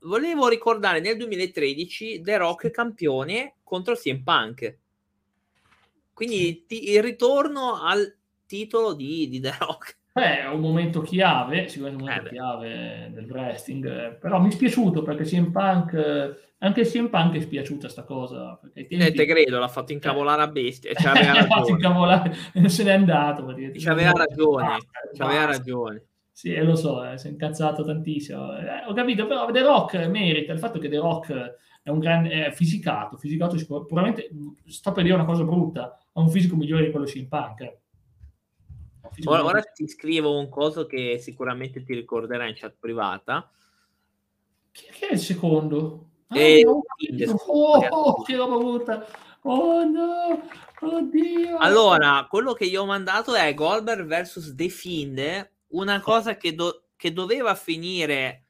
volevo 0.00 0.48
ricordare 0.48 1.00
nel 1.00 1.16
2013 1.16 2.20
The 2.20 2.36
Rock 2.36 2.70
campione 2.70 3.56
contro 3.62 3.94
CM 3.94 4.22
Punk. 4.22 4.78
Quindi 6.12 6.64
ti, 6.66 6.90
il 6.90 7.02
ritorno 7.02 7.80
al 7.82 8.14
titolo 8.46 8.92
di, 8.92 9.28
di 9.28 9.40
The 9.40 9.54
Rock. 9.58 9.96
Beh, 10.12 10.40
è 10.40 10.48
un 10.48 10.60
momento 10.60 11.00
chiave, 11.00 11.68
sicuramente 11.68 12.02
un 12.02 12.08
momento 12.08 12.28
eh 12.28 12.32
chiave 12.32 13.10
del 13.14 13.30
wrestling, 13.30 14.18
però 14.18 14.38
mi 14.40 14.48
è 14.48 14.52
spiaciuto 14.52 15.02
perché 15.02 15.24
CM 15.24 15.50
Punk, 15.50 16.51
anche 16.62 16.82
CM 16.82 17.08
Punk 17.08 17.36
è 17.36 17.40
spiaciuta 17.40 17.88
sta 17.88 18.02
cosa. 18.02 18.58
Perché 18.60 18.86
tempi... 18.86 19.04
eh, 19.04 19.12
te 19.12 19.26
credo, 19.26 19.58
l'ha 19.58 19.68
fatto 19.68 19.92
incavolare 19.92 20.42
a 20.42 20.48
bestia, 20.48 20.90
e 20.90 20.94
aveva 21.06 21.44
fatto 21.46 21.70
incavolare, 21.70 22.34
se 22.66 22.84
n'è 22.84 22.92
andato. 22.92 23.54
Ci 23.76 23.88
aveva 23.88 24.12
ragione, 24.12 24.78
ci 25.14 25.22
aveva 25.22 25.44
ragione. 25.46 26.06
Sì, 26.30 26.56
lo 26.56 26.74
so, 26.76 27.04
eh, 27.04 27.18
si 27.18 27.28
è 27.28 27.30
incazzato 27.30 27.84
tantissimo. 27.84 28.56
Eh, 28.56 28.84
ho 28.86 28.94
capito, 28.94 29.26
però 29.26 29.50
The 29.50 29.62
Rock 29.62 29.94
merita 30.06 30.52
il 30.52 30.58
fatto 30.58 30.78
che 30.78 30.88
The 30.88 30.98
Rock 30.98 31.56
è 31.82 31.90
un 31.90 31.98
grande 31.98 32.46
è 32.46 32.52
fisicato, 32.52 33.16
fisicato 33.16 33.56
sicuramente, 33.58 34.30
sto 34.66 34.92
per 34.92 35.02
dire 35.02 35.14
una 35.14 35.24
cosa 35.24 35.44
brutta, 35.44 35.98
ha 36.12 36.20
un 36.20 36.30
fisico 36.30 36.56
migliore 36.56 36.84
di 36.84 36.90
quello 36.90 37.06
CM 37.06 37.26
Punk 37.26 37.80
Ora, 39.24 39.44
ora, 39.44 39.62
ti 39.62 39.86
scrivo 39.88 40.38
un 40.38 40.48
coso 40.48 40.86
che 40.86 41.18
sicuramente 41.18 41.82
ti 41.82 41.94
ricorderai 41.94 42.48
in 42.48 42.54
chat 42.56 42.74
privata. 42.78 43.50
Che, 44.70 44.88
che 44.90 45.08
è 45.08 45.12
il 45.12 45.18
secondo? 45.18 46.11
Ah, 46.32 46.38
e... 46.38 46.62
no, 46.64 46.82
oh, 47.46 47.86
oh, 47.88 48.22
che 48.22 48.36
roba 48.36 48.56
brutta! 48.56 49.06
Oh 49.42 49.84
no! 49.84 50.48
Oddio! 50.80 51.58
Allora, 51.58 52.26
quello 52.28 52.54
che 52.54 52.64
io 52.64 52.82
ho 52.82 52.86
mandato 52.86 53.34
è 53.34 53.52
Goldberg 53.54 54.06
vs 54.06 54.54
The 54.54 54.68
Fiend, 54.68 55.50
una 55.68 56.00
cosa 56.00 56.36
che, 56.36 56.54
do- 56.54 56.84
che 56.96 57.12
doveva 57.12 57.54
finire 57.54 58.44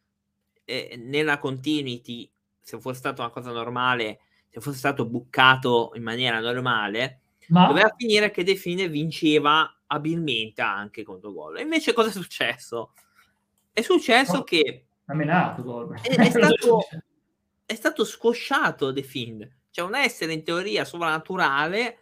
eh, 0.64 1.00
nella 1.02 1.38
continuity, 1.38 2.30
se 2.60 2.78
fosse 2.78 2.98
stata 2.98 3.22
una 3.22 3.30
cosa 3.30 3.50
normale, 3.50 4.20
se 4.48 4.60
fosse 4.60 4.78
stato 4.78 5.04
buccato 5.06 5.92
in 5.94 6.02
maniera 6.02 6.40
normale, 6.40 7.20
Ma... 7.48 7.66
doveva 7.66 7.92
finire 7.96 8.30
che 8.30 8.44
The 8.44 8.54
Fiend 8.54 8.88
vinceva 8.88 9.70
abilmente 9.88 10.62
anche 10.62 11.02
contro 11.02 11.32
gol. 11.32 11.58
Invece 11.60 11.92
cosa 11.92 12.08
è 12.08 12.12
successo? 12.12 12.92
È 13.72 13.82
successo 13.82 14.38
oh, 14.38 14.44
che 14.44 14.84
ha 15.06 15.14
menato 15.14 15.62
gol. 15.62 15.98
È, 16.00 16.14
è, 16.14 16.30
stato, 16.30 16.86
è 17.72 17.74
stato 17.74 18.04
squasciato 18.04 18.92
The 18.92 19.02
Fiend. 19.02 19.48
Cioè 19.70 19.86
un 19.86 19.94
essere 19.94 20.32
in 20.32 20.44
teoria 20.44 20.84
sovrannaturale 20.84 21.98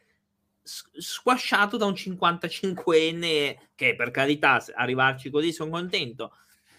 squasciato 0.63 1.77
da 1.77 1.87
un 1.87 1.93
55enne 1.93 3.57
che 3.75 3.95
per 3.97 4.11
carità 4.11 4.63
arrivarci 4.75 5.31
così 5.31 5.53
sono 5.53 5.71
contento 5.71 6.33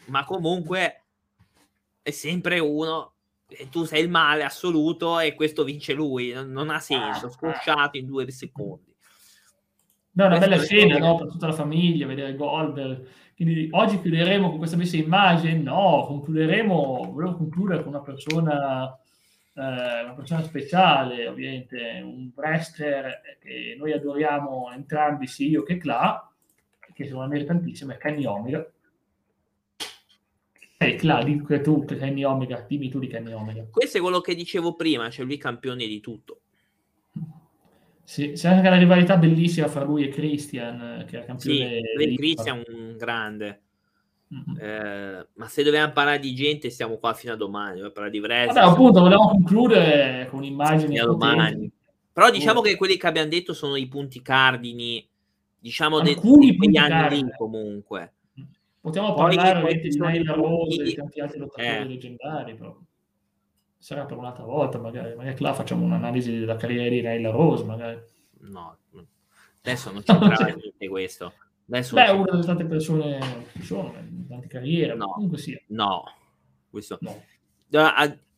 ma 0.06 0.24
comunque 0.24 1.04
è 2.02 2.12
sempre 2.12 2.60
uno 2.60 3.14
e 3.48 3.70
tu 3.70 3.84
sei 3.84 4.04
il 4.04 4.10
male 4.10 4.44
assoluto 4.44 5.20
e 5.20 5.34
questo 5.34 5.64
vince 5.64 5.94
lui 5.94 6.32
non, 6.32 6.52
non 6.52 6.70
ha 6.70 6.80
senso 6.80 7.26
ah, 7.26 7.32
squasciato 7.32 7.98
in 7.98 8.06
due 8.06 8.30
secondi 8.30 8.92
No, 10.14 10.26
una 10.26 10.40
bella 10.40 10.58
scena 10.58 10.98
no? 10.98 11.16
per 11.16 11.30
tutta 11.30 11.48
la 11.48 11.54
famiglia, 11.54 12.06
vedere 12.06 12.36
Goldberg. 12.36 13.08
Quindi 13.42 13.70
oggi 13.72 14.00
chiuderemo 14.00 14.50
con 14.50 14.60
questa 14.60 14.78
messa 14.78 14.98
immagine? 14.98 15.54
No, 15.56 16.06
concluderemo, 16.06 17.10
volevo 17.12 17.38
concludere 17.38 17.82
con 17.82 17.94
una 17.94 18.04
persona, 18.04 18.96
eh, 19.56 20.04
una 20.04 20.14
persona 20.16 20.44
speciale, 20.44 21.26
ovviamente, 21.28 22.02
un 22.04 22.30
wrestler 22.36 23.20
che 23.40 23.76
noi 23.80 23.94
adoriamo 23.94 24.72
entrambi, 24.72 25.26
sia 25.26 25.48
io 25.48 25.64
che 25.64 25.78
Cla, 25.78 26.32
che 26.94 27.06
secondo 27.06 27.30
me 27.30 27.34
merita 27.34 27.54
tantissimo, 27.54 27.94
è 27.94 27.98
Kenny 27.98 28.26
Omega. 28.26 28.64
Eh, 30.78 30.96
Cla, 30.98 31.24
dico 31.24 31.60
tu, 31.62 31.84
Kenny 31.84 32.24
Omega, 32.24 32.64
dimmi 32.68 32.90
tu 32.90 33.00
di 33.00 33.08
Kenny 33.08 33.34
Omega. 33.34 33.66
Questo 33.72 33.98
è 33.98 34.02
quello 34.02 34.22
che 34.22 34.36
dicevo 34.36 34.76
prima, 34.76 35.10
cioè 35.10 35.26
lui 35.26 35.38
campione 35.38 35.88
di 35.88 36.00
tutto 36.00 36.42
sì, 38.12 38.34
c'è 38.34 38.50
anche 38.50 38.70
la 38.70 38.78
rivalità 38.78 39.16
bellissima 39.16 39.70
fra 39.70 39.86
lui 39.86 40.04
e 40.04 40.10
Christian, 40.10 41.06
che 41.08 41.22
è 41.22 41.26
campione. 41.26 41.80
Sì, 41.98 42.16
Christian 42.18 42.62
è 42.68 42.70
un 42.70 42.98
grande. 42.98 43.62
Mm-hmm. 44.36 44.60
Eh, 44.60 45.28
ma 45.36 45.48
se 45.48 45.64
dobbiamo 45.64 45.94
parlare 45.94 46.20
di 46.20 46.36
gente, 46.36 46.70
stiamo 46.70 46.98
qua 46.98 47.14
fino 47.14 47.32
a 47.32 47.38
domani. 47.38 47.80
Parlare 47.80 48.10
di 48.10 48.20
wrestling. 48.20 48.54
Vabbè, 48.54 48.70
appunto, 48.70 49.00
volevamo 49.00 49.30
concludere 49.30 50.28
con 50.30 50.44
immagini. 50.44 50.98
Fino 50.98 51.04
a 51.04 51.06
domani. 51.06 51.72
Però 52.12 52.30
diciamo 52.30 52.60
oh. 52.60 52.64
che 52.64 52.76
quelli 52.76 52.98
che 52.98 53.08
abbiamo 53.08 53.30
detto 53.30 53.54
sono 53.54 53.78
i 53.78 53.88
punti 53.88 54.22
cardini, 54.22 55.08
diciamo, 55.58 56.02
di 56.02 56.14
quegli 56.16 56.76
anni 56.76 57.16
lì 57.16 57.32
comunque. 57.38 58.16
Potremmo 58.82 59.14
parlare 59.14 59.80
di 59.80 59.98
Naila 59.98 60.34
Rose 60.34 60.82
e 60.82 60.84
di 60.84 60.94
tanti 60.96 61.22
altri 61.22 61.40
lottatori 61.40 61.78
eh. 61.78 61.86
leggendari, 61.86 62.56
però 62.56 62.78
sarà 63.82 64.06
per 64.06 64.16
un'altra 64.16 64.44
volta, 64.44 64.78
magari, 64.78 65.16
magari 65.16 65.42
là 65.42 65.54
facciamo 65.54 65.84
un'analisi 65.84 66.38
della 66.38 66.56
carriera 66.56 66.88
di 66.88 67.02
Naila 67.02 67.32
Rose, 67.32 67.64
magari. 67.64 68.00
no, 68.42 68.78
adesso 69.64 69.92
non 69.92 70.04
c'entrava 70.06 70.46
niente 70.46 70.88
questo. 70.88 71.34
Adesso 71.68 71.96
Beh, 71.96 72.10
una 72.10 72.32
delle 72.32 72.44
tante 72.44 72.66
persone 72.66 73.20
che 73.52 73.64
sono, 73.64 73.92
tante 74.28 74.48
carriere, 74.48 74.94
no, 74.94 75.14
comunque 75.14 75.40
sia. 75.40 75.60
No, 75.68 76.04
questo... 76.70 77.00
No. 77.02 77.24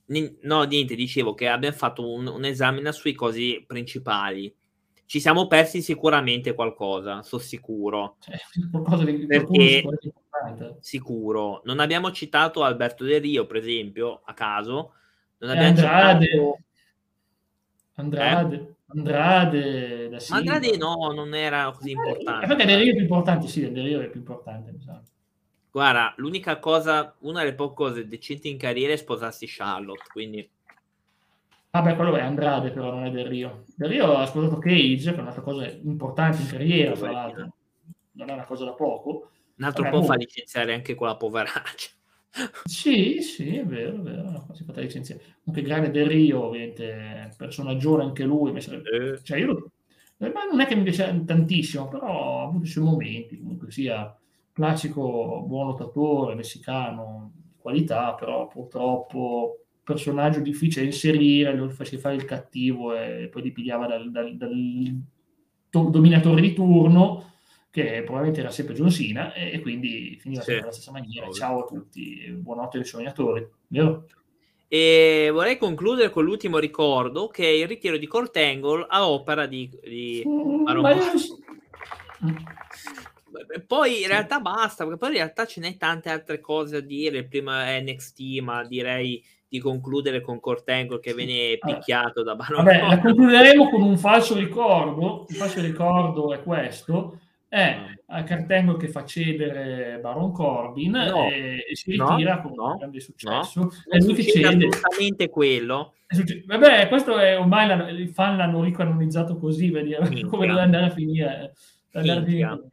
No, 0.06 0.64
niente, 0.64 0.96
dicevo 0.96 1.34
che 1.34 1.48
abbiamo 1.48 1.76
fatto 1.76 2.10
un, 2.10 2.28
un 2.28 2.46
esame 2.46 2.90
sui 2.92 3.14
cosi 3.14 3.64
principali. 3.68 4.54
Ci 5.06 5.20
siamo 5.20 5.48
persi 5.48 5.82
sicuramente 5.82 6.54
qualcosa, 6.54 7.22
sono 7.22 7.42
sicuro. 7.42 8.16
Cioè, 8.20 8.38
qualcosa 8.72 9.04
di 9.04 9.26
Perché, 9.26 9.84
sicuro. 10.80 11.62
Non 11.66 11.80
abbiamo 11.80 12.12
citato 12.12 12.64
Alberto 12.64 13.04
Del 13.04 13.20
Rio, 13.20 13.46
per 13.46 13.58
esempio, 13.58 14.22
a 14.24 14.34
caso. 14.34 14.94
Non 15.44 15.52
abbiamo 15.52 15.68
Andrade. 15.68 16.26
citato... 16.26 16.60
Andrade. 17.96 18.56
Eh? 18.56 18.72
Andrade, 18.96 20.10
da 20.10 20.18
Ma 20.30 20.38
Andrade 20.38 20.78
no, 20.78 21.12
non 21.14 21.34
era 21.34 21.72
così 21.76 21.90
eh, 21.90 21.94
importante. 21.94 22.48
Perché 22.48 22.66
Del 22.66 22.80
Rio 22.80 22.92
è 22.92 22.94
più 22.94 23.02
importante, 23.02 23.48
sì, 23.48 23.72
Del 23.72 23.84
Rio 23.84 24.02
è 24.02 24.10
più 24.10 24.20
importante, 24.20 24.72
mi 24.72 24.80
sa. 24.80 25.02
Guarda, 25.70 26.14
l'unica 26.18 26.60
cosa, 26.60 27.14
una 27.20 27.40
delle 27.40 27.56
poche 27.56 27.74
cose 27.74 28.08
decenti 28.08 28.50
in 28.50 28.58
carriera 28.58 28.94
è 28.94 28.96
sposarsi 28.96 29.46
Charlotte, 29.48 30.04
quindi... 30.12 30.48
Vabbè, 31.72 31.96
quello 31.96 32.16
è 32.16 32.22
Andrade, 32.22 32.70
però 32.70 32.92
non 32.92 33.06
è 33.06 33.12
Del 33.12 33.26
Rio. 33.26 33.66
Del 33.76 33.90
Rio 33.90 34.16
ha 34.16 34.26
sposato 34.26 34.60
Cage, 34.60 35.12
che 35.12 35.18
è 35.18 35.22
un'altra 35.22 35.42
cosa 35.42 35.66
importante 35.66 36.42
in 36.42 36.48
carriera, 36.48 36.94
tra 36.94 37.12
l'altro. 37.12 37.54
Non 38.12 38.30
è 38.30 38.34
una 38.34 38.46
cosa 38.46 38.64
da 38.64 38.74
poco. 38.74 39.32
Un 39.58 39.64
altro 39.66 39.84
Vabbè, 39.84 39.96
po' 39.98 40.04
fa 40.04 40.16
licenziare 40.16 40.74
anche 40.74 40.94
quella 40.94 41.18
poveraccia. 41.18 41.90
Sì, 42.66 43.22
sì, 43.22 43.58
è 43.58 43.66
vero, 43.66 43.98
è 43.98 44.00
vero. 44.00 44.48
Si 44.54 44.64
è 44.66 44.82
licenziare. 44.82 45.22
Anche 45.46 45.62
Grande 45.62 45.92
Del 45.92 46.08
Rio, 46.08 46.46
ovviamente, 46.46 47.32
personaggio 47.38 48.00
anche 48.00 48.24
lui. 48.24 48.60
Sarebbe... 48.62 49.14
Eh. 49.14 49.24
Cioè, 49.24 49.40
io... 49.40 49.72
Ma 50.18 50.46
non 50.50 50.62
è 50.62 50.66
che 50.66 50.76
mi 50.76 50.84
piace 50.84 51.24
tantissimo, 51.26 51.88
però 51.90 52.40
ha 52.40 52.44
avuto 52.48 52.64
i 52.64 52.68
suoi 52.68 52.86
momenti, 52.86 53.38
comunque 53.38 53.70
sia 53.72 54.16
classico 54.54 55.44
buon 55.46 55.68
lottatore, 55.68 56.34
messicano, 56.36 57.34
qualità, 57.58 58.14
però 58.14 58.48
purtroppo 58.48 59.66
personaggio 59.84 60.40
difficile 60.40 60.84
da 60.86 60.92
inserire, 60.92 61.54
lo 61.56 61.70
faceva 61.70 62.02
fare 62.04 62.16
il 62.16 62.24
cattivo 62.24 62.96
e 62.96 63.28
poi 63.30 63.42
li 63.42 63.52
pigliava 63.52 63.86
dal, 63.88 64.12
dal, 64.12 64.38
dal 64.38 65.02
to- 65.70 65.90
dominatore 65.90 66.40
di 66.42 66.54
turno 66.54 67.33
che 67.74 68.04
probabilmente 68.04 68.42
era 68.42 68.52
sempre 68.52 68.76
John 68.76 68.92
Cena 68.92 69.34
e, 69.34 69.60
quindi 69.60 70.16
finiva 70.22 70.42
sì. 70.42 70.52
sempre 70.52 70.66
alla 70.66 70.74
stessa 70.74 70.92
maniera. 70.92 71.28
Ciao 71.32 71.64
a 71.64 71.66
tutti, 71.66 72.32
buonanotte 72.32 72.78
ai 72.78 72.86
sognatori, 72.86 73.50
vero? 73.66 74.06
E 74.68 75.32
vorrei 75.34 75.58
concludere 75.58 76.12
con 76.12 76.24
l'ultimo 76.24 76.60
ricordo 76.60 77.30
che 77.30 77.46
è 77.46 77.50
il 77.50 77.68
ritiro 77.68 77.98
di 77.98 78.06
Cortangle 78.06 78.86
a 78.88 79.10
opera 79.10 79.48
di, 79.48 79.68
di 79.82 80.24
mm, 80.24 80.68
poi 83.66 84.02
in 84.02 84.08
realtà 84.08 84.40
basta, 84.40 84.84
perché 84.84 85.00
poi 85.00 85.10
in 85.10 85.16
realtà 85.16 85.48
ce 85.48 85.60
n'è 85.60 85.76
tante 85.76 86.12
altre 86.12 86.40
cose 86.40 86.78
a 86.78 86.82
dire. 86.82 87.18
Il 87.18 87.28
primo 87.28 87.58
è 87.58 87.82
NXT, 87.82 88.40
ma 88.42 88.64
direi 88.64 89.20
di 89.48 89.58
concludere 89.58 90.22
con 90.22 90.40
Cortengo 90.40 91.00
che 91.00 91.16
viene 91.16 91.58
picchiato 91.58 92.22
da 92.22 92.36
Baron 92.36 92.66
Vabbè, 92.66 92.88
la 92.88 93.00
concluderemo 93.00 93.68
con 93.72 93.82
un 93.82 93.98
falso 93.98 94.36
ricordo. 94.36 95.26
Il 95.30 95.36
falso 95.38 95.60
ricordo 95.60 96.34
è 96.34 96.44
questo. 96.44 97.18
È 97.54 97.80
a 98.08 98.24
Cartengo 98.24 98.78
che 98.78 98.88
fa 98.88 99.06
cedere 99.06 100.00
Baron 100.02 100.32
Corbin 100.32 100.90
no, 100.90 101.28
e, 101.28 101.64
e, 101.70 101.76
si 101.76 101.92
ritira 101.92 102.38
no, 102.38 102.42
con 102.42 102.54
no, 102.56 102.72
un 102.72 102.78
grande 102.78 103.00
successo. 103.00 103.60
No, 103.60 103.70
e 103.92 104.04
lui 104.04 104.16
che 104.16 104.24
cede. 104.24 104.48
assolutamente 104.48 105.30
quello. 105.30 105.94
Vabbè, 106.48 106.88
questo 106.88 107.20
è 107.20 107.40
ormai 107.40 107.68
la, 107.68 107.90
i 107.92 108.08
fan 108.08 108.38
l'hanno 108.38 108.64
ricanonizzato 108.64 109.38
così, 109.38 109.70
vediamo 109.70 110.08
come 110.28 110.48
deve 110.48 110.62
andare 110.62 110.86
a 110.88 110.90
finire. 110.90 111.54
Andare 111.92 112.20
a 112.20 112.24
finire 112.24 112.68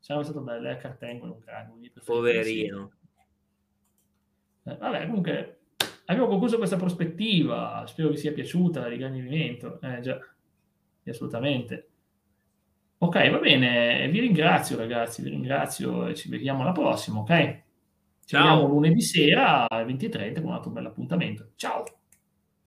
sarebbe 0.00 0.24
stato 0.24 0.40
bello, 0.40 0.68
è 0.70 0.76
Cartengo 0.76 1.26
un 1.26 1.38
cranio. 1.38 1.74
Poverino. 2.04 2.90
Eh, 4.64 4.76
vabbè, 4.76 5.06
comunque 5.06 5.58
abbiamo 6.06 6.26
concluso 6.26 6.56
questa 6.58 6.76
prospettiva, 6.76 7.84
spero 7.86 8.08
vi 8.08 8.16
sia 8.16 8.32
piaciuta 8.32 8.80
la 8.80 8.88
Vivento. 8.88 9.80
Eh, 9.80 10.00
già, 10.00 10.18
assolutamente. 11.06 11.90
Ok, 12.98 13.30
va 13.30 13.38
bene, 13.38 14.08
vi 14.08 14.20
ringrazio 14.20 14.76
ragazzi, 14.76 15.22
vi 15.22 15.28
ringrazio 15.28 16.06
e 16.06 16.14
ci 16.14 16.30
vediamo 16.30 16.62
alla 16.62 16.72
prossima, 16.72 17.20
ok? 17.20 17.62
Ci 18.24 18.36
Ciao. 18.36 18.42
vediamo 18.42 18.66
lunedì 18.68 19.02
sera 19.02 19.68
alle 19.68 19.84
20.30 19.84 20.40
con 20.40 20.50
un 20.50 20.54
altro 20.56 20.70
bel 20.70 20.86
appuntamento. 20.86 21.52
Ciao! 21.56 21.84